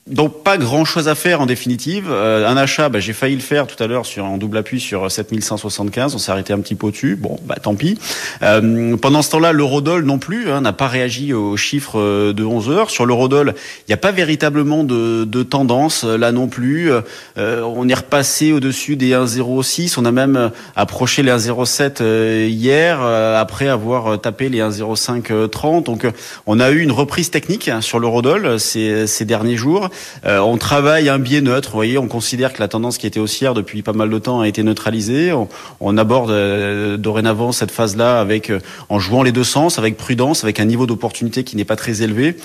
Donc 0.07 0.43
pas 0.43 0.59
grand 0.59 0.85
chose 0.85 1.07
à 1.07 1.15
faire 1.15 1.41
en 1.41 1.47
définitive. 1.47 2.09
Euh, 2.11 2.47
un 2.47 2.57
achat, 2.57 2.89
bah, 2.89 2.99
j'ai 2.99 3.13
failli 3.13 3.33
le 3.33 3.41
faire 3.41 3.65
tout 3.65 3.81
à 3.81 3.87
l'heure 3.87 4.05
sur 4.05 4.23
en 4.23 4.37
double 4.37 4.57
appui 4.57 4.79
sur 4.79 5.09
7175. 5.09 6.13
On 6.13 6.19
s'est 6.19 6.31
arrêté 6.31 6.53
un 6.53 6.59
petit 6.59 6.75
peu 6.75 6.91
dessus. 6.91 7.15
Bon, 7.15 7.39
bah 7.45 7.55
tant 7.59 7.73
pis. 7.73 7.97
Euh, 8.43 8.95
pendant 8.97 9.23
ce 9.23 9.31
temps-là, 9.31 9.51
l'eurodoll 9.51 10.05
non 10.05 10.19
plus 10.19 10.51
hein, 10.51 10.61
n'a 10.61 10.73
pas 10.73 10.87
réagi 10.87 11.33
aux 11.33 11.57
chiffres 11.57 11.99
euh, 11.99 12.33
de 12.33 12.43
11 12.43 12.69
heures. 12.69 12.89
Sur 12.91 13.07
l'eurodoll, 13.07 13.55
il 13.79 13.89
n'y 13.89 13.93
a 13.95 13.97
pas 13.97 14.11
véritablement 14.11 14.83
de, 14.83 15.23
de, 15.23 15.41
tendance 15.41 16.03
là 16.03 16.31
non 16.31 16.47
plus. 16.49 16.91
Euh, 16.91 17.63
on 17.63 17.89
est 17.89 17.95
repassé 17.95 18.51
au-dessus 18.51 18.97
des 18.97 19.11
1,06. 19.13 19.95
On 19.97 20.05
a 20.05 20.11
même 20.11 20.51
approché 20.75 21.23
les 21.23 21.31
1,07 21.31 22.47
hier 22.47 23.01
après 23.01 23.69
avoir 23.69 24.21
tapé 24.21 24.49
les 24.49 24.59
1,0530. 24.59 25.83
Donc 25.83 26.05
on 26.45 26.59
a 26.59 26.69
eu 26.69 26.81
une 26.81 26.91
reprise 26.91 27.31
technique 27.31 27.69
hein, 27.69 27.81
sur 27.81 27.97
l'eurodoll 27.97 28.59
ces, 28.59 29.07
ces 29.07 29.25
derniers 29.25 29.57
jours. 29.57 29.89
Euh, 30.25 30.39
on 30.39 30.57
travaille 30.57 31.09
un 31.09 31.19
biais 31.19 31.41
neutre. 31.41 31.69
Vous 31.69 31.77
voyez, 31.77 31.97
on 31.97 32.07
considère 32.07 32.53
que 32.53 32.59
la 32.59 32.67
tendance 32.67 32.97
qui 32.97 33.07
était 33.07 33.19
haussière 33.19 33.53
depuis 33.53 33.81
pas 33.81 33.93
mal 33.93 34.09
de 34.09 34.19
temps 34.19 34.41
a 34.41 34.47
été 34.47 34.63
neutralisée. 34.63 35.31
On, 35.79 35.97
aborde 35.97 36.31
euh, 36.31 36.97
dorénavant 36.97 37.51
cette 37.51 37.71
phase-là 37.71 38.19
avec 38.19 38.49
euh, 38.49 38.59
en 38.89 38.99
jouant 38.99 39.23
les 39.23 39.31
deux 39.31 39.43
sens, 39.43 39.79
avec 39.79 39.97
prudence, 39.97 40.43
avec 40.43 40.59
un 40.59 40.65
niveau 40.65 40.85
d'opportunité 40.85 41.43
qui 41.43 41.55
n'est 41.55 41.65
pas 41.65 41.75
très 41.75 42.01
élevé, 42.01 42.35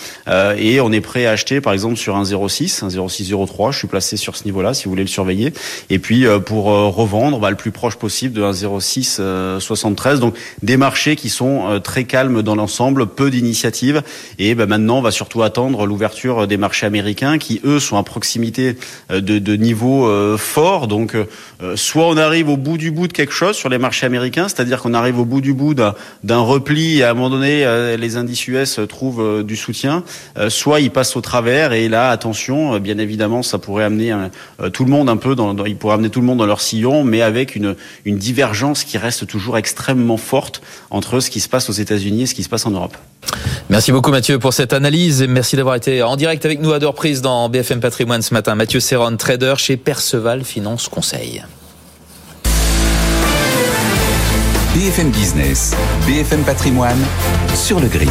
et 0.56 0.80
on 0.80 0.92
est 0.92 1.00
prêt 1.00 1.26
à 1.26 1.32
acheter, 1.32 1.60
par 1.60 1.72
exemple, 1.72 1.96
sur 1.96 2.16
un 2.16 2.22
0,6, 2.22 2.84
un 2.84 2.88
0,603. 2.88 3.72
Je 3.72 3.78
suis 3.78 3.88
placé 3.88 4.16
sur 4.16 4.36
ce 4.36 4.44
niveau-là, 4.44 4.74
si 4.74 4.84
vous 4.84 4.90
voulez 4.90 5.02
le 5.02 5.08
surveiller. 5.08 5.52
Et 5.88 5.98
puis 5.98 6.26
pour 6.46 6.66
revendre, 6.66 7.38
bah, 7.40 7.50
le 7.50 7.56
plus 7.56 7.72
proche 7.72 7.96
possible 7.96 8.34
de 8.34 8.42
un 8.42 8.52
0,673. 8.52 10.20
Donc 10.20 10.34
des 10.62 10.76
marchés 10.76 11.16
qui 11.16 11.28
sont 11.28 11.80
très 11.82 12.04
calmes 12.04 12.42
dans 12.42 12.54
l'ensemble, 12.54 13.06
peu 13.06 13.30
d'initiatives. 13.30 14.02
Et 14.38 14.54
bah, 14.54 14.66
maintenant, 14.66 14.98
on 14.98 15.02
va 15.02 15.10
surtout 15.10 15.42
attendre 15.42 15.86
l'ouverture 15.86 16.46
des 16.46 16.56
marchés 16.56 16.86
américains 16.86 17.38
qui 17.40 17.60
eux 17.64 17.80
sont 17.80 17.96
à 17.96 18.04
proximité 18.04 18.76
euh, 19.10 19.20
de, 19.20 19.56
niveaux 19.56 20.06
euh, 20.06 20.36
forts. 20.36 20.86
Donc, 20.86 21.16
euh, 21.16 21.24
soit 21.74 22.06
on 22.06 22.16
arrive 22.16 22.48
au 22.48 22.56
bout 22.56 22.78
du 22.78 22.92
bout 22.92 23.08
de 23.08 23.12
quelque 23.12 23.32
chose 23.32 23.56
sur 23.56 23.68
les 23.68 23.78
marchés 23.78 24.06
américains, 24.06 24.46
c'est-à-dire 24.46 24.80
qu'on 24.80 24.94
arrive 24.94 25.18
au 25.18 25.24
bout 25.24 25.40
du 25.40 25.52
bout 25.52 25.74
d'un 25.74 26.40
repli 26.40 26.98
et 26.98 27.04
à 27.04 27.10
un 27.10 27.14
moment 27.14 27.30
donné 27.30 27.66
les 27.98 28.16
indices 28.16 28.46
US 28.48 28.80
trouvent 28.88 29.42
du 29.42 29.56
soutien, 29.56 30.04
soit 30.48 30.80
ils 30.80 30.90
passent 30.90 31.16
au 31.16 31.20
travers 31.20 31.72
et 31.72 31.88
là 31.88 32.10
attention, 32.10 32.78
bien 32.78 32.98
évidemment, 32.98 33.42
ça 33.42 33.58
pourrait 33.58 33.84
amener 33.84 34.14
tout 34.72 34.84
le 34.84 34.90
monde 34.90 35.08
un 35.08 35.16
peu 35.16 35.34
dans, 35.34 35.54
il 35.64 35.76
pourrait 35.76 35.94
amener 35.94 36.10
tout 36.10 36.20
le 36.20 36.26
monde 36.26 36.38
dans 36.38 36.46
leur 36.46 36.60
sillon, 36.60 37.04
mais 37.04 37.22
avec 37.22 37.56
une 37.56 37.76
divergence 38.06 38.84
qui 38.84 38.98
reste 38.98 39.26
toujours 39.26 39.58
extrêmement 39.58 40.16
forte 40.16 40.62
entre 40.90 41.20
ce 41.20 41.30
qui 41.30 41.40
se 41.40 41.48
passe 41.48 41.68
aux 41.68 41.74
États-Unis 41.74 42.22
et 42.22 42.26
ce 42.26 42.34
qui 42.34 42.42
se 42.42 42.48
passe 42.48 42.66
en 42.66 42.70
Europe. 42.70 42.96
Merci 43.68 43.92
beaucoup 43.92 44.10
Mathieu 44.10 44.38
pour 44.38 44.52
cette 44.52 44.72
analyse 44.72 45.22
et 45.22 45.26
merci 45.26 45.54
d'avoir 45.54 45.76
été 45.76 46.02
en 46.02 46.16
direct 46.16 46.44
avec 46.44 46.60
nous 46.60 46.72
à 46.72 46.78
deux 46.78 46.88
reprises 46.88 47.22
BFM 47.48 47.80
Patrimoine 47.80 48.22
ce 48.22 48.34
matin. 48.34 48.54
Mathieu 48.54 48.80
Serron, 48.80 49.16
trader 49.16 49.54
chez 49.56 49.76
Perceval 49.76 50.44
Finance 50.44 50.88
Conseil. 50.88 51.44
BFM 54.74 55.10
Business, 55.10 55.74
BFM 56.06 56.42
Patrimoine, 56.42 57.04
sur 57.54 57.78
le 57.80 57.88
green. 57.88 58.10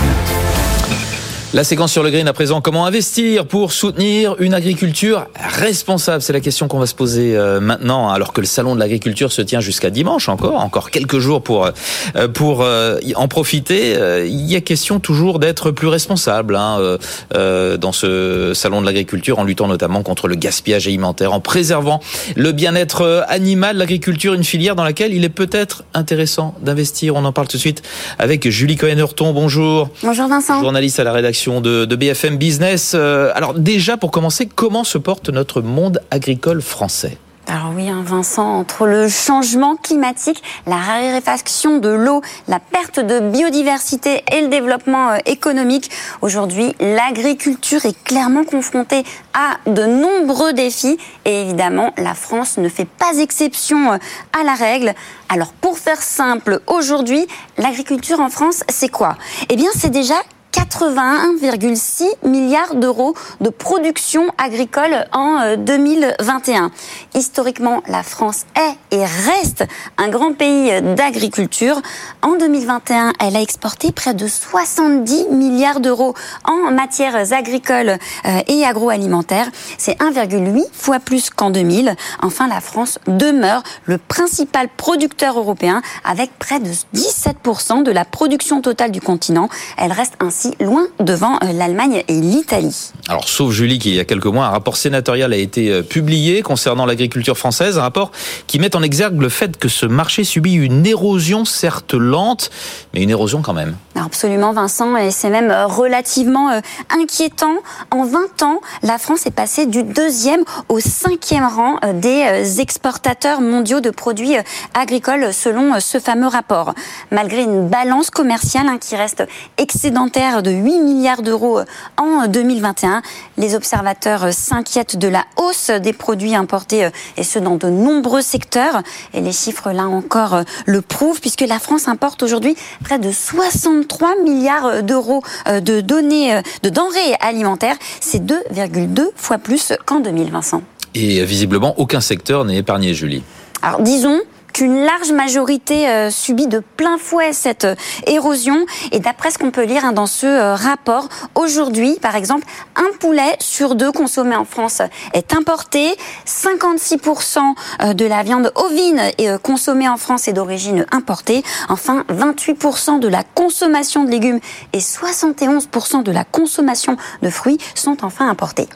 La 1.52 1.64
séquence 1.64 1.92
sur 1.92 2.04
le 2.04 2.12
green 2.12 2.28
à 2.28 2.34
présent, 2.34 2.62
comment 2.62 2.86
investir 2.86 3.48
pour 3.48 3.72
soutenir 3.72 4.36
une 4.38 4.54
agriculture 4.54 5.26
responsable? 5.36 6.22
C'est 6.22 6.32
la 6.32 6.42
question 6.42 6.68
qu'on 6.68 6.78
va 6.78 6.86
se 6.86 6.94
poser 6.94 7.36
euh, 7.36 7.60
maintenant, 7.60 8.12
alors 8.12 8.34
que 8.34 8.42
le 8.42 8.46
salon 8.46 8.76
de 8.76 8.80
l'agriculture 8.80 9.32
se 9.32 9.42
tient 9.42 9.60
jusqu'à 9.60 9.90
dimanche 9.90 10.30
encore, 10.30 10.58
encore 10.58 10.92
quelques 10.92 11.18
jours 11.18 11.42
pour 11.42 11.66
euh, 11.66 12.28
pour 12.28 12.62
euh, 12.62 13.00
en 13.16 13.28
profiter. 13.28 13.96
Il 14.28 14.46
y 14.46 14.56
a 14.56 14.62
question 14.62 15.00
toujours 15.00 15.40
d'être 15.40 15.72
plus 15.72 15.88
responsable 15.88 16.56
hein, 16.56 16.98
dans 17.32 17.92
ce 17.92 18.54
salon 18.54 18.82
de 18.82 18.86
l'agriculture, 18.86 19.40
en 19.40 19.44
luttant 19.44 19.68
notamment 19.68 20.04
contre 20.04 20.28
le 20.28 20.36
gaspillage 20.36 20.86
alimentaire, 20.86 21.34
en 21.34 21.40
préservant 21.40 22.00
le 22.36 22.52
bien-être 22.52 23.26
animal. 23.28 23.78
L'agriculture, 23.78 24.36
une 24.36 24.44
filière 24.44 24.76
dans 24.76 24.84
laquelle 24.84 25.16
il 25.16 25.26
est 25.26 25.30
peut-être 25.30 25.84
intéressant 25.96 26.54
d'investir. 26.62 27.16
On 27.16 27.26
en 27.26 27.32
parle 27.32 27.48
tout 27.48 27.58
de 27.58 27.62
suite 27.62 27.82
avec 28.20 28.48
Julie 28.48 28.76
Cohen-Hurton. 28.76 29.34
Bonjour. 29.34 29.90
Bonjour 30.04 30.28
Vincent. 30.28 30.62
Journaliste 30.62 31.00
à 31.00 31.04
la 31.04 31.12
rédaction 31.12 31.39
de, 31.48 31.96
BFM 31.96 32.38
Business. 32.38 32.92
Euh, 32.96 33.32
alors 33.34 33.54
déjà, 33.54 33.98
pour 33.98 34.12
commencer, 34.12 34.48
comment 34.48 34.84
se 34.84 34.98
porte 34.98 35.30
notre 35.30 35.62
monde 35.62 36.02
agricole 36.12 36.62
français? 36.62 37.18
Alors 37.48 37.72
oui, 37.76 37.90
hein, 37.90 38.04
Vincent, 38.06 38.60
entre 38.60 38.86
le 38.86 39.10
changement 39.10 39.76
climatique, 39.76 40.44
la 40.68 40.76
raréfaction 40.76 41.80
de 41.80 41.90
l'eau, 41.90 42.22
la 42.48 42.60
perte 42.60 43.00
de 43.00 43.20
biodiversité 43.32 44.24
et 44.32 44.42
le 44.42 44.50
développement 44.50 45.14
euh, 45.14 45.18
économique, 45.26 45.90
aujourd'hui, 46.22 46.76
l'agriculture 46.80 47.84
est 47.86 48.04
clairement 48.04 48.44
confrontée 48.44 49.04
à 49.34 49.58
de 49.68 49.84
nombreux 49.84 50.54
défis 50.54 51.00
et 51.26 51.42
évidemment, 51.42 51.92
la 51.98 52.14
France 52.14 52.58
ne 52.60 52.70
fait 52.70 52.86
pas 52.86 53.18
exception 53.18 53.94
euh, 53.94 53.98
à 54.40 54.44
la 54.44 54.54
règle. 54.54 54.94
Alors 55.30 55.54
pour 55.54 55.80
faire 55.80 56.04
simple, 56.04 56.60
aujourd'hui, 56.68 57.26
l'agriculture 57.58 58.20
en 58.20 58.30
France, 58.30 58.64
c'est 58.70 58.90
quoi? 58.90 59.18
Eh 59.50 59.56
bien, 59.56 59.70
c'est 59.74 59.90
déjà 59.90 60.22
81,6 60.52 62.06
milliards 62.24 62.76
d'euros 62.76 63.14
de 63.42 63.50
production 63.50 64.28
agricole 64.38 65.06
en 65.12 65.56
2021. 65.58 66.66
Euh, 66.66 66.70
Historiquement, 67.16 67.84
la 67.88 68.04
France 68.04 68.46
est 68.56 68.96
et 68.96 69.04
reste 69.04 69.66
un 69.98 70.10
grand 70.10 70.34
pays 70.34 70.82
d'agriculture. 70.82 71.82
En 72.22 72.38
2021, 72.38 73.14
elle 73.20 73.36
a 73.36 73.42
exporté 73.42 73.92
près 73.92 74.14
de 74.14 74.28
70 74.28 75.28
milliards 75.32 75.80
d'euros 75.80 76.14
en 76.46 76.72
matières 76.72 77.34
agricoles 77.34 77.98
euh, 78.26 78.42
et 78.48 78.66
agroalimentaires. 78.66 79.50
C'est 79.78 80.00
1,8 80.00 80.64
fois 80.72 81.00
plus 81.00 81.30
qu'en 81.30 81.50
2000. 81.50 81.96
Enfin, 82.22 82.48
la 82.48 82.62
France 82.62 83.00
demeure 83.08 83.64
le 83.86 83.98
principal 83.98 84.70
producteur 84.76 85.38
européen 85.38 85.82
avec 86.04 86.32
près 86.40 86.60
de 86.60 86.70
17% 86.96 87.84
de 87.84 87.92
la 87.92 88.06
production 88.06 88.62
totale 88.62 88.92
du 88.92 89.02
continent. 89.02 89.50
Elle 89.78 89.92
reste 89.92 90.14
un 90.20 90.30
ainsi 90.40 90.56
loin 90.64 90.88
devant 91.00 91.38
l'Allemagne 91.42 92.04
et 92.08 92.14
l'Italie. 92.14 92.92
Alors, 93.10 93.28
sauf 93.28 93.52
Julie, 93.52 93.78
qu'il 93.78 93.94
y 93.94 94.00
a 94.00 94.06
quelques 94.06 94.26
mois, 94.26 94.46
un 94.46 94.52
rapport 94.52 94.78
sénatorial 94.78 95.34
a 95.34 95.36
été 95.36 95.82
publié 95.84 96.42
concernant 96.42 96.86
l'agriculture 96.86 97.38
française, 97.38 97.78
un 97.78 97.82
rapport 97.82 98.12
qui 98.48 98.60
met 98.60 98.76
en 98.76 98.82
exergue 98.82 99.20
le 99.20 99.30
fait 99.30 99.58
que 99.58 99.68
ce 99.68 99.86
marché 99.86 100.24
subit 100.24 100.54
une 100.54 100.86
érosion 100.86 101.44
certes 101.44 101.94
lente, 101.94 102.52
mais 102.94 103.04
une 103.04 103.10
érosion 103.10 103.42
quand 103.42 103.54
même. 103.54 103.76
Absolument, 103.96 104.54
Vincent, 104.54 104.96
et 104.96 105.12
c'est 105.12 105.30
même 105.30 105.52
relativement 105.68 106.62
inquiétant. 106.90 107.58
En 107.92 108.06
20 108.06 108.44
ans, 108.44 108.62
la 108.82 108.98
France 108.98 109.26
est 109.26 109.32
passée 109.32 109.66
du 109.66 109.84
deuxième 109.84 110.44
au 110.70 110.80
cinquième 110.80 111.44
rang 111.44 111.80
des 111.96 112.62
exportateurs 112.62 113.42
mondiaux 113.42 113.82
de 113.82 113.90
produits 113.90 114.36
agricoles 114.74 115.34
selon 115.34 115.80
ce 115.82 116.00
fameux 116.00 116.28
rapport. 116.28 116.74
Malgré 117.12 117.44
une 117.44 117.68
balance 117.68 118.10
commerciale 118.10 118.68
hein, 118.68 118.78
qui 118.80 118.96
reste 118.96 119.24
excédentaire 119.58 120.29
de 120.44 120.52
8 120.52 120.80
milliards 120.80 121.22
d'euros 121.22 121.62
en 121.98 122.28
2021, 122.28 123.02
les 123.38 123.56
observateurs 123.56 124.34
s'inquiètent 124.34 124.98
de 124.98 125.08
la 125.08 125.26
hausse 125.38 125.70
des 125.70 125.94
produits 125.94 126.36
importés 126.36 126.90
et 127.18 127.24
ce 127.24 127.40
dans 127.40 127.56
de 127.56 127.68
nombreux 127.68 128.22
secteurs. 128.22 128.82
Et 129.14 129.22
les 129.22 129.32
chiffres 129.32 129.72
là 129.72 129.88
encore 129.88 130.44
le 130.66 130.82
prouvent 130.82 131.20
puisque 131.20 131.42
la 131.42 131.60
France 131.60 131.88
importe 131.88 132.24
aujourd'hui 132.24 132.56
près 132.84 133.00
de 133.00 133.12
63 133.12 134.22
milliards 134.24 134.84
d'euros 134.84 135.24
de 135.48 135.82
données 135.82 136.42
de 136.64 136.70
denrées 136.70 137.16
alimentaires. 137.20 137.78
C'est 138.00 138.24
2,2 138.24 139.10
fois 139.16 139.38
plus 139.38 139.74
qu'en 139.86 140.00
2020. 140.00 140.62
Et 140.96 141.24
visiblement, 141.24 141.80
aucun 141.80 142.02
secteur 142.02 142.46
n'est 142.46 142.58
épargné, 142.58 142.94
Julie. 142.94 143.24
Alors 143.62 143.82
disons 143.82 144.20
qu'une 144.54 144.84
large 144.84 145.12
majorité 145.12 145.88
euh, 145.90 146.10
subit 146.10 146.48
de 146.48 146.60
plein 146.60 146.98
fouet 146.98 147.34
cette 147.34 147.66
euh, 147.66 147.76
érosion. 148.08 148.66
Et 148.92 149.00
d'après 149.00 149.32
ce 149.32 149.38
qu'on 149.38 149.52
peut 149.52 149.64
lire 149.64 149.86
hein, 149.86 149.92
dans 149.92 150.06
ce 150.06 150.26
euh, 150.26 150.56
rapport, 150.56 151.08
aujourd'hui, 151.36 151.98
par 152.02 152.16
exemple, 152.16 152.46
un 152.76 152.98
poulet 153.00 153.36
sur 153.40 153.76
deux 153.76 153.92
consommé 153.92 154.36
en 154.36 154.46
France 154.46 154.82
est 155.14 155.34
importé. 155.34 155.96
56% 156.26 157.94
de 157.94 158.06
la 158.06 158.24
viande 158.24 158.52
ovine 158.56 159.02
consommée 159.44 159.88
en 159.88 159.98
France 159.98 160.28
est 160.28 160.34
d'origine 160.34 160.86
importée. 160.92 161.44
Enfin, 161.70 162.04
28% 162.10 163.00
de 163.00 163.08
la 163.08 163.24
consommation 163.24 164.04
de 164.04 164.12
légumes 164.12 164.40
et 164.74 164.80
71% 164.80 166.04
de 166.04 166.12
la 166.12 166.24
consommation 166.24 166.98
de 167.22 167.30
fruits 167.30 167.58
sont 167.76 168.04
enfin 168.04 168.30
importés. 168.30 168.68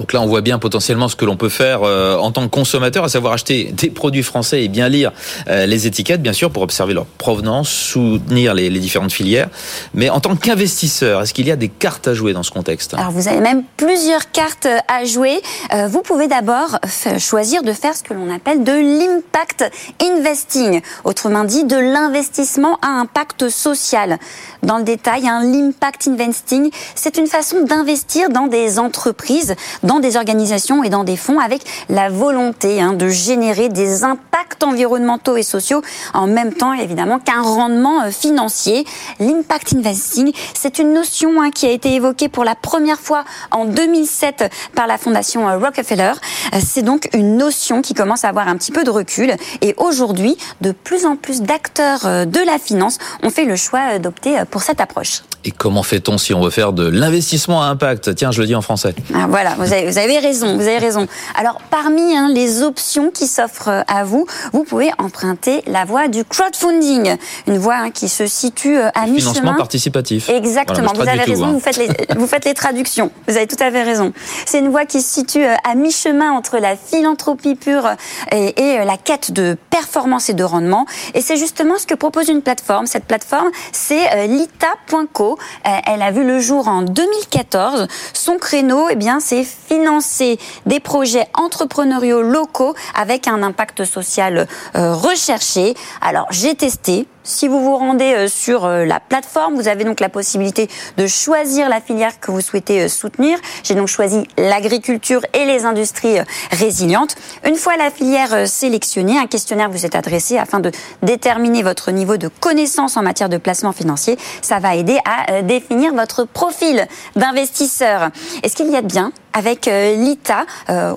Donc 0.00 0.14
là, 0.14 0.22
on 0.22 0.26
voit 0.26 0.40
bien 0.40 0.58
potentiellement 0.58 1.08
ce 1.08 1.14
que 1.16 1.26
l'on 1.26 1.36
peut 1.36 1.50
faire 1.50 1.82
euh, 1.82 2.16
en 2.16 2.32
tant 2.32 2.40
que 2.44 2.48
consommateur, 2.48 3.04
à 3.04 3.10
savoir 3.10 3.34
acheter 3.34 3.64
des 3.72 3.90
produits 3.90 4.22
français 4.22 4.64
et 4.64 4.68
bien 4.68 4.88
lire 4.88 5.12
euh, 5.48 5.66
les 5.66 5.86
étiquettes, 5.86 6.22
bien 6.22 6.32
sûr, 6.32 6.50
pour 6.50 6.62
observer 6.62 6.94
leur 6.94 7.04
provenance, 7.04 7.68
soutenir 7.68 8.54
les, 8.54 8.70
différentes 8.70 9.12
filières. 9.12 9.50
Mais 9.92 10.08
en 10.08 10.20
tant 10.20 10.36
qu'investisseur, 10.36 11.20
est-ce 11.20 11.34
qu'il 11.34 11.46
y 11.46 11.50
a 11.50 11.56
des 11.56 11.68
cartes 11.68 12.08
à 12.08 12.14
jouer 12.14 12.32
dans 12.32 12.42
ce 12.42 12.50
contexte? 12.50 12.94
Alors 12.94 13.10
vous 13.10 13.28
avez 13.28 13.40
même 13.40 13.62
plusieurs 13.76 14.30
cartes 14.30 14.66
à 14.88 15.04
jouer. 15.04 15.42
Euh, 15.74 15.86
vous 15.86 16.00
pouvez 16.00 16.28
d'abord 16.28 16.78
choisir 17.18 17.62
de 17.62 17.74
faire 17.74 17.94
ce 17.94 18.02
que 18.02 18.14
l'on 18.14 18.34
appelle 18.34 18.64
de 18.64 18.72
l'impact 18.72 19.70
investing, 20.02 20.80
autrement 21.04 21.44
dit 21.44 21.64
de 21.64 21.76
l'investissement 21.76 22.78
à 22.80 22.88
impact 22.88 23.50
social. 23.50 24.18
Dans 24.62 24.78
le 24.78 24.84
détail, 24.84 25.28
un 25.28 25.42
l'impact 25.42 26.08
investing, 26.08 26.70
c'est 26.94 27.18
une 27.18 27.26
façon 27.26 27.64
d'investir 27.64 28.30
dans 28.30 28.46
des 28.46 28.78
entreprises, 28.78 29.54
des 29.98 30.16
organisations 30.16 30.84
et 30.84 30.90
dans 30.90 31.02
des 31.02 31.16
fonds 31.16 31.40
avec 31.40 31.62
la 31.88 32.08
volonté 32.08 32.80
hein, 32.80 32.92
de 32.92 33.08
générer 33.08 33.68
des 33.68 34.04
impacts 34.04 34.62
environnementaux 34.62 35.36
et 35.36 35.42
sociaux 35.42 35.82
en 36.14 36.26
même 36.26 36.52
temps 36.52 36.72
évidemment 36.74 37.18
qu'un 37.18 37.42
rendement 37.42 38.02
euh, 38.02 38.10
financier. 38.10 38.84
L'impact 39.18 39.74
investing, 39.74 40.32
c'est 40.54 40.78
une 40.78 40.92
notion 40.92 41.42
hein, 41.42 41.50
qui 41.50 41.66
a 41.66 41.70
été 41.70 41.94
évoquée 41.94 42.28
pour 42.28 42.44
la 42.44 42.54
première 42.54 43.00
fois 43.00 43.24
en 43.50 43.64
2007 43.64 44.44
par 44.74 44.86
la 44.86 44.98
fondation 44.98 45.48
euh, 45.48 45.58
Rockefeller. 45.58 46.12
Euh, 46.54 46.58
c'est 46.64 46.82
donc 46.82 47.08
une 47.12 47.36
notion 47.36 47.82
qui 47.82 47.94
commence 47.94 48.24
à 48.24 48.28
avoir 48.28 48.48
un 48.48 48.56
petit 48.56 48.72
peu 48.72 48.84
de 48.84 48.90
recul 48.90 49.34
et 49.60 49.74
aujourd'hui, 49.78 50.36
de 50.60 50.72
plus 50.72 51.06
en 51.06 51.16
plus 51.16 51.42
d'acteurs 51.42 52.26
de 52.26 52.46
la 52.46 52.58
finance 52.58 52.98
ont 53.22 53.30
fait 53.30 53.44
le 53.44 53.56
choix 53.56 53.98
d'opter 53.98 54.36
pour 54.50 54.62
cette 54.62 54.80
approche. 54.80 55.22
Et 55.44 55.52
comment 55.52 55.82
fait-on 55.82 56.18
si 56.18 56.34
on 56.34 56.42
veut 56.42 56.50
faire 56.50 56.74
de 56.74 56.86
l'investissement 56.86 57.62
à 57.62 57.66
impact? 57.66 58.14
Tiens, 58.14 58.30
je 58.30 58.42
le 58.42 58.46
dis 58.46 58.54
en 58.54 58.60
français. 58.60 58.94
Ah, 59.14 59.26
voilà, 59.26 59.54
vous 59.58 59.72
avez, 59.72 59.86
vous 59.90 59.96
avez, 59.96 60.18
raison, 60.18 60.56
vous 60.56 60.68
avez 60.68 60.76
raison. 60.76 61.06
Alors, 61.34 61.58
parmi 61.70 62.14
hein, 62.14 62.28
les 62.30 62.62
options 62.62 63.10
qui 63.10 63.26
s'offrent 63.26 63.84
à 63.88 64.04
vous, 64.04 64.26
vous 64.52 64.64
pouvez 64.64 64.90
emprunter 64.98 65.62
la 65.66 65.86
voie 65.86 66.08
du 66.08 66.24
crowdfunding, 66.26 67.16
une 67.46 67.56
voie 67.56 67.76
hein, 67.76 67.90
qui 67.90 68.10
se 68.10 68.26
situe 68.26 68.76
euh, 68.76 68.90
à 68.94 69.06
mi-chemin. 69.06 69.32
Financement 69.32 69.54
participatif. 69.54 70.28
Exactement, 70.28 70.92
vous 70.94 71.08
avez 71.08 71.22
raison, 71.22 71.46
hein. 71.46 71.52
vous, 71.52 71.60
faites 71.60 71.78
les, 71.78 71.88
vous 72.16 72.26
faites 72.26 72.44
les 72.44 72.54
traductions. 72.54 73.10
Vous 73.26 73.36
avez 73.36 73.46
tout 73.46 73.56
à 73.60 73.70
fait 73.70 73.82
raison. 73.82 74.12
C'est 74.44 74.58
une 74.58 74.68
voie 74.68 74.84
qui 74.84 75.00
se 75.00 75.08
situe 75.08 75.44
euh, 75.44 75.54
à 75.64 75.74
mi-chemin 75.74 76.32
entre 76.32 76.58
la 76.58 76.76
philanthropie 76.76 77.54
pure 77.54 77.88
et, 78.30 78.60
et 78.60 78.80
euh, 78.80 78.84
la 78.84 78.98
quête 78.98 79.32
de 79.32 79.56
performance 79.70 80.28
et 80.28 80.34
de 80.34 80.44
rendement. 80.44 80.84
Et 81.14 81.22
c'est 81.22 81.36
justement 81.38 81.78
ce 81.78 81.86
que 81.86 81.94
propose 81.94 82.28
une 82.28 82.42
plateforme. 82.42 82.86
Cette 82.86 83.06
plateforme, 83.06 83.48
c'est 83.72 84.26
lita.co 84.26 85.29
euh, 85.66 85.70
elle 85.86 86.02
a 86.02 86.10
vu 86.10 86.24
le 86.24 86.40
jour 86.40 86.68
en 86.68 86.82
2014. 86.82 87.86
Son 88.12 88.38
créneau, 88.38 88.88
eh 88.90 88.96
bien, 88.96 89.20
c'est 89.20 89.44
financer 89.44 90.38
des 90.66 90.80
projets 90.80 91.26
entrepreneuriaux 91.34 92.22
locaux 92.22 92.74
avec 92.94 93.28
un 93.28 93.42
impact 93.42 93.84
social 93.84 94.46
euh, 94.76 94.94
recherché. 94.94 95.74
Alors, 96.00 96.26
j'ai 96.30 96.54
testé. 96.54 97.06
Si 97.22 97.48
vous 97.48 97.60
vous 97.60 97.76
rendez 97.76 98.14
euh, 98.14 98.28
sur 98.28 98.64
euh, 98.64 98.86
la 98.86 98.98
plateforme, 98.98 99.54
vous 99.54 99.68
avez 99.68 99.84
donc 99.84 100.00
la 100.00 100.08
possibilité 100.08 100.70
de 100.96 101.06
choisir 101.06 101.68
la 101.68 101.82
filière 101.82 102.18
que 102.18 102.30
vous 102.30 102.40
souhaitez 102.40 102.80
euh, 102.80 102.88
soutenir. 102.88 103.38
J'ai 103.62 103.74
donc 103.74 103.88
choisi 103.88 104.26
l'agriculture 104.38 105.20
et 105.34 105.44
les 105.44 105.66
industries 105.66 106.16
résilientes. 106.50 107.16
Une 107.46 107.56
fois 107.56 107.76
la 107.76 107.90
filière 107.90 108.48
sélectionnée, 108.48 109.18
un 109.18 109.26
questionnaire 109.26 109.68
vous 109.68 109.84
est 109.84 109.94
adressé 109.94 110.38
afin 110.38 110.60
de 110.60 110.72
déterminer 111.02 111.62
votre 111.62 111.90
niveau 111.90 112.16
de 112.16 112.28
connaissance 112.28 112.96
en 112.96 113.02
matière 113.02 113.28
de 113.28 113.36
placement 113.36 113.72
financier. 113.72 114.16
Ça 114.40 114.58
va 114.58 114.74
aider 114.74 114.98
à 115.04 115.42
définir 115.42 115.92
votre 115.92 116.24
profil 116.24 116.86
d'investisseur. 117.16 118.10
Et 118.42 118.48
ce 118.48 118.56
qu'il 118.56 118.70
y 118.70 118.76
a 118.76 118.82
de 118.82 118.86
bien 118.86 119.12
avec 119.32 119.66
l'ITA, 119.66 120.44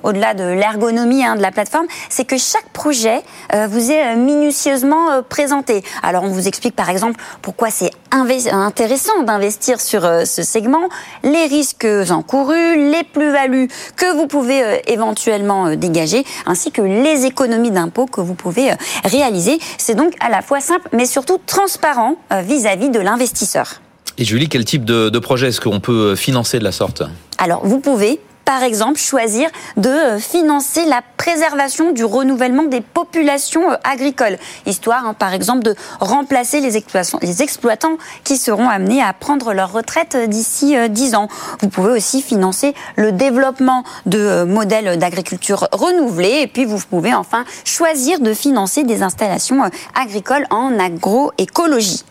au-delà 0.03 0.33
de 0.33 0.43
l'ergonomie 0.43 1.23
hein, 1.23 1.35
de 1.35 1.41
la 1.41 1.51
plateforme, 1.51 1.85
c'est 2.09 2.25
que 2.25 2.37
chaque 2.37 2.69
projet 2.69 3.21
vous 3.53 3.91
est 3.91 4.15
minutieusement 4.15 5.21
présenté. 5.27 5.83
Alors 6.01 6.23
on 6.23 6.29
vous 6.29 6.47
explique 6.47 6.75
par 6.75 6.89
exemple 6.89 7.19
pourquoi 7.41 7.69
c'est 7.69 7.91
intéressant 8.11 9.23
d'investir 9.23 9.81
sur 9.81 10.05
euh, 10.05 10.25
ce 10.25 10.43
segment, 10.43 10.89
les 11.23 11.45
risques 11.45 11.87
encourus, 12.09 12.91
les 12.91 13.03
plus-values 13.03 13.69
que 13.95 14.15
vous 14.15 14.27
pouvez 14.27 14.63
euh, 14.63 14.77
éventuellement 14.87 15.67
euh, 15.67 15.75
dégager, 15.75 16.23
ainsi 16.45 16.71
que 16.71 16.81
les 16.81 17.25
économies 17.25 17.71
d'impôts 17.71 18.05
que 18.05 18.21
vous 18.21 18.35
pouvez 18.35 18.71
réaliser. 19.03 19.59
C'est 19.77 19.95
donc 19.95 20.13
à 20.19 20.29
la 20.29 20.41
fois 20.41 20.59
simple 20.59 20.87
mais 20.91 21.05
surtout 21.05 21.39
transparent 21.45 22.15
vis-à-vis 22.31 22.89
de 22.89 22.99
l'investisseur. 22.99 23.81
Et 24.17 24.25
Julie, 24.25 24.49
quel 24.49 24.65
type 24.65 24.85
de, 24.85 25.19
projet 25.19 25.47
est-ce 25.47 25.61
qu'on 25.61 25.79
peut 25.79 26.15
financer 26.15 26.59
de 26.59 26.63
la 26.63 26.71
sorte 26.71 27.03
Alors, 27.37 27.65
vous 27.65 27.79
pouvez 27.79 28.19
par 28.45 28.63
exemple, 28.63 28.99
choisir 28.99 29.49
de 29.77 29.89
euh, 29.89 30.19
financer 30.19 30.85
la 30.85 31.01
préservation 31.17 31.91
du 31.91 32.03
renouvellement 32.03 32.63
des 32.63 32.81
populations 32.81 33.71
euh, 33.71 33.75
agricoles, 33.83 34.37
histoire, 34.65 35.05
hein, 35.05 35.13
par 35.13 35.33
exemple, 35.33 35.63
de 35.63 35.75
remplacer 35.99 36.59
les 36.59 36.75
exploitants, 36.75 37.97
qui 38.23 38.37
seront 38.37 38.67
amenés 38.67 39.01
à 39.01 39.13
prendre 39.13 39.53
leur 39.53 39.71
retraite 39.71 40.15
euh, 40.15 40.27
d'ici 40.27 40.75
10 40.89 41.15
ans. 41.15 41.29
Vous 41.61 41.69
pouvez 41.69 41.93
aussi 41.93 42.21
financer 42.21 42.73
le 42.97 43.11
développement 43.11 43.83
de 44.05 44.43
modèles 44.43 44.97
d'agriculture 44.97 45.67
renouvelés, 45.71 46.41
et 46.41 46.47
puis 46.47 46.65
vous 46.65 46.79
pouvez 46.89 47.13
enfin 47.13 47.45
choisir 47.63 48.19
de 48.19 48.33
financer 48.33 48.83
des 48.83 49.03
installations 49.03 49.61
agricoles 49.95 50.45
en 50.49 50.77
agroécologie. 50.79 52.03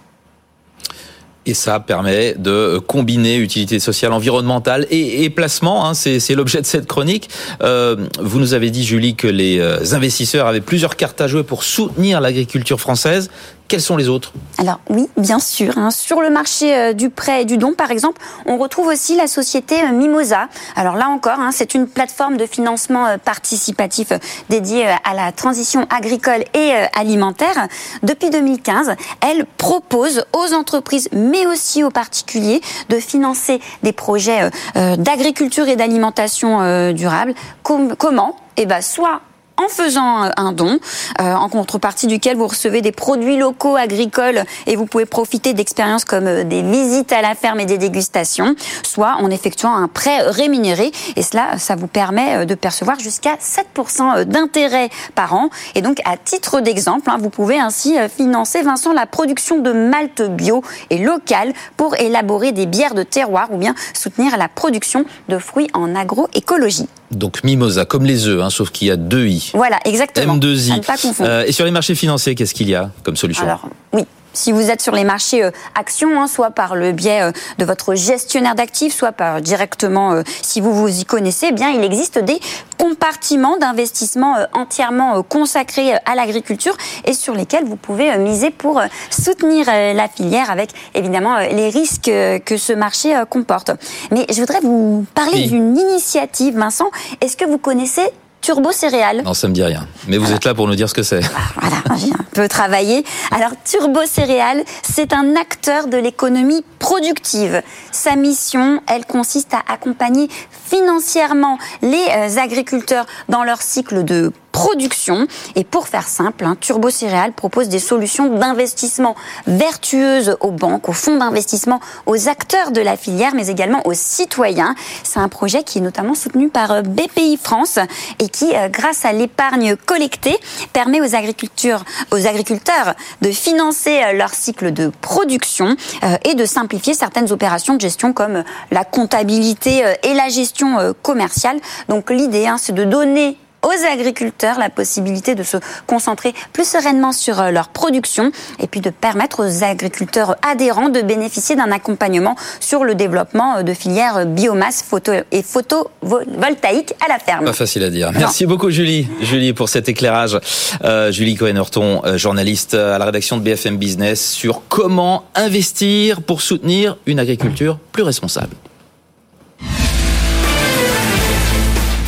Et 1.44 1.54
ça 1.54 1.80
permet 1.80 2.34
de 2.38 2.78
combiner 2.78 3.36
utilité 3.36 3.80
sociale, 3.80 4.12
environnementale 4.12 4.86
et, 4.90 5.28
placement. 5.30 5.86
Hein, 5.86 5.94
c'est 5.94 6.34
l'objet 6.34 6.60
de 6.60 6.66
cette 6.66 6.86
chronique. 6.86 7.28
Euh, 7.62 7.96
vous 8.20 8.38
nous 8.38 8.54
avez 8.54 8.70
dit, 8.70 8.84
Julie, 8.84 9.16
que 9.16 9.26
les 9.26 9.58
euh, 9.58 9.92
investisseurs 9.92 10.46
avaient 10.46 10.60
plusieurs 10.60 10.96
cartes 10.96 11.20
à 11.20 11.26
jouer 11.26 11.42
pour 11.42 11.64
soutenir 11.64 12.20
l'agriculture 12.20 12.80
française. 12.80 13.28
Quels 13.68 13.80
sont 13.80 13.96
les 13.96 14.08
autres 14.08 14.32
Alors 14.58 14.80
oui, 14.90 15.08
bien 15.16 15.38
sûr. 15.38 15.78
Hein. 15.78 15.90
Sur 15.90 16.20
le 16.20 16.30
marché 16.30 16.76
euh, 16.76 16.92
du 16.92 17.08
prêt 17.08 17.42
et 17.42 17.44
du 17.44 17.56
don, 17.56 17.72
par 17.72 17.90
exemple, 17.90 18.20
on 18.44 18.58
retrouve 18.58 18.88
aussi 18.88 19.16
la 19.16 19.26
société 19.26 19.82
euh, 19.82 19.92
Mimosa. 19.92 20.48
Alors 20.76 20.96
là 20.96 21.08
encore, 21.08 21.40
hein, 21.40 21.50
c'est 21.52 21.74
une 21.74 21.86
plateforme 21.86 22.36
de 22.36 22.44
financement 22.44 23.06
euh, 23.06 23.16
participatif 23.16 24.12
dédiée 24.50 24.86
à 25.04 25.14
la 25.14 25.32
transition 25.32 25.86
agricole 25.88 26.44
et 26.54 26.72
alimentaire. 26.94 27.68
Depuis 28.02 28.30
2015, 28.30 28.94
elle 29.20 29.46
propose 29.56 30.26
aux 30.34 30.54
entreprises, 30.54 31.08
mais 31.12 31.46
aussi 31.46 31.82
aux 31.82 31.90
particuliers, 31.90 32.60
de 32.88 32.96
financer 32.96 33.60
des 33.82 33.92
projets 33.92 34.50
d'agriculture 34.74 35.68
et 35.68 35.76
d'alimentation 35.76 36.92
durable. 36.92 37.34
comment? 37.62 38.36
Eh 38.56 38.66
ben, 38.66 38.82
soit 38.82 39.22
en 39.56 39.68
faisant 39.68 40.30
un 40.36 40.52
don, 40.52 40.78
euh, 41.20 41.34
en 41.34 41.48
contrepartie 41.48 42.06
duquel 42.06 42.36
vous 42.36 42.46
recevez 42.46 42.80
des 42.80 42.92
produits 42.92 43.36
locaux 43.36 43.76
agricoles 43.76 44.44
et 44.66 44.76
vous 44.76 44.86
pouvez 44.86 45.06
profiter 45.06 45.54
d'expériences 45.54 46.04
comme 46.04 46.26
euh, 46.26 46.44
des 46.44 46.62
visites 46.62 47.12
à 47.12 47.22
la 47.22 47.34
ferme 47.34 47.60
et 47.60 47.66
des 47.66 47.78
dégustations, 47.78 48.54
soit 48.82 49.16
en 49.20 49.30
effectuant 49.30 49.74
un 49.74 49.88
prêt 49.88 50.22
rémunéré. 50.22 50.90
Et 51.16 51.22
cela, 51.22 51.58
ça 51.58 51.76
vous 51.76 51.86
permet 51.86 52.36
euh, 52.36 52.44
de 52.44 52.54
percevoir 52.54 52.98
jusqu'à 52.98 53.36
7% 53.36 54.24
d'intérêt 54.24 54.88
par 55.14 55.34
an. 55.34 55.50
Et 55.74 55.82
donc, 55.82 56.00
à 56.04 56.16
titre 56.16 56.60
d'exemple, 56.60 57.10
hein, 57.10 57.18
vous 57.20 57.30
pouvez 57.30 57.58
ainsi 57.58 57.96
financer, 58.14 58.62
Vincent, 58.62 58.92
la 58.92 59.06
production 59.06 59.60
de 59.60 59.72
malt 59.72 60.22
bio 60.22 60.62
et 60.90 60.98
local 60.98 61.52
pour 61.76 61.96
élaborer 61.96 62.52
des 62.52 62.66
bières 62.66 62.94
de 62.94 63.02
terroir 63.02 63.48
ou 63.52 63.56
bien 63.56 63.74
soutenir 63.94 64.36
la 64.36 64.48
production 64.48 65.04
de 65.28 65.38
fruits 65.38 65.68
en 65.74 65.94
agroécologie. 65.94 66.88
Donc 67.12 67.44
Mimosa, 67.44 67.84
comme 67.84 68.04
les 68.04 68.26
œufs, 68.26 68.42
hein, 68.42 68.50
sauf 68.50 68.70
qu'il 68.70 68.88
y 68.88 68.90
a 68.90 68.96
deux 68.96 69.26
i. 69.26 69.41
Voilà, 69.54 69.78
exactement. 69.84 70.36
M2i. 70.36 70.80
Euh, 71.20 71.44
et 71.46 71.52
sur 71.52 71.64
les 71.64 71.70
marchés 71.70 71.94
financiers, 71.94 72.34
qu'est-ce 72.34 72.54
qu'il 72.54 72.68
y 72.68 72.74
a 72.74 72.90
comme 73.02 73.16
solution 73.16 73.44
Alors, 73.44 73.68
oui, 73.92 74.04
si 74.32 74.52
vous 74.52 74.70
êtes 74.70 74.80
sur 74.80 74.94
les 74.94 75.04
marchés 75.04 75.42
euh, 75.42 75.50
actions, 75.74 76.20
hein, 76.20 76.26
soit 76.26 76.50
par 76.50 76.74
le 76.74 76.92
biais 76.92 77.22
euh, 77.22 77.32
de 77.58 77.64
votre 77.64 77.94
gestionnaire 77.94 78.54
d'actifs, 78.54 78.94
soit 78.94 79.12
par 79.12 79.40
directement, 79.40 80.22
si 80.42 80.60
vous 80.60 80.72
vous 80.72 81.00
y 81.00 81.04
connaissez, 81.04 81.46
eh 81.50 81.52
bien 81.52 81.70
il 81.70 81.82
existe 81.84 82.18
des 82.18 82.40
compartiments 82.78 83.58
d'investissement 83.58 84.36
entièrement 84.52 85.22
consacrés 85.22 85.92
à 86.06 86.14
l'agriculture 86.14 86.76
et 87.04 87.12
sur 87.12 87.34
lesquels 87.34 87.64
vous 87.64 87.76
pouvez 87.76 88.16
miser 88.18 88.50
pour 88.50 88.80
soutenir 89.10 89.66
la 89.66 90.08
filière 90.08 90.50
avec 90.50 90.70
évidemment 90.94 91.38
les 91.38 91.68
risques 91.68 92.10
que 92.44 92.56
ce 92.56 92.72
marché 92.72 93.14
comporte. 93.30 93.70
Mais 94.10 94.26
je 94.28 94.40
voudrais 94.40 94.60
vous 94.60 95.06
parler 95.14 95.46
d'une 95.46 95.76
initiative, 95.76 96.56
Vincent. 96.56 96.90
Est-ce 97.20 97.36
que 97.36 97.44
vous 97.44 97.58
connaissez 97.58 98.08
Turbo 98.42 98.72
Céréales. 98.72 99.22
Non, 99.24 99.34
ça 99.34 99.46
me 99.46 99.54
dit 99.54 99.62
rien. 99.62 99.86
Mais 100.08 100.18
vous 100.18 100.32
êtes 100.32 100.44
là 100.44 100.52
pour 100.52 100.66
nous 100.66 100.74
dire 100.74 100.88
ce 100.88 100.94
que 100.94 101.04
c'est. 101.04 101.20
Voilà, 101.60 101.76
j'ai 101.96 102.12
un 102.12 102.24
peu 102.34 102.48
travaillé. 102.48 103.04
Alors, 103.30 103.52
Turbo 103.64 104.00
Céréales, 104.04 104.64
c'est 104.82 105.12
un 105.12 105.36
acteur 105.36 105.86
de 105.86 105.96
l'économie 105.96 106.64
productive. 106.80 107.62
Sa 107.92 108.16
mission, 108.16 108.82
elle 108.88 109.06
consiste 109.06 109.54
à 109.54 109.62
accompagner 109.72 110.28
financièrement 110.72 111.58
les 111.82 112.06
euh, 112.16 112.38
agriculteurs 112.38 113.06
dans 113.28 113.44
leur 113.44 113.60
cycle 113.60 114.04
de 114.04 114.32
production. 114.52 115.26
Et 115.56 115.64
pour 115.64 115.88
faire 115.88 116.06
simple, 116.06 116.44
hein, 116.44 116.56
Turbo 116.60 116.90
Céréales 116.90 117.32
propose 117.32 117.68
des 117.68 117.78
solutions 117.78 118.28
d'investissement 118.28 119.16
vertueuses 119.46 120.36
aux 120.40 120.50
banques, 120.50 120.88
aux 120.88 120.92
fonds 120.92 121.16
d'investissement, 121.16 121.80
aux 122.06 122.28
acteurs 122.28 122.70
de 122.70 122.80
la 122.80 122.96
filière, 122.96 123.32
mais 123.34 123.48
également 123.48 123.84
aux 123.86 123.94
citoyens. 123.94 124.74
C'est 125.02 125.18
un 125.18 125.28
projet 125.28 125.64
qui 125.64 125.78
est 125.78 125.80
notamment 125.80 126.14
soutenu 126.14 126.48
par 126.48 126.70
euh, 126.70 126.82
BPI 126.82 127.38
France 127.42 127.78
et 128.18 128.28
qui, 128.28 128.54
euh, 128.54 128.68
grâce 128.68 129.04
à 129.04 129.12
l'épargne 129.12 129.74
collectée, 129.74 130.38
permet 130.72 131.00
aux, 131.00 131.14
agriculteurs, 131.14 131.84
aux 132.12 132.26
agriculteurs 132.26 132.94
de 133.22 133.30
financer 133.30 134.00
leur 134.14 134.34
cycle 134.34 134.72
de 134.72 134.92
production 135.00 135.76
et 136.24 136.34
de 136.34 136.44
simplifier 136.44 136.94
certaines 136.94 137.32
opérations 137.32 137.74
de 137.74 137.80
gestion 137.80 138.12
comme 138.12 138.44
la 138.70 138.84
comptabilité 138.84 139.82
et 140.02 140.14
la 140.14 140.28
gestion 140.28 140.61
commerciale. 141.02 141.58
Donc 141.88 142.10
l'idée, 142.10 142.46
hein, 142.46 142.56
c'est 142.58 142.74
de 142.74 142.84
donner 142.84 143.36
aux 143.62 143.86
agriculteurs 143.86 144.58
la 144.58 144.70
possibilité 144.70 145.34
de 145.34 145.42
se 145.42 145.56
concentrer 145.86 146.34
plus 146.52 146.68
sereinement 146.68 147.12
sur 147.12 147.40
euh, 147.40 147.50
leur 147.50 147.68
production 147.68 148.32
et 148.58 148.66
puis 148.66 148.80
de 148.80 148.90
permettre 148.90 149.46
aux 149.46 149.64
agriculteurs 149.64 150.36
adhérents 150.42 150.88
de 150.88 151.00
bénéficier 151.00 151.54
d'un 151.54 151.70
accompagnement 151.70 152.36
sur 152.60 152.84
le 152.84 152.94
développement 152.94 153.58
euh, 153.58 153.62
de 153.62 153.72
filières 153.72 154.26
biomasse 154.26 154.82
photo 154.82 155.12
et 155.30 155.42
photovoltaïque 155.42 156.94
à 157.04 157.08
la 157.08 157.18
ferme. 157.18 157.44
Pas 157.44 157.52
facile 157.52 157.84
à 157.84 157.90
dire. 157.90 158.10
Merci 158.12 158.46
beaucoup 158.46 158.70
Julie, 158.70 159.08
Julie 159.20 159.52
pour 159.52 159.68
cet 159.68 159.88
éclairage. 159.88 160.38
Euh, 160.84 161.12
Julie 161.12 161.36
Cohen-Horton, 161.36 162.02
journaliste 162.16 162.74
à 162.74 162.98
la 162.98 163.04
rédaction 163.04 163.36
de 163.36 163.42
BFM 163.42 163.76
Business 163.76 164.32
sur 164.32 164.62
comment 164.68 165.24
investir 165.34 166.22
pour 166.22 166.42
soutenir 166.42 166.96
une 167.06 167.18
agriculture 167.18 167.78
plus 167.92 168.02
responsable. 168.02 168.56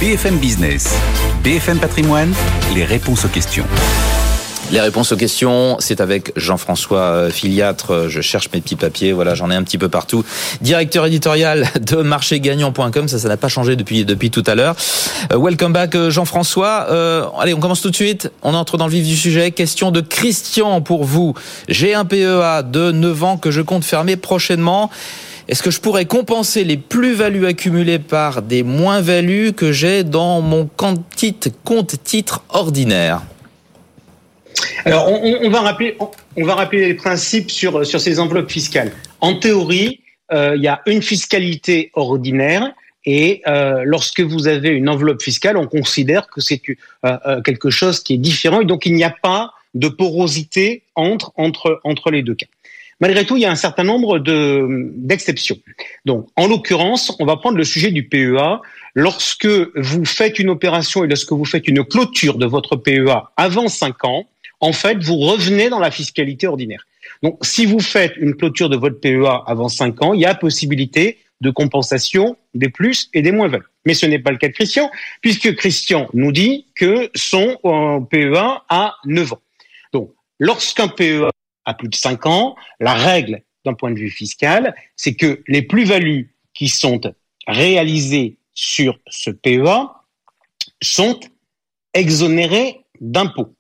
BFM 0.05 0.37
Business, 0.37 0.95
BFM 1.43 1.79
Patrimoine, 1.79 2.35
les 2.75 2.85
réponses 2.85 3.25
aux 3.25 3.29
questions. 3.29 3.65
Les 4.71 4.81
réponses 4.81 5.13
aux 5.13 5.17
questions, 5.17 5.77
c'est 5.79 6.03
avec 6.03 6.31
Jean-François 6.37 6.99
euh, 6.99 7.31
Filiatre. 7.31 8.11
Je 8.11 8.21
cherche 8.21 8.51
mes 8.53 8.61
petits 8.61 8.77
papiers. 8.77 9.13
Voilà, 9.13 9.35
j'en 9.35 9.51
ai 9.51 9.55
un 9.55 9.63
petit 9.63 9.79
peu 9.79 9.89
partout. 9.89 10.23
Directeur 10.61 11.07
éditorial 11.07 11.67
de 11.81 12.03
marchégagnant.com. 12.03 13.09
Ça, 13.09 13.19
ça 13.19 13.29
n'a 13.29 13.39
pas 13.39 13.49
changé 13.49 13.77
depuis 13.77 14.05
depuis 14.05 14.31
tout 14.31 14.43
à 14.47 14.55
l'heure. 14.55 14.77
Euh, 15.33 15.39
welcome 15.39 15.73
back, 15.73 15.95
euh, 15.95 16.11
Jean-François. 16.11 16.89
Euh, 16.91 17.25
allez, 17.41 17.55
on 17.55 17.61
commence 17.61 17.81
tout 17.81 17.91
de 17.91 17.97
suite. 17.97 18.31
On 18.43 18.53
entre 18.53 18.77
dans 18.77 18.85
le 18.85 18.93
vif 18.93 19.07
du 19.07 19.17
sujet. 19.17 19.53
Question 19.53 19.91
de 19.91 20.03
Christian 20.03 20.83
pour 20.83 21.05
vous. 21.05 21.33
J'ai 21.67 21.95
un 21.95 22.05
PEA 22.05 22.63
de 22.63 22.93
9 22.93 23.25
ans 23.25 23.37
que 23.39 23.51
je 23.51 23.63
compte 23.63 23.87
fermer 23.87 24.17
prochainement. 24.17 24.91
Est-ce 25.47 25.63
que 25.63 25.71
je 25.71 25.81
pourrais 25.81 26.07
compenser 26.07 26.65
les 26.65 26.79
plus-values 26.79 27.47
accumulées 27.47 27.99
par 27.99 28.41
des 28.41 28.63
moins-values 28.63 29.53
que 29.53 29.73
j'ai 29.73 30.03
dans 30.03 30.41
mon 30.41 30.67
compte 30.67 31.07
titre 32.05 32.43
ordinaire 32.49 33.23
Alors, 34.87 35.07
on, 35.11 35.51
va 35.51 35.61
rappeler, 35.61 35.99
on, 36.37 36.45
va 36.45 36.55
rappeler 36.55 36.87
les 36.87 36.95
principes 36.95 37.51
sur, 37.51 37.85
sur 37.85 38.01
ces 38.01 38.19
enveloppes 38.19 38.51
fiscales. 38.51 38.93
En 39.21 39.35
théorie, 39.35 40.01
euh, 40.33 40.55
il 40.57 40.63
y 40.63 40.69
a 40.69 40.81
une 40.87 41.03
fiscalité 41.03 41.91
ordinaire 41.93 42.73
et 43.05 43.43
euh, 43.47 43.83
lorsque 43.85 44.21
vous 44.21 44.49
avez 44.49 44.71
une 44.71 44.89
enveloppe 44.89 45.21
fiscale, 45.21 45.59
on 45.59 45.67
considère 45.67 46.29
que 46.29 46.41
c'est 46.41 46.63
euh, 47.05 47.43
quelque 47.43 47.69
chose 47.69 48.03
qui 48.03 48.15
est 48.15 48.19
différent 48.19 48.63
et 48.63 48.65
donc 48.65 48.87
il 48.87 48.95
n'y 48.95 49.05
a 49.05 49.15
pas 49.23 49.53
de 49.75 49.89
porosité 49.89 50.83
entre, 50.95 51.33
entre, 51.37 51.81
entre 51.85 52.11
les 52.11 52.23
deux 52.23 52.35
cas. 52.35 52.47
Malgré 53.01 53.25
tout, 53.25 53.37
il 53.37 53.43
y 53.43 53.47
a 53.47 53.51
un 53.51 53.57
certain 53.57 53.85
nombre 53.85 54.19
d'exceptions. 54.19 55.59
Donc, 56.05 56.29
en 56.37 56.47
l'occurrence, 56.47 57.15
on 57.19 57.27
va 57.27 57.37
prendre 57.37 57.57
le 57.57 57.65
sujet 57.65 57.91
du 57.91 58.09
PEA. 58.09 58.61
Lorsque 58.95 59.47
vous 59.47 60.05
faites 60.05 60.39
une 60.39 60.51
opération 60.51 61.05
et 61.05 61.09
lorsque 61.09 61.33
vous 61.33 61.45
faites 61.45 61.67
une 61.67 61.85
clôture 61.85 62.39
de 62.39 62.47
votre 62.47 62.77
PEA 62.77 63.31
avant 63.37 63.69
5 63.69 64.05
ans, 64.05 64.27
en 64.61 64.73
fait, 64.73 65.03
vous 65.03 65.17
revenez 65.17 65.69
dans 65.69 65.81
la 65.81 65.91
fiscalité 65.91 66.47
ordinaire. 66.47 66.87
Donc, 67.23 67.39
si 67.43 67.67
vous 67.67 67.81
faites 67.81 68.17
une 68.17 68.35
clôture 68.35 68.69
de 68.69 68.77
votre 68.77 69.01
PEA 69.01 69.43
avant 69.47 69.69
5 69.69 70.03
ans, 70.03 70.15
il 70.15 70.21
y 70.21 70.27
a 70.27 70.35
possibilité 70.35 71.19
de 71.41 71.51
compensation 71.51 72.37
des 72.55 72.69
plus 72.69 73.11
et 73.13 73.23
des 73.23 73.33
moins-values. 73.33 73.65
Mais 73.85 73.95
ce 73.95 74.07
n'est 74.07 74.19
pas 74.19 74.31
le 74.31 74.39
cas 74.39 74.49
de 74.49 74.53
Christian, 74.53 74.91
puisque 75.21 75.55
Christian 75.57 76.09
nous 76.15 76.33
dit 76.33 76.67
que 76.75 77.11
son 77.15 77.59
euh, 77.65 78.01
PEA 78.01 78.63
a 78.69 78.95
9 79.05 79.33
ans. 79.35 79.41
Donc, 79.93 80.11
lorsqu'un 80.39 80.89
PEA 80.89 81.31
à 81.65 81.75
plus 81.75 81.89
de 81.89 81.95
5 81.95 82.27
ans, 82.27 82.57
la 82.81 82.95
règle 82.95 83.43
d'un 83.65 83.75
point 83.75 83.91
de 83.91 83.99
vue 83.99 84.11
fiscal, 84.11 84.75
c'est 84.97 85.15
que 85.15 85.43
les 85.49 85.63
plus-values 85.63 86.35
qui 86.53 86.69
sont 86.69 87.01
réalisées 87.47 88.37
sur 88.53 88.99
ce 89.09 89.31
PEA 89.31 89.91
sont 90.83 91.19
exonérées 91.93 92.81
d'impôts. 93.01 93.55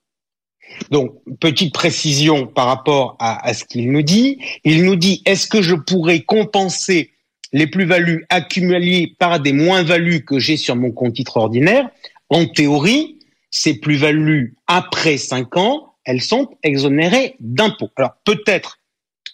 Donc, 0.90 1.14
petite 1.40 1.72
précision 1.72 2.46
par 2.46 2.66
rapport 2.66 3.16
à, 3.20 3.52
ce 3.54 3.64
qu'il 3.64 3.92
nous 3.92 4.02
dit. 4.02 4.38
Il 4.64 4.84
nous 4.84 4.96
dit, 4.96 5.22
est-ce 5.24 5.46
que 5.46 5.62
je 5.62 5.74
pourrais 5.74 6.20
compenser 6.20 7.12
les 7.52 7.66
plus-values 7.66 8.26
accumulées 8.28 9.14
par 9.18 9.40
des 9.40 9.52
moins-values 9.52 10.24
que 10.24 10.38
j'ai 10.38 10.56
sur 10.56 10.74
mon 10.74 10.90
compte 10.90 11.14
titre 11.14 11.36
ordinaire? 11.36 11.88
En 12.28 12.46
théorie, 12.46 13.18
ces 13.50 13.74
plus-values 13.74 14.56
après 14.66 15.16
5 15.16 15.56
ans 15.56 15.93
elles 16.04 16.22
sont 16.22 16.56
exonérées 16.62 17.36
d'impôts. 17.40 17.90
Alors 17.96 18.16
peut-être 18.24 18.78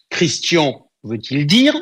Christian 0.08 0.88
veut-il 1.02 1.46
dire 1.46 1.74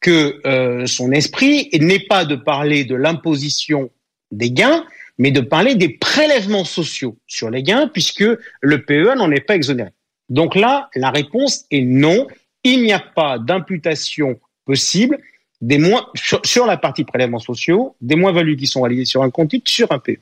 que 0.00 0.40
euh, 0.46 0.86
son 0.86 1.12
esprit 1.12 1.68
n'est 1.72 2.00
pas 2.00 2.24
de 2.24 2.36
parler 2.36 2.84
de 2.84 2.94
l'imposition 2.94 3.90
des 4.30 4.50
gains, 4.50 4.84
mais 5.18 5.30
de 5.30 5.40
parler 5.40 5.76
des 5.76 5.88
prélèvements 5.88 6.64
sociaux 6.64 7.16
sur 7.26 7.50
les 7.50 7.62
gains, 7.62 7.88
puisque 7.88 8.24
le 8.60 8.84
PEA 8.84 9.14
n'en 9.16 9.30
est 9.30 9.40
pas 9.40 9.54
exonéré. 9.54 9.90
Donc 10.28 10.54
là, 10.54 10.90
la 10.94 11.10
réponse 11.10 11.64
est 11.70 11.82
non. 11.82 12.26
Il 12.64 12.82
n'y 12.82 12.92
a 12.92 12.98
pas 12.98 13.38
d'imputation 13.38 14.38
possible 14.64 15.18
des 15.60 15.80
sur, 16.14 16.66
la 16.66 16.76
partie 16.76 17.04
prélèvements 17.04 17.38
sociaux, 17.38 17.96
des 18.00 18.16
moins-values 18.16 18.56
qui 18.56 18.66
sont 18.66 18.82
réalisées 18.82 19.06
sur 19.06 19.22
un 19.22 19.30
compte 19.30 19.50
titre 19.50 19.70
sur 19.70 19.90
un 19.92 19.98
PEA. 19.98 20.18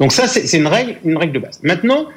Donc 0.00 0.12
ça, 0.12 0.26
c'est 0.26 0.58
une 0.58 0.66
règle 0.66 1.32
de 1.32 1.38
base. 1.38 1.60
Maintenant, 1.62 2.08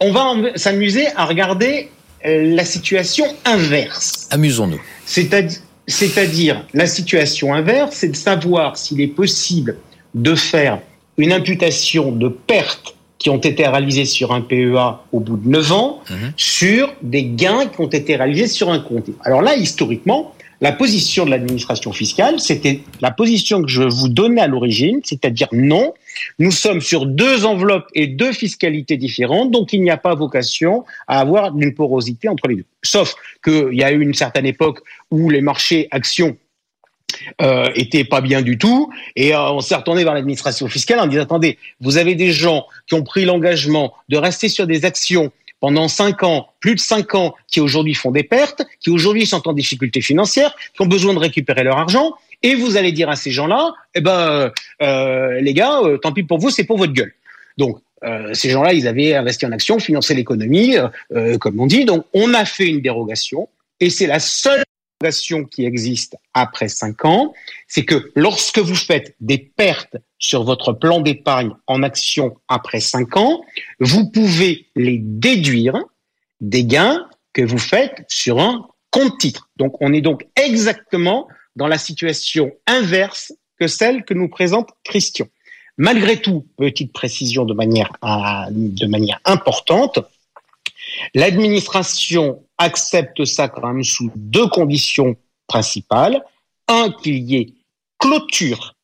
on 0.00 0.12
va 0.12 0.34
s'amuser 0.56 1.06
à 1.16 1.24
regarder 1.24 1.88
euh, 2.26 2.54
la 2.54 2.64
situation 2.64 3.24
inverse. 3.44 4.28
Amusons-nous. 4.30 4.80
C'est-à-dire, 5.06 6.64
la 6.74 6.86
situation 6.86 7.54
inverse, 7.54 7.96
c'est 7.96 8.08
de 8.08 8.16
savoir 8.16 8.76
s'il 8.76 9.00
est 9.00 9.06
possible 9.06 9.78
de 10.14 10.34
faire 10.34 10.80
une 11.16 11.32
imputation 11.32 12.12
de 12.12 12.28
pertes 12.28 12.94
qui 13.18 13.30
ont 13.30 13.38
été 13.38 13.66
réalisées 13.66 14.04
sur 14.04 14.32
un 14.32 14.40
PEA 14.40 15.00
au 15.12 15.20
bout 15.20 15.36
de 15.36 15.48
9 15.48 15.72
ans 15.72 16.00
mhm. 16.08 16.32
sur 16.36 16.92
des 17.02 17.24
gains 17.24 17.66
qui 17.66 17.80
ont 17.80 17.88
été 17.88 18.16
réalisés 18.16 18.46
sur 18.46 18.70
un 18.70 18.78
compte. 18.78 19.06
Alors 19.24 19.42
là, 19.42 19.56
historiquement, 19.56 20.34
la 20.60 20.72
position 20.72 21.24
de 21.24 21.30
l'administration 21.30 21.92
fiscale, 21.92 22.40
c'était 22.40 22.80
la 23.00 23.10
position 23.10 23.62
que 23.62 23.68
je 23.68 23.82
vous 23.82 24.08
donnais 24.08 24.40
à 24.40 24.46
l'origine, 24.48 25.00
c'est-à-dire 25.04 25.48
non, 25.52 25.94
nous 26.38 26.50
sommes 26.50 26.80
sur 26.80 27.06
deux 27.06 27.44
enveloppes 27.44 27.88
et 27.94 28.08
deux 28.08 28.32
fiscalités 28.32 28.96
différentes, 28.96 29.50
donc 29.50 29.72
il 29.72 29.82
n'y 29.82 29.90
a 29.90 29.96
pas 29.96 30.14
vocation 30.14 30.84
à 31.06 31.20
avoir 31.20 31.56
une 31.56 31.74
porosité 31.74 32.28
entre 32.28 32.48
les 32.48 32.56
deux. 32.56 32.64
Sauf 32.82 33.14
qu'il 33.44 33.74
y 33.74 33.84
a 33.84 33.92
eu 33.92 34.00
une 34.00 34.14
certaine 34.14 34.46
époque 34.46 34.80
où 35.10 35.30
les 35.30 35.40
marchés 35.40 35.86
actions 35.90 36.36
euh, 37.40 37.70
pas 38.10 38.20
bien 38.20 38.42
du 38.42 38.58
tout. 38.58 38.90
Et 39.16 39.34
euh, 39.34 39.50
on 39.50 39.60
s'est 39.60 39.74
retourné 39.74 40.04
vers 40.04 40.14
l'administration 40.14 40.68
fiscale 40.68 41.00
en 41.00 41.06
disant 41.06 41.22
attendez, 41.22 41.58
vous 41.80 41.96
avez 41.96 42.14
des 42.14 42.32
gens 42.32 42.66
qui 42.86 42.94
ont 42.94 43.02
pris 43.02 43.24
l'engagement 43.24 43.94
de 44.08 44.16
rester 44.16 44.48
sur 44.48 44.66
des 44.66 44.84
actions 44.84 45.32
pendant 45.60 45.88
cinq 45.88 46.22
ans, 46.22 46.48
plus 46.60 46.74
de 46.74 46.80
cinq 46.80 47.14
ans, 47.14 47.34
qui 47.48 47.60
aujourd'hui 47.60 47.94
font 47.94 48.10
des 48.10 48.22
pertes, 48.22 48.62
qui 48.80 48.90
aujourd'hui 48.90 49.26
sont 49.26 49.46
en 49.48 49.52
difficulté 49.52 50.00
financière, 50.00 50.54
qui 50.74 50.82
ont 50.82 50.86
besoin 50.86 51.14
de 51.14 51.18
récupérer 51.18 51.64
leur 51.64 51.78
argent, 51.78 52.14
et 52.42 52.54
vous 52.54 52.76
allez 52.76 52.92
dire 52.92 53.08
à 53.08 53.16
ces 53.16 53.30
gens-là, 53.30 53.74
eh 53.94 54.00
ben, 54.00 54.52
euh, 54.82 55.40
les 55.40 55.54
gars, 55.54 55.80
euh, 55.82 55.98
tant 55.98 56.12
pis 56.12 56.22
pour 56.22 56.38
vous, 56.38 56.50
c'est 56.50 56.64
pour 56.64 56.78
votre 56.78 56.92
gueule. 56.92 57.12
Donc, 57.56 57.78
euh, 58.04 58.32
ces 58.34 58.50
gens-là, 58.50 58.72
ils 58.72 58.86
avaient 58.86 59.14
investi 59.14 59.44
en 59.44 59.52
action, 59.52 59.80
financé 59.80 60.14
l'économie, 60.14 60.76
comme 61.40 61.58
on 61.58 61.66
dit. 61.66 61.84
Donc, 61.84 62.04
on 62.14 62.32
a 62.34 62.44
fait 62.44 62.68
une 62.68 62.80
dérogation, 62.80 63.48
et 63.80 63.90
c'est 63.90 64.06
la 64.06 64.20
seule 64.20 64.62
qui 65.50 65.64
existe 65.64 66.16
après 66.34 66.68
cinq 66.68 67.04
ans, 67.04 67.32
c'est 67.68 67.84
que 67.84 68.10
lorsque 68.16 68.58
vous 68.58 68.74
faites 68.74 69.14
des 69.20 69.38
pertes 69.38 69.96
sur 70.18 70.42
votre 70.42 70.72
plan 70.72 71.00
d'épargne 71.00 71.52
en 71.68 71.84
action 71.84 72.36
après 72.48 72.80
cinq 72.80 73.16
ans, 73.16 73.42
vous 73.78 74.10
pouvez 74.10 74.66
les 74.74 74.98
déduire 74.98 75.76
des 76.40 76.64
gains 76.64 77.06
que 77.32 77.42
vous 77.42 77.58
faites 77.58 78.04
sur 78.08 78.40
un 78.40 78.66
compte 78.90 79.18
titre. 79.18 79.48
Donc, 79.56 79.80
on 79.80 79.92
est 79.92 80.00
donc 80.00 80.26
exactement 80.34 81.28
dans 81.54 81.68
la 81.68 81.78
situation 81.78 82.50
inverse 82.66 83.32
que 83.60 83.68
celle 83.68 84.04
que 84.04 84.14
nous 84.14 84.28
présente 84.28 84.70
Christian. 84.82 85.26
Malgré 85.76 86.20
tout, 86.20 86.44
petite 86.56 86.92
précision 86.92 87.44
de 87.44 87.54
manière, 87.54 87.92
de 88.02 88.86
manière 88.86 89.20
importante, 89.24 90.00
l'administration 91.14 92.42
accepte 92.58 93.24
ça 93.24 93.48
quand 93.48 93.66
même 93.66 93.84
sous 93.84 94.10
deux 94.14 94.48
conditions 94.48 95.16
principales. 95.46 96.22
Un, 96.68 96.90
qu'il 96.90 97.18
y 97.18 97.36
ait 97.36 97.54
clôture 97.98 98.74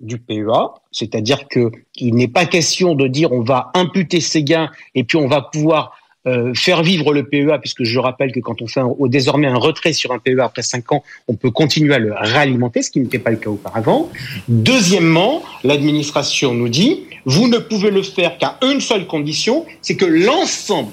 du 0.00 0.18
PEA, 0.18 0.74
c'est-à-dire 0.90 1.46
qu'il 1.48 2.14
n'est 2.14 2.28
pas 2.28 2.46
question 2.46 2.94
de 2.94 3.06
dire 3.06 3.32
on 3.32 3.42
va 3.42 3.70
imputer 3.74 4.20
ces 4.20 4.42
gains 4.42 4.70
et 4.94 5.04
puis 5.04 5.16
on 5.16 5.28
va 5.28 5.42
pouvoir 5.42 5.96
euh, 6.26 6.54
faire 6.54 6.84
vivre 6.84 7.12
le 7.12 7.24
PEA, 7.24 7.58
puisque 7.60 7.82
je 7.82 7.98
rappelle 7.98 8.30
que 8.30 8.38
quand 8.38 8.62
on 8.62 8.68
fait 8.68 8.80
désormais 9.08 9.48
un 9.48 9.56
retrait 9.56 9.92
sur 9.92 10.12
un 10.12 10.18
PEA 10.18 10.40
après 10.40 10.62
5 10.62 10.92
ans, 10.92 11.02
on 11.26 11.34
peut 11.34 11.50
continuer 11.50 11.94
à 11.94 11.98
le 11.98 12.14
réalimenter, 12.14 12.82
ce 12.82 12.92
qui 12.92 13.00
n'était 13.00 13.18
pas 13.18 13.30
le 13.30 13.38
cas 13.38 13.50
auparavant. 13.50 14.08
Deuxièmement, 14.46 15.42
l'administration 15.64 16.54
nous 16.54 16.68
dit, 16.68 17.04
vous 17.24 17.48
ne 17.48 17.58
pouvez 17.58 17.90
le 17.90 18.02
faire 18.02 18.38
qu'à 18.38 18.56
une 18.62 18.80
seule 18.80 19.08
condition, 19.08 19.66
c'est 19.80 19.96
que 19.96 20.04
l'ensemble 20.04 20.92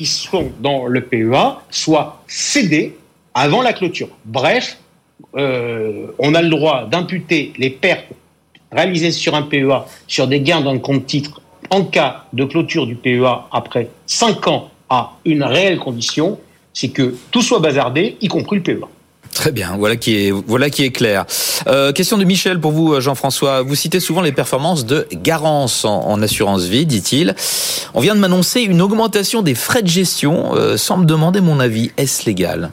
qui 0.00 0.06
sont 0.06 0.50
dans 0.60 0.86
le 0.86 1.02
PEA 1.02 1.60
soit 1.70 2.22
cédé 2.26 2.96
avant 3.34 3.60
la 3.60 3.74
clôture. 3.74 4.08
Bref, 4.24 4.78
euh, 5.36 6.06
on 6.18 6.34
a 6.34 6.40
le 6.40 6.48
droit 6.48 6.86
d'imputer 6.86 7.52
les 7.58 7.68
pertes 7.68 8.06
réalisées 8.72 9.10
sur 9.10 9.34
un 9.34 9.42
PEA 9.42 9.84
sur 10.06 10.26
des 10.26 10.40
gains 10.40 10.62
le 10.72 10.78
compte 10.78 11.04
titre 11.04 11.42
en 11.68 11.84
cas 11.84 12.24
de 12.32 12.44
clôture 12.46 12.86
du 12.86 12.94
PEA 12.94 13.46
après 13.52 13.90
5 14.06 14.48
ans 14.48 14.70
à 14.88 15.18
une 15.26 15.42
réelle 15.42 15.78
condition, 15.78 16.38
c'est 16.72 16.88
que 16.88 17.14
tout 17.30 17.42
soit 17.42 17.60
bazardé, 17.60 18.16
y 18.22 18.28
compris 18.28 18.56
le 18.56 18.62
PEA. 18.62 18.88
Très 19.40 19.52
bien, 19.52 19.78
voilà 19.78 19.96
qui 19.96 20.12
est 20.18 20.90
clair. 20.90 21.24
Euh, 21.66 21.92
question 21.92 22.18
de 22.18 22.24
Michel 22.24 22.60
pour 22.60 22.72
vous, 22.72 23.00
Jean-François. 23.00 23.62
Vous 23.62 23.74
citez 23.74 23.98
souvent 23.98 24.20
les 24.20 24.32
performances 24.32 24.84
de 24.84 25.06
Garance 25.14 25.86
en, 25.86 26.20
assurance 26.20 26.64
vie, 26.64 26.84
dit-il. 26.84 27.34
On 27.94 28.00
vient 28.00 28.14
de 28.14 28.20
m'annoncer 28.20 28.60
une 28.60 28.82
augmentation 28.82 29.40
des 29.40 29.54
frais 29.54 29.80
de 29.80 29.88
gestion. 29.88 30.54
Euh, 30.56 30.76
sans 30.76 30.98
me 30.98 31.06
demander 31.06 31.40
mon 31.40 31.58
avis, 31.58 31.90
est-ce 31.96 32.26
légal? 32.26 32.70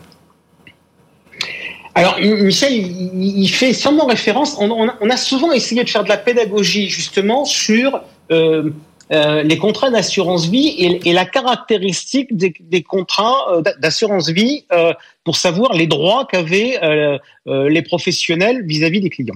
Alors, 1.96 2.20
Michel, 2.20 2.74
il, 2.74 3.48
fait 3.48 3.72
sûrement 3.72 4.06
référence. 4.06 4.58
On, 4.60 5.10
a 5.10 5.16
souvent 5.16 5.54
essayé 5.54 5.86
de 5.86 5.90
faire 5.90 6.04
de 6.04 6.10
la 6.10 6.18
pédagogie 6.18 6.90
justement 6.90 7.46
sur 7.46 8.02
euh, 8.30 8.72
euh, 9.12 9.44
les 9.44 9.58
contrats 9.58 9.90
d'assurance 9.90 10.48
vie 10.48 11.00
et, 11.04 11.14
la 11.14 11.26
caractéristique 11.26 12.36
des, 12.36 12.84
contrats 12.84 13.52
euh, 13.52 13.62
d'assurance 13.80 14.30
vie 14.30 14.66
pour 15.24 15.36
savoir 15.36 15.74
les 15.74 15.88
droits 15.88 16.26
qu'avaient 16.26 16.80
les 17.46 17.82
professionnels 17.82 18.66
vis-à-vis 18.66 19.02
des 19.02 19.10
clients. 19.10 19.36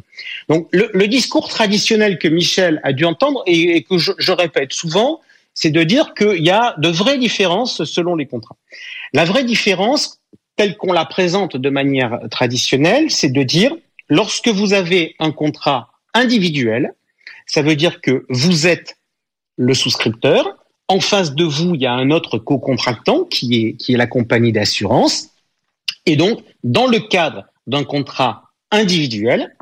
Donc, 0.49 0.67
le, 0.71 1.07
discours 1.07 1.49
traditionnel 1.49 2.17
que 2.17 2.27
Michel 2.27 2.79
a 2.83 2.93
dû 2.93 3.05
entendre 3.05 3.43
et, 3.45 3.83
que 3.83 3.97
je 3.97 4.31
répète 4.31 4.73
souvent, 4.73 5.19
c'est 5.53 5.69
de 5.69 5.83
dire 5.83 6.13
qu'il 6.13 6.43
y 6.43 6.49
a 6.49 6.75
de 6.77 6.89
vraies 6.89 7.17
différences 7.17 7.83
selon 7.83 8.15
les 8.15 8.25
contrats. 8.25 8.55
La 9.13 9.25
vraie 9.25 9.43
différence, 9.43 10.21
telle 10.55 10.77
qu'on 10.77 10.93
la 10.93 11.05
présente 11.05 11.57
de 11.57 11.69
manière 11.69 12.19
traditionnelle, 12.29 13.11
c'est 13.11 13.31
de 13.31 13.43
dire, 13.43 13.75
lorsque 14.09 14.47
vous 14.47 14.73
avez 14.73 15.15
un 15.19 15.31
contrat 15.31 15.89
individuel, 16.13 16.93
ça 17.45 17.61
veut 17.61 17.75
dire 17.75 18.01
que 18.01 18.25
vous 18.29 18.67
êtes 18.67 18.97
le 19.57 19.73
souscripteur, 19.73 20.57
en 20.87 20.99
face 20.99 21.35
de 21.35 21.43
vous, 21.43 21.75
il 21.75 21.81
y 21.81 21.85
a 21.85 21.93
un 21.93 22.11
autre 22.11 22.37
co-contractant 22.37 23.23
qui 23.25 23.55
est, 23.55 23.73
qui 23.73 23.93
est 23.93 23.97
la 23.97 24.07
compagnie 24.07 24.51
d'assurance, 24.51 25.29
et 26.05 26.15
donc, 26.15 26.39
dans 26.63 26.87
le 26.87 26.99
cadre 26.99 27.45
d'un 27.67 27.83
contrat 27.83 28.49
individuel, 28.71 29.55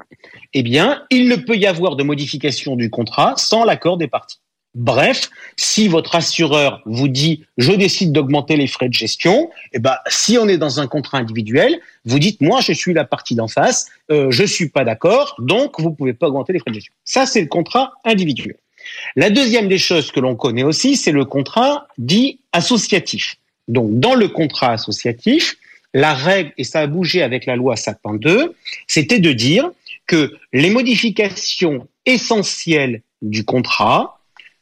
eh 0.54 0.64
bien, 0.64 1.04
il 1.10 1.28
ne 1.28 1.36
peut 1.36 1.56
y 1.56 1.66
avoir 1.66 1.96
de 1.96 2.04
modification 2.04 2.76
du 2.76 2.90
contrat 2.90 3.34
sans 3.38 3.66
l'accord 3.66 3.98
des 3.98 4.08
parties. 4.08 4.40
Bref, 4.76 5.30
si 5.58 5.88
votre 5.88 6.16
assureur 6.16 6.82
vous 6.86 7.08
dit 7.08 7.44
je 7.58 7.72
décide 7.72 8.12
d'augmenter 8.12 8.56
les 8.56 8.68
frais 8.68 8.88
de 8.88 8.94
gestion, 8.94 9.50
eh 9.74 9.80
ben 9.80 9.96
si 10.08 10.38
on 10.38 10.48
est 10.48 10.60
dans 10.60 10.80
un 10.80 10.86
contrat 10.86 11.18
individuel, 11.18 11.80
vous 12.06 12.20
dites 12.20 12.40
moi 12.40 12.62
je 12.62 12.72
suis 12.74 12.94
la 12.94 13.04
partie 13.04 13.34
d'en 13.34 13.48
face, 13.48 13.88
euh, 14.12 14.30
je 14.30 14.44
suis 14.44 14.70
pas 14.70 14.84
d'accord, 14.84 15.36
donc 15.40 15.80
vous 15.82 15.92
pouvez 15.92 16.14
pas 16.14 16.28
augmenter 16.28 16.54
les 16.54 16.60
frais 16.60 16.70
de 16.70 16.76
gestion. 16.76 16.94
Ça 17.04 17.26
c'est 17.26 17.42
le 17.42 17.48
contrat 17.48 17.94
individuel. 18.06 18.58
La 19.16 19.30
deuxième 19.30 19.68
des 19.68 19.78
choses 19.78 20.12
que 20.12 20.20
l'on 20.20 20.36
connaît 20.36 20.64
aussi, 20.64 20.96
c'est 20.96 21.12
le 21.12 21.26
contrat 21.26 21.88
dit 21.98 22.40
associatif. 22.52 23.38
Donc 23.68 24.00
dans 24.00 24.16
le 24.16 24.28
contrat 24.28 24.72
associatif, 24.72 25.58
la 25.94 26.14
règle 26.14 26.54
et 26.58 26.64
ça 26.64 26.82
a 26.82 26.88
bougé 26.88 27.22
avec 27.22 27.46
la 27.46 27.56
loi 27.56 27.76
Sapin 27.76 28.16
2, 28.16 28.54
c'était 28.88 29.20
de 29.20 29.32
dire 29.32 29.72
que 30.06 30.36
les 30.54 30.70
modifications 30.70 31.88
essentielles 32.06 33.02
du 33.22 33.44
contrat 33.46 34.20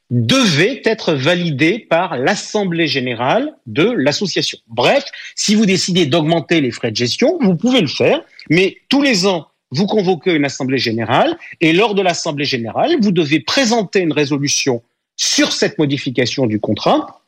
devait 0.10 0.82
être 0.86 1.14
validé 1.14 1.80
par 1.80 2.18
l'Assemblée 2.18 2.88
générale 2.88 3.54
de 3.66 3.84
l'association. 3.84 4.58
Bref, 4.68 5.04
si 5.36 5.56
vous 5.56 5.66
décidez 5.66 6.06
d'augmenter 6.06 6.62
les 6.62 6.72
frais 6.72 6.92
de 6.92 6.96
gestion, 6.96 7.38
vous 7.42 7.56
pouvez 7.56 7.82
le 7.82 7.88
faire, 7.88 8.22
mais 8.50 8.78
tous 8.88 9.02
les 9.02 9.26
ans, 9.26 9.48
vous 9.72 9.86
convoquez 9.86 10.34
une 10.34 10.46
Assemblée 10.46 10.78
générale 10.78 11.38
et 11.62 11.74
lors 11.74 11.96
de 11.96 12.02
l'Assemblée 12.02 12.46
générale, 12.46 12.96
vous 13.02 13.12
devez 13.12 13.40
présenter 13.40 14.00
une 14.00 14.14
résolution 14.14 14.82
sur 15.16 15.52
cette 15.52 15.78
modification 15.78 16.46
du 16.46 16.60
contrat 16.60 17.22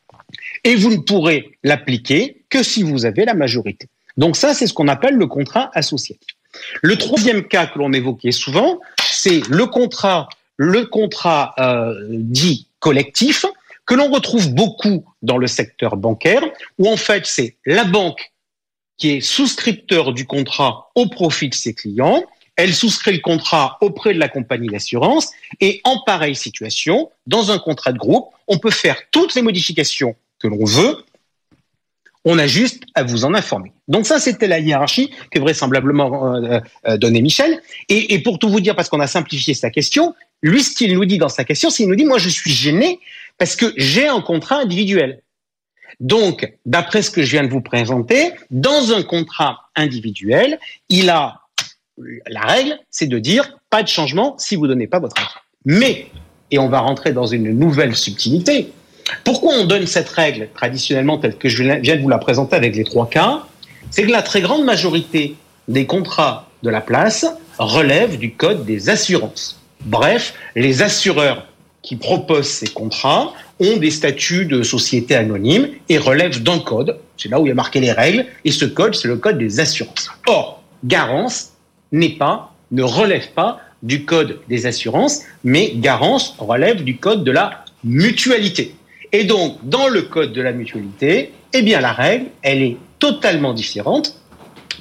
et 0.63 0.75
vous 0.75 0.91
ne 0.91 0.97
pourrez 0.97 1.57
l'appliquer 1.63 2.43
que 2.49 2.63
si 2.63 2.83
vous 2.83 3.05
avez 3.05 3.25
la 3.25 3.33
majorité. 3.33 3.87
Donc 4.17 4.35
ça, 4.35 4.53
c'est 4.53 4.67
ce 4.67 4.73
qu'on 4.73 4.87
appelle 4.87 5.15
le 5.15 5.27
contrat 5.27 5.71
associatif. 5.73 6.35
Le 6.81 6.97
troisième 6.97 7.47
cas 7.47 7.67
que 7.67 7.79
l'on 7.79 7.93
évoquait 7.93 8.31
souvent, 8.31 8.79
c'est 8.99 9.41
le 9.49 9.65
contrat 9.65 10.27
le 10.59 10.85
contrat 10.85 11.55
euh, 11.57 11.95
dit 12.09 12.67
collectif 12.79 13.45
que 13.85 13.95
l'on 13.95 14.11
retrouve 14.11 14.53
beaucoup 14.53 15.05
dans 15.21 15.37
le 15.37 15.47
secteur 15.47 15.95
bancaire, 15.95 16.43
où 16.77 16.87
en 16.87 16.97
fait 16.97 17.25
c'est 17.25 17.55
la 17.65 17.85
banque 17.85 18.33
qui 18.99 19.11
est 19.11 19.21
souscripteur 19.21 20.13
du 20.13 20.25
contrat 20.25 20.91
au 20.93 21.07
profit 21.07 21.49
de 21.49 21.55
ses 21.55 21.73
clients, 21.73 22.23
elle 22.55 22.73
souscrit 22.73 23.13
le 23.13 23.19
contrat 23.19 23.77
auprès 23.79 24.13
de 24.13 24.19
la 24.19 24.27
compagnie 24.27 24.67
d'assurance, 24.67 25.31
et 25.61 25.79
en 25.85 26.01
pareille 26.05 26.35
situation, 26.35 27.09
dans 27.25 27.51
un 27.51 27.57
contrat 27.57 27.93
de 27.93 27.97
groupe, 27.97 28.27
on 28.47 28.59
peut 28.59 28.69
faire 28.69 28.97
toutes 29.11 29.33
les 29.33 29.41
modifications 29.41 30.15
que 30.39 30.47
l'on 30.47 30.65
veut, 30.65 30.97
on 32.25 32.37
a 32.37 32.47
juste 32.47 32.83
à 32.95 33.03
vous 33.03 33.23
en 33.23 33.33
informer. 33.33 33.71
Donc 33.87 34.05
ça, 34.05 34.19
c'était 34.19 34.47
la 34.47 34.59
hiérarchie 34.59 35.09
que 35.31 35.39
vraisemblablement 35.39 36.35
euh, 36.35 36.59
euh, 36.85 36.97
donnait 36.97 37.21
Michel. 37.21 37.61
Et, 37.87 38.13
et, 38.13 38.19
pour 38.19 38.39
tout 38.39 38.49
vous 38.49 38.59
dire, 38.59 38.75
parce 38.75 38.89
qu'on 38.89 38.99
a 38.99 39.07
simplifié 39.07 39.53
sa 39.53 39.69
question, 39.69 40.13
lui, 40.41 40.61
ce 40.61 40.75
qu'il 40.75 40.93
nous 40.93 41.05
dit 41.05 41.17
dans 41.17 41.29
sa 41.29 41.45
question, 41.45 41.69
c'est 41.69 41.83
qu'il 41.83 41.89
nous 41.89 41.95
dit, 41.95 42.05
moi, 42.05 42.17
je 42.17 42.27
suis 42.27 42.51
gêné 42.51 42.99
parce 43.37 43.55
que 43.55 43.73
j'ai 43.77 44.07
un 44.07 44.19
contrat 44.19 44.57
individuel. 44.57 45.21
Donc, 45.99 46.53
d'après 46.65 47.01
ce 47.01 47.11
que 47.11 47.23
je 47.23 47.31
viens 47.31 47.43
de 47.43 47.49
vous 47.49 47.61
présenter, 47.61 48.31
dans 48.51 48.93
un 48.93 49.03
contrat 49.03 49.69
individuel, 49.75 50.59
il 50.87 51.09
a 51.09 51.41
la 52.27 52.41
règle, 52.41 52.79
c'est 52.89 53.07
de 53.07 53.19
dire 53.19 53.57
pas 53.69 53.83
de 53.83 53.87
changement 53.87 54.35
si 54.37 54.55
vous 54.55 54.67
donnez 54.67 54.87
pas 54.87 54.99
votre 54.99 55.19
avis. 55.19 55.27
Mais, 55.65 56.07
et 56.51 56.59
on 56.59 56.69
va 56.69 56.79
rentrer 56.79 57.11
dans 57.11 57.25
une 57.25 57.51
nouvelle 57.51 57.95
subtilité, 57.95 58.71
pourquoi 59.23 59.53
on 59.55 59.65
donne 59.65 59.87
cette 59.87 60.09
règle 60.09 60.49
traditionnellement 60.53 61.17
telle 61.17 61.35
que 61.35 61.49
je 61.49 61.63
viens 61.63 61.95
de 61.95 62.01
vous 62.01 62.09
la 62.09 62.17
présenter 62.17 62.55
avec 62.55 62.75
les 62.75 62.83
trois 62.83 63.09
cas? 63.09 63.43
C'est 63.91 64.03
que 64.03 64.11
la 64.11 64.21
très 64.21 64.41
grande 64.41 64.63
majorité 64.63 65.35
des 65.67 65.85
contrats 65.85 66.47
de 66.63 66.69
la 66.69 66.81
place 66.81 67.25
relèvent 67.57 68.17
du 68.17 68.33
code 68.33 68.65
des 68.65 68.89
assurances. 68.89 69.59
Bref, 69.81 70.33
les 70.55 70.81
assureurs 70.81 71.47
qui 71.81 71.95
proposent 71.95 72.49
ces 72.49 72.67
contrats 72.67 73.33
ont 73.59 73.77
des 73.77 73.91
statuts 73.91 74.45
de 74.45 74.63
société 74.63 75.15
anonyme 75.15 75.69
et 75.89 75.97
relèvent 75.97 76.41
d'un 76.41 76.59
code. 76.59 76.97
C'est 77.17 77.29
là 77.29 77.39
où 77.39 77.45
il 77.45 77.49
y 77.49 77.51
a 77.51 77.55
marqué 77.55 77.79
les 77.79 77.91
règles. 77.91 78.25
Et 78.45 78.51
ce 78.51 78.65
code, 78.65 78.95
c'est 78.95 79.07
le 79.07 79.17
code 79.17 79.37
des 79.37 79.59
assurances. 79.59 80.09
Or, 80.27 80.63
Garance 80.83 81.53
n'est 81.91 82.17
pas, 82.17 82.53
ne 82.71 82.83
relève 82.83 83.31
pas 83.35 83.59
du 83.83 84.05
code 84.05 84.39
des 84.47 84.65
assurances, 84.65 85.23
mais 85.43 85.73
Garance 85.75 86.35
relève 86.37 86.83
du 86.83 86.97
code 86.97 87.23
de 87.23 87.31
la 87.31 87.65
mutualité. 87.83 88.75
Et 89.11 89.23
donc, 89.23 89.57
dans 89.63 89.87
le 89.87 90.03
code 90.03 90.33
de 90.33 90.41
la 90.41 90.51
mutualité, 90.51 91.31
eh 91.53 91.61
bien, 91.61 91.81
la 91.81 91.93
règle, 91.93 92.27
elle 92.41 92.61
est 92.61 92.77
totalement 92.99 93.53
différente, 93.53 94.19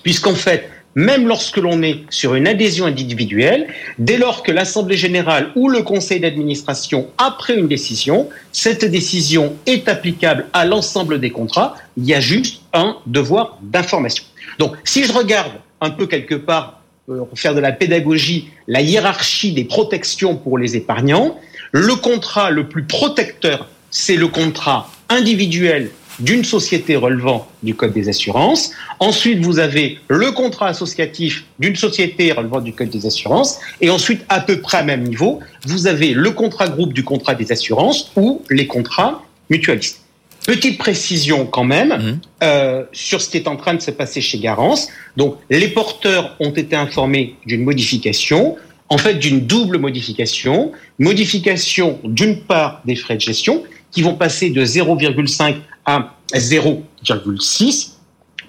puisqu'en 0.02 0.34
fait, 0.34 0.70
même 0.95 1.28
lorsque 1.28 1.59
l'on 1.59 1.82
est 1.82 2.01
sur 2.11 2.34
une 2.34 2.49
adhésion 2.49 2.86
individuelle, 2.86 3.68
dès 3.99 4.16
lors 4.16 4.43
que 4.43 4.51
l'Assemblée 4.51 4.97
générale 4.97 5.51
ou 5.55 5.68
le 5.68 5.82
conseil 5.82 6.20
d'administration 6.20 7.09
a 7.18 7.30
pris 7.32 7.55
une 7.55 7.68
décision, 7.68 8.28
cette 8.53 8.84
décision 8.84 9.55
est 9.66 9.89
applicable 9.89 10.47
à 10.53 10.64
l'ensemble 10.64 11.20
des 11.20 11.30
contrats, 11.30 11.76
il 11.97 12.05
y 12.05 12.14
a 12.14 12.20
juste 12.20 12.62
un 12.72 12.97
devoir 13.07 13.59
d'information. 13.62 14.24
Donc, 14.59 14.72
si 14.84 15.05
je 15.05 15.12
regarde 15.12 15.53
un 15.80 15.91
peu 15.91 16.07
quelque 16.07 16.34
part, 16.34 16.80
euh, 17.09 17.24
pour 17.24 17.39
faire 17.39 17.55
de 17.55 17.61
la 17.61 17.72
pédagogie, 17.72 18.49
la 18.66 18.80
hiérarchie 18.80 19.53
des 19.53 19.64
protections 19.64 20.36
pour 20.36 20.59
les 20.59 20.76
épargnants, 20.76 21.39
le 21.72 21.95
contrat 21.95 22.51
le 22.51 22.68
plus 22.68 22.84
protecteur, 22.84 23.68
c'est 23.91 24.16
le 24.16 24.28
contrat 24.28 24.91
individuel 25.09 25.91
d'une 26.20 26.44
société 26.44 26.96
relevant 26.96 27.48
du 27.62 27.74
Code 27.74 27.92
des 27.92 28.08
assurances. 28.08 28.72
Ensuite, 29.00 29.44
vous 29.44 29.58
avez 29.58 29.98
le 30.08 30.32
contrat 30.32 30.68
associatif 30.68 31.44
d'une 31.58 31.76
société 31.76 32.32
relevant 32.32 32.60
du 32.60 32.72
Code 32.72 32.90
des 32.90 33.06
assurances. 33.06 33.58
Et 33.80 33.90
ensuite, 33.90 34.24
à 34.28 34.40
peu 34.40 34.60
près 34.60 34.78
à 34.78 34.82
même 34.82 35.04
niveau, 35.04 35.40
vous 35.66 35.86
avez 35.86 36.12
le 36.14 36.30
contrat 36.30 36.68
groupe 36.68 36.92
du 36.92 37.04
contrat 37.04 37.34
des 37.34 37.52
assurances 37.52 38.10
ou 38.16 38.42
les 38.50 38.66
contrats 38.66 39.22
mutualistes. 39.50 40.00
Petite 40.46 40.78
précision 40.78 41.46
quand 41.46 41.64
même 41.64 41.88
mmh. 41.88 42.20
euh, 42.42 42.84
sur 42.92 43.20
ce 43.20 43.28
qui 43.28 43.36
est 43.36 43.48
en 43.48 43.56
train 43.56 43.74
de 43.74 43.82
se 43.82 43.90
passer 43.90 44.20
chez 44.20 44.38
Garance. 44.38 44.88
Donc, 45.16 45.36
les 45.50 45.68
porteurs 45.68 46.36
ont 46.40 46.50
été 46.50 46.74
informés 46.74 47.34
d'une 47.44 47.62
modification, 47.64 48.56
en 48.88 48.98
fait 48.98 49.14
d'une 49.14 49.40
double 49.40 49.78
modification. 49.78 50.72
Modification 50.98 51.98
d'une 52.02 52.40
part 52.40 52.80
des 52.86 52.96
frais 52.96 53.16
de 53.16 53.20
gestion 53.20 53.62
qui 53.90 54.02
vont 54.02 54.14
passer 54.14 54.50
de 54.50 54.64
0,5 54.64 55.56
à 55.89 56.14
0,6. 56.34 57.93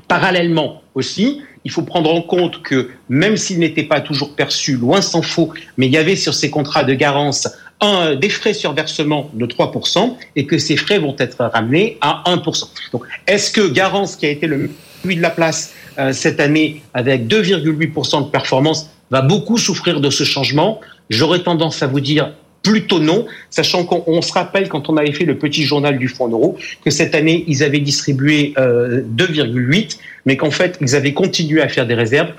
Parallèlement 0.08 0.84
aussi, 0.94 1.42
il 1.64 1.72
faut 1.72 1.84
prendre 1.84 2.14
en 2.14 2.22
compte 2.22 2.62
que 2.62 2.90
même 3.08 3.38
s'il 3.38 3.60
n'était 3.60 3.84
pas 3.84 4.02
toujours 4.02 4.36
perçu, 4.36 4.76
loin 4.76 5.02
s'en 5.02 5.22
faut, 5.22 5.54
mais 5.78 5.88
il 5.88 5.94
y 5.94 5.98
avait 5.98 6.18
sur 6.18 6.34
ces 6.34 6.50
contrats 6.50 6.84
de 6.84 6.94
garance 6.94 7.48
un, 7.82 8.16
des 8.16 8.30
frais 8.30 8.54
sur 8.54 8.74
versement 8.74 9.30
de 9.34 9.46
3% 9.46 10.18
et 10.36 10.46
que 10.46 10.58
ces 10.58 10.76
frais 10.76 11.00
vont 11.00 11.16
être 11.18 11.46
ramenés 11.46 11.98
à 12.02 12.24
1%. 12.26 12.66
Donc, 12.92 13.04
est-ce 13.26 13.52
que 13.52 13.70
Garance, 13.70 14.18
qui 14.18 14.26
a 14.26 14.30
été 14.30 14.48
le 14.48 14.70
lui 15.06 15.16
de 15.16 15.22
la 15.22 15.30
place 15.30 15.72
euh, 15.98 16.12
cette 16.12 16.42
année 16.42 16.82
avec 16.94 17.28
2,8% 17.28 18.26
de 18.26 18.30
performance, 18.30 18.90
va 19.12 19.22
beaucoup 19.22 19.58
souffrir 19.58 20.02
de 20.02 20.10
ce 20.10 20.26
changement? 20.26 20.82
J'aurais 21.10 21.40
tendance 21.40 21.82
à 21.82 21.88
vous 21.88 22.02
dire 22.02 22.34
Plutôt 22.64 23.00
non, 23.00 23.26
sachant 23.50 23.86
qu'on 23.86 24.22
se 24.22 24.34
rappelle 24.34 24.68
quand 24.68 24.90
on 24.90 24.98
avait 24.98 25.14
fait 25.14 25.24
le 25.24 25.38
petit 25.38 25.64
journal 25.64 25.98
du 25.98 26.10
Fonds 26.10 26.28
euro 26.28 26.58
que 26.84 26.92
cette 26.92 27.16
année 27.16 27.46
ils 27.48 27.64
avaient 27.64 27.80
distribué 27.80 28.54
2,8, 28.58 28.58
euh, 28.60 29.98
mais 30.26 30.36
qu'en 30.36 30.52
fait 30.52 30.78
ils 30.82 30.96
avaient 30.96 31.14
continué 31.14 31.62
à 31.62 31.70
faire 31.70 31.88
des 31.88 31.94
réserves. 31.94 32.34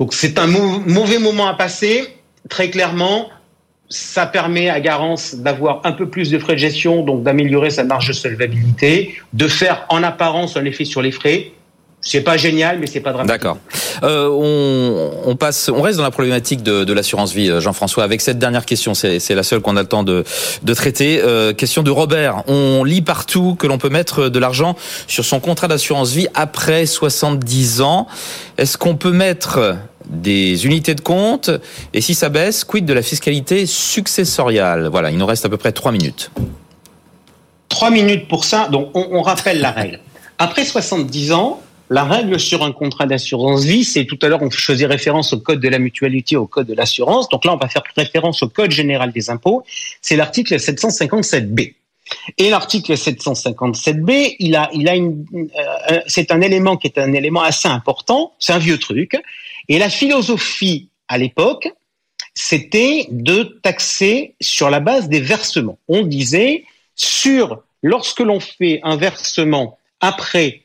Donc 0.00 0.14
c'est 0.14 0.38
un 0.38 0.46
mauvais 0.46 1.18
moment 1.18 1.46
à 1.46 1.54
passer, 1.54 2.08
très 2.48 2.70
clairement. 2.70 3.28
Ça 3.88 4.26
permet 4.26 4.68
à 4.68 4.80
Garance 4.80 5.34
d'avoir 5.34 5.80
un 5.84 5.92
peu 5.92 6.08
plus 6.08 6.30
de 6.30 6.38
frais 6.38 6.54
de 6.54 6.60
gestion, 6.60 7.02
donc 7.02 7.22
d'améliorer 7.22 7.70
sa 7.70 7.84
marge 7.84 8.08
de 8.08 8.12
solvabilité, 8.12 9.16
de 9.32 9.48
faire 9.48 9.84
en 9.88 10.02
apparence 10.02 10.56
un 10.56 10.64
effet 10.64 10.84
sur 10.84 11.02
les 11.02 11.10
frais, 11.10 11.52
c'est 12.02 12.22
pas 12.22 12.36
génial, 12.36 12.78
mais 12.78 12.86
c'est 12.86 13.00
pas 13.00 13.12
dramatique. 13.12 13.40
D'accord. 13.40 13.58
Euh, 14.02 14.28
on, 14.30 15.30
on, 15.30 15.36
passe, 15.36 15.68
on 15.68 15.82
reste 15.82 15.98
dans 15.98 16.04
la 16.04 16.10
problématique 16.10 16.62
de, 16.62 16.84
de 16.84 16.92
l'assurance 16.94 17.32
vie, 17.34 17.50
euh, 17.50 17.60
Jean-François. 17.60 18.04
Avec 18.04 18.22
cette 18.22 18.38
dernière 18.38 18.64
question, 18.64 18.94
c'est 18.94 19.34
la 19.34 19.42
seule 19.42 19.60
qu'on 19.60 19.76
a 19.76 19.82
le 19.82 19.88
temps 19.88 20.02
de, 20.02 20.24
de 20.62 20.74
traiter. 20.74 21.20
Euh, 21.22 21.52
question 21.52 21.82
de 21.82 21.90
Robert. 21.90 22.42
On 22.46 22.84
lit 22.84 23.02
partout 23.02 23.54
que 23.54 23.66
l'on 23.66 23.76
peut 23.76 23.90
mettre 23.90 24.28
de 24.28 24.38
l'argent 24.38 24.76
sur 25.06 25.24
son 25.26 25.40
contrat 25.40 25.68
d'assurance 25.68 26.12
vie 26.12 26.28
après 26.34 26.86
70 26.86 27.82
ans. 27.82 28.06
Est-ce 28.56 28.78
qu'on 28.78 28.96
peut 28.96 29.12
mettre 29.12 29.76
des 30.06 30.64
unités 30.64 30.94
de 30.94 31.02
compte? 31.02 31.50
Et 31.92 32.00
si 32.00 32.14
ça 32.14 32.30
baisse, 32.30 32.64
quid 32.64 32.86
de 32.86 32.94
la 32.94 33.02
fiscalité 33.02 33.66
successoriale? 33.66 34.88
Voilà, 34.90 35.10
il 35.10 35.18
nous 35.18 35.26
reste 35.26 35.44
à 35.44 35.50
peu 35.50 35.58
près 35.58 35.72
trois 35.72 35.92
minutes. 35.92 36.30
Trois 37.68 37.90
minutes 37.90 38.26
pour 38.26 38.46
ça. 38.46 38.68
Donc, 38.68 38.90
on, 38.94 39.06
on 39.12 39.20
rappelle 39.20 39.60
la 39.60 39.70
règle. 39.70 40.00
Après 40.38 40.64
70 40.64 41.32
ans, 41.32 41.60
la 41.90 42.04
règle 42.04 42.38
sur 42.38 42.62
un 42.62 42.70
contrat 42.70 43.06
d'assurance 43.06 43.64
vie, 43.64 43.84
c'est 43.84 44.04
tout 44.04 44.18
à 44.22 44.28
l'heure 44.28 44.42
on 44.42 44.50
faisait 44.50 44.86
référence 44.86 45.32
au 45.32 45.40
code 45.40 45.58
de 45.58 45.68
la 45.68 45.80
mutualité, 45.80 46.36
au 46.36 46.46
code 46.46 46.68
de 46.68 46.74
l'assurance. 46.74 47.28
Donc 47.28 47.44
là, 47.44 47.52
on 47.52 47.56
va 47.56 47.68
faire 47.68 47.82
référence 47.96 48.44
au 48.44 48.48
code 48.48 48.70
général 48.70 49.10
des 49.10 49.28
impôts. 49.28 49.64
C'est 50.00 50.14
l'article 50.14 50.54
757B. 50.54 51.74
Et 52.38 52.50
l'article 52.50 52.92
757B, 52.92 54.36
il 54.38 54.54
a, 54.54 54.70
il 54.72 54.88
a 54.88 54.94
une, 54.94 55.26
euh, 55.90 56.00
c'est 56.06 56.30
un 56.30 56.40
élément 56.40 56.76
qui 56.76 56.86
est 56.86 56.98
un 56.98 57.12
élément 57.12 57.42
assez 57.42 57.68
important. 57.68 58.34
C'est 58.38 58.52
un 58.52 58.58
vieux 58.58 58.78
truc. 58.78 59.20
Et 59.68 59.78
la 59.78 59.90
philosophie 59.90 60.88
à 61.08 61.18
l'époque, 61.18 61.72
c'était 62.34 63.08
de 63.10 63.42
taxer 63.62 64.34
sur 64.40 64.70
la 64.70 64.78
base 64.78 65.08
des 65.08 65.20
versements. 65.20 65.78
On 65.88 66.02
disait 66.02 66.64
sur 66.94 67.62
lorsque 67.82 68.20
l'on 68.20 68.38
fait 68.38 68.78
un 68.84 68.96
versement 68.96 69.76
après 70.00 70.62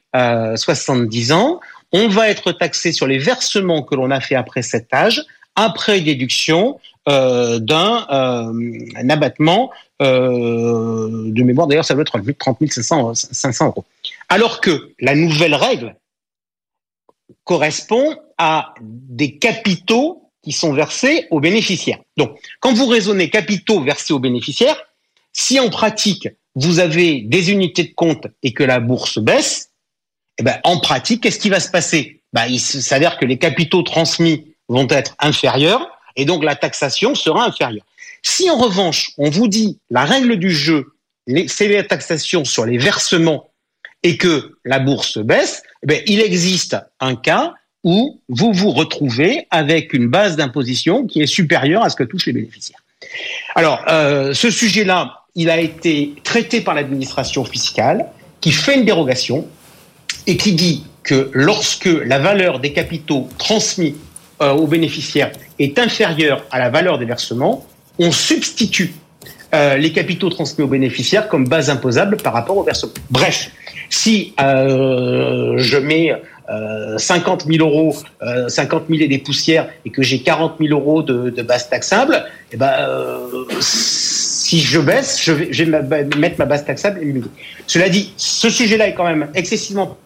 70 0.55 1.31
ans, 1.31 1.59
on 1.91 2.07
va 2.07 2.29
être 2.29 2.51
taxé 2.51 2.91
sur 2.91 3.07
les 3.07 3.17
versements 3.17 3.83
que 3.83 3.95
l'on 3.95 4.11
a 4.11 4.19
fait 4.19 4.35
après 4.35 4.61
cet 4.61 4.93
âge, 4.93 5.23
après 5.55 6.01
déduction 6.01 6.79
euh, 7.07 7.59
d'un 7.59 8.05
euh, 8.09 9.09
abattement 9.09 9.71
euh, 10.01 11.31
de 11.31 11.43
mémoire. 11.43 11.67
D'ailleurs, 11.67 11.85
ça 11.85 11.93
doit 11.93 12.01
être 12.01 12.19
30 12.37 12.57
500, 12.67 13.13
500 13.13 13.67
euros. 13.67 13.85
Alors 14.27 14.59
que 14.59 14.91
la 14.99 15.15
nouvelle 15.15 15.55
règle 15.55 15.95
correspond 17.43 18.17
à 18.37 18.73
des 18.81 19.37
capitaux 19.37 20.31
qui 20.43 20.51
sont 20.51 20.73
versés 20.73 21.27
aux 21.31 21.39
bénéficiaires. 21.39 21.99
Donc, 22.17 22.37
quand 22.59 22.73
vous 22.73 22.87
raisonnez 22.87 23.29
capitaux 23.29 23.81
versés 23.81 24.13
aux 24.13 24.19
bénéficiaires, 24.19 24.77
si 25.31 25.59
en 25.59 25.69
pratique 25.69 26.27
vous 26.55 26.79
avez 26.79 27.21
des 27.21 27.51
unités 27.51 27.83
de 27.83 27.93
compte 27.93 28.27
et 28.43 28.53
que 28.53 28.63
la 28.63 28.79
bourse 28.79 29.19
baisse, 29.19 29.69
eh 30.37 30.43
ben, 30.43 30.59
en 30.63 30.79
pratique, 30.79 31.23
qu'est-ce 31.23 31.39
qui 31.39 31.49
va 31.49 31.59
se 31.59 31.69
passer? 31.69 32.21
Ben, 32.33 32.45
Il 32.47 32.59
s'avère 32.59 33.17
que 33.17 33.25
les 33.25 33.37
capitaux 33.37 33.83
transmis 33.83 34.53
vont 34.67 34.87
être 34.89 35.15
inférieurs 35.19 35.87
et 36.15 36.25
donc 36.25 36.43
la 36.43 36.55
taxation 36.55 37.15
sera 37.15 37.45
inférieure. 37.45 37.85
Si 38.23 38.49
en 38.49 38.57
revanche, 38.57 39.11
on 39.17 39.29
vous 39.29 39.47
dit 39.47 39.79
la 39.89 40.03
règle 40.03 40.37
du 40.37 40.51
jeu, 40.51 40.93
c'est 41.47 41.67
la 41.67 41.83
taxation 41.83 42.43
sur 42.43 42.65
les 42.65 42.77
versements 42.77 43.49
et 44.03 44.17
que 44.17 44.57
la 44.65 44.79
bourse 44.79 45.17
baisse, 45.19 45.63
eh 45.83 45.87
ben, 45.87 46.01
il 46.05 46.21
existe 46.21 46.77
un 46.99 47.15
cas 47.15 47.53
où 47.83 48.21
vous 48.29 48.51
vous 48.51 48.71
retrouvez 48.71 49.47
avec 49.51 49.93
une 49.93 50.07
base 50.07 50.35
d'imposition 50.35 51.05
qui 51.05 51.21
est 51.21 51.27
supérieure 51.27 51.83
à 51.83 51.89
ce 51.89 51.95
que 51.95 52.03
touchent 52.03 52.25
les 52.25 52.33
bénéficiaires. 52.33 52.79
Alors, 53.53 53.83
euh, 53.87 54.33
ce 54.33 54.49
sujet-là, 54.49 55.25
il 55.35 55.49
a 55.49 55.59
été 55.59 56.13
traité 56.23 56.61
par 56.61 56.73
l'administration 56.73 57.45
fiscale 57.45 58.07
qui 58.41 58.51
fait 58.51 58.75
une 58.75 58.85
dérogation 58.85 59.47
et 60.27 60.37
qui 60.37 60.53
dit 60.53 60.83
que 61.03 61.29
lorsque 61.33 61.85
la 61.85 62.19
valeur 62.19 62.59
des 62.59 62.73
capitaux 62.73 63.29
transmis 63.37 63.95
euh, 64.41 64.51
aux 64.51 64.67
bénéficiaires 64.67 65.31
est 65.59 65.79
inférieure 65.79 66.43
à 66.51 66.59
la 66.59 66.69
valeur 66.69 66.97
des 66.97 67.05
versements, 67.05 67.65
on 67.99 68.11
substitue 68.11 68.93
euh, 69.53 69.77
les 69.77 69.91
capitaux 69.91 70.29
transmis 70.29 70.63
aux 70.63 70.67
bénéficiaires 70.67 71.29
comme 71.29 71.47
base 71.47 71.69
imposable 71.69 72.17
par 72.17 72.33
rapport 72.33 72.57
aux 72.57 72.63
versements. 72.63 72.91
Bref, 73.11 73.51
si 73.89 74.33
euh, 74.41 75.53
je 75.57 75.77
mets 75.77 76.11
50 76.97 77.45
000 77.47 77.67
euros, 77.67 77.95
50 78.47 78.83
000 78.87 79.01
et 79.01 79.07
des 79.07 79.17
poussières, 79.17 79.67
et 79.83 79.89
que 79.89 80.03
j'ai 80.03 80.19
40 80.19 80.57
000 80.59 80.79
euros 80.79 81.01
de, 81.01 81.31
de 81.31 81.41
base 81.41 81.69
taxable, 81.69 82.23
eh 82.51 82.57
ben, 82.57 82.87
si 83.59 84.59
je 84.59 84.79
baisse, 84.79 85.19
je 85.23 85.31
vais, 85.31 85.47
je 85.51 85.63
vais 85.63 86.03
mettre 86.17 86.35
ma 86.37 86.45
base 86.45 86.63
taxable 86.63 87.01
Cela 87.65 87.89
dit, 87.89 88.13
ce 88.15 88.49
sujet-là 88.51 88.89
est 88.89 88.93
quand 88.93 89.05
même 89.05 89.27
excessivement 89.33 89.97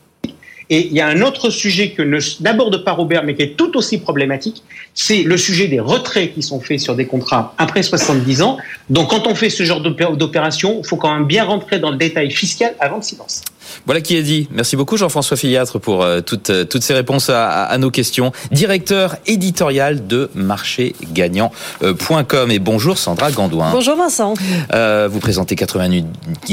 et 0.70 0.88
il 0.88 0.94
y 0.94 1.02
a 1.02 1.08
un 1.08 1.22
autre 1.22 1.50
sujet 1.50 1.92
que 1.92 2.04
n'aborde 2.42 2.84
pas 2.84 2.92
Robert, 2.92 3.24
mais 3.24 3.34
qui 3.36 3.42
est 3.42 3.58
tout 3.58 3.76
aussi 3.76 3.98
problématique, 3.98 4.64
c'est 4.94 5.24
le 5.24 5.38
sujet 5.38 5.68
des 5.68 5.80
retraits 5.80 6.34
qui 6.34 6.44
sont 6.44 6.60
faits 6.60 6.80
sur 6.80 6.96
des 6.96 7.06
contrats 7.06 7.56
après 7.58 7.82
70 7.82 8.42
ans. 8.44 8.58
Donc 8.90 9.10
quand 9.10 9.26
on 9.26 9.34
fait 9.34 9.50
ce 9.50 9.64
genre 9.64 9.82
d'opération, 9.82 10.80
il 10.84 10.88
faut 10.88 10.98
quand 10.98 11.14
même 11.14 11.26
bien 11.26 11.44
rentrer 11.44 11.80
dans 11.80 11.90
le 11.90 11.98
détail 11.98 12.30
fiscal 12.30 12.76
avant 12.80 13.00
de 13.00 13.04
s'y 13.04 13.16
lancer. 13.16 13.42
Voilà 13.86 14.02
qui 14.02 14.16
est 14.16 14.24
dit. 14.24 14.48
Merci 14.52 14.76
beaucoup 14.76 14.98
Jean-François 14.98 15.38
Filiatre 15.38 15.80
pour 15.80 16.04
euh, 16.04 16.22
toutes, 16.22 16.50
euh, 16.50 16.66
toutes 16.66 16.84
ces 16.84 16.94
réponses 16.94 17.30
à, 17.30 17.78
nos 17.78 17.92
questions. 17.92 18.32
Directeur 18.52 19.16
éditorial 19.26 20.08
de 20.08 20.30
marchégagnant.com. 20.36 22.52
Et 22.52 22.60
bonjour 22.60 22.98
Sandra 22.98 23.32
Gandouin. 23.32 23.72
Bonjour 23.72 23.96
Vincent. 23.96 24.34
Euh, 24.74 25.08
vous 25.12 25.20
présentez 25.20 25.56
90 25.56 26.06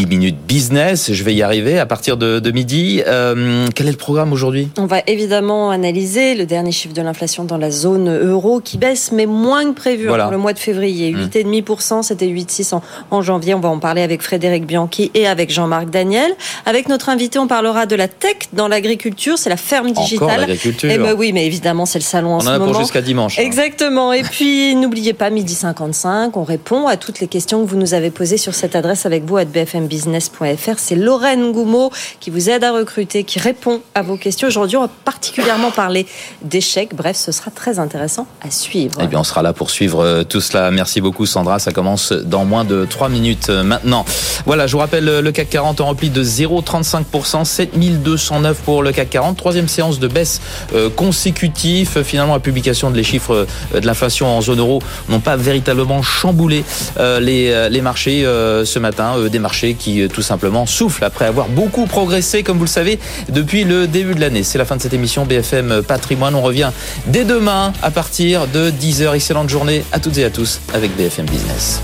minutes 0.07 0.37
business. 0.47 1.13
Je 1.13 1.25
vais 1.25 1.35
y 1.35 1.43
arriver 1.43 1.79
à 1.79 1.87
partir 1.87 2.17
de, 2.17 2.51
midi. 2.51 3.03
quel 3.05 3.87
est 3.87 3.91
le 3.91 3.97
programme 3.97 4.33
aujourd'hui? 4.33 4.69
On 4.79 4.87
va 4.87 5.01
évidemment 5.07 5.71
analyser 5.71 6.35
le 6.35 6.47
dernier 6.47 6.73
chiffre 6.73 6.95
de 6.95 7.03
l'inflation 7.03 7.45
dans 7.45 7.59
la 7.59 7.71
zone 7.71 8.17
euro 8.17 8.61
qui 8.61 8.79
baisse, 8.79 9.13
mais 9.13 9.27
moins 9.27 9.67
que 9.67 9.77
prévu 9.77 10.07
pour 10.07 10.17
le 10.17 10.39
mois 10.39 10.53
de 10.53 10.59
février. 10.59 11.13
8,5%, 11.13 11.99
mmh. 11.99 12.03
c'était 12.03 12.27
8,6 12.27 12.75
en, 12.75 12.83
en 13.11 13.23
janvier. 13.23 13.55
On 13.55 13.61
va 13.61 13.69
en 13.69 13.79
parler 13.79 14.03
avec 14.03 14.23
Frédéric 14.23 14.67
Bianchi 14.67 15.11
et 15.15 15.27
avec 15.27 15.51
Jean-Marc 15.51 15.91
Daniel. 15.91 16.33
Avec 16.65 16.89
notre 16.89 17.06
invité, 17.09 17.39
on 17.39 17.47
parlera 17.47 17.87
de 17.87 17.97
la 17.97 18.09
tech 18.09 18.37
dans 18.53 18.69
l'agriculture. 18.69 19.39
C'est 19.39 19.51
la 19.51 19.57
ferme 19.57 19.93
digitale. 19.93 20.29
Encore 20.29 20.39
l'agriculture. 20.39 20.91
Eh 20.93 20.99
ben 20.99 21.15
oui, 21.17 21.33
mais 21.33 21.47
évidemment, 21.47 21.87
c'est 21.87 21.99
le 21.99 22.05
salon 22.05 22.35
en 22.35 22.37
on 22.37 22.41
ce 22.41 22.47
moment. 22.47 22.57
On 22.57 22.61
en 22.61 22.71
a 22.71 22.73
pour 22.73 22.81
jusqu'à 22.81 23.03
dimanche. 23.03 23.39
Hein. 23.39 23.43
Exactement. 23.43 24.13
Et 24.13 24.23
puis, 24.23 24.75
n'oubliez 24.77 25.13
pas, 25.13 25.31
midi 25.31 25.55
55, 25.55 26.37
on 26.37 26.45
répond 26.45 26.87
à 26.87 26.97
toutes 26.97 27.21
les 27.21 27.29
questions 27.29 27.65
que 27.65 27.71
vous 27.71 27.77
nous 27.77 27.95
avez 27.95 28.11
posées 28.11 28.37
sur 28.37 28.55
cette 28.55 28.77
adresse 28.77 29.07
avec 29.07 29.25
vous 29.25 29.37
à 29.37 29.45
bfmbusiness.fr. 29.45 30.79
C'est 30.79 30.97
Lorraine 30.97 31.53
Goumeau 31.53 31.91
qui 32.21 32.31
vous 32.31 32.51
aide 32.51 32.65
à 32.65 32.73
recruter, 32.73 33.25
qui 33.25 33.39
répond 33.39 33.81
à 33.95 34.03
vos 34.03 34.17
questions. 34.17 34.49
Aujourd'hui, 34.49 34.77
on 34.77 34.83
va 34.83 34.91
particulièrement 35.05 35.71
parler 35.71 36.07
d'échecs. 36.43 36.95
Bref, 36.95 37.17
ce 37.17 37.33
sera 37.33 37.51
très 37.51 37.79
intéressant 37.79 38.27
à 38.43 38.51
suivre. 38.51 38.99
Eh 39.03 39.07
bien, 39.07 39.21
on 39.21 39.25
sera 39.25 39.43
là 39.43 39.53
pour 39.53 39.71
suivre 39.71 40.01
euh, 40.01 40.25
tout 40.25 40.41
cela. 40.41 40.71
Merci 40.71 41.01
beaucoup, 41.01 41.27
Sandra. 41.27 41.59
Ça 41.59 41.73
commence 41.73 42.13
dans 42.13 42.45
moins 42.45 42.65
de 42.65 42.85
3 42.85 43.09
minutes 43.09 43.49
euh, 43.51 43.63
maintenant. 43.63 44.05
Voilà, 44.45 44.67
je 44.67 44.73
vous 44.73 44.79
rappelle 44.79 45.05
le 45.05 45.33
CAC 45.33 45.51
40 45.51 45.81
en 45.81 45.87
repli 45.87 46.11
de 46.11 46.23
0,35%, 46.23 46.86
7209 46.87 48.59
pour 48.65 48.83
le 48.83 48.93
CAC 48.93 49.11
40. 49.11 49.37
Troisième 49.37 49.69
séance 49.69 49.99
de 49.99 50.09
baisse 50.09 50.41
euh, 50.75 50.89
consécutive. 50.91 52.03
Finalement, 52.03 52.35
la 52.35 52.41
publication 52.41 52.91
de 52.91 52.97
les 52.97 53.05
chiffres 53.05 53.47
euh, 53.75 53.81
de 53.81 53.87
l'inflation 53.87 54.27
en 54.27 54.41
zone 54.41 54.61
euro 54.61 54.83
n'ont 55.09 55.21
pas 55.21 55.37
véritablement 55.37 56.03
chamboulé 56.03 56.65
euh, 56.99 57.21
les, 57.21 57.69
les 57.71 57.81
marchés 57.81 58.23
ce 58.23 58.79
matin. 58.79 59.15
Des 59.31 59.39
marchés 59.39 59.75
qui 59.75 60.07
tout 60.09 60.23
simplement 60.23 60.67
soufflent 60.67 61.05
après 61.05 61.27
avoir 61.27 61.49
beaucoup 61.49 61.87
progressé, 61.87 62.43
comme 62.43 62.59
vous 62.59 62.65
le 62.65 62.71
savez, 62.71 62.99
depuis 63.29 63.65
le 63.65 63.87
début 63.87 64.15
de 64.15 64.21
l'année. 64.21 64.43
C'est 64.43 64.59
la 64.59 64.65
fin 64.65 64.77
de 64.77 64.83
cette 64.83 64.95
émission 64.95 65.25
BFM 65.25 65.83
Patrimoine. 65.83 66.35
On 66.35 66.43
revient 66.43 66.71
dès 67.07 67.25
demain 67.25 67.73
à 67.83 67.91
partir 67.91 68.47
de 68.47 68.71
10h. 68.71 69.15
Excellente 69.15 69.49
journée 69.49 69.85
à 69.93 69.99
toutes 69.99 70.19
et 70.19 70.25
à 70.25 70.31
tous 70.31 70.61
avec 70.75 70.97
BFM 70.97 71.27
Business. 71.27 71.81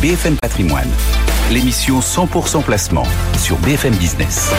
BFM 0.00 0.36
Patrimoine, 0.36 0.88
l'émission 1.50 2.00
100% 2.00 2.62
placement 2.62 3.06
sur 3.36 3.56
BFM 3.58 3.94
Business. 3.96 4.52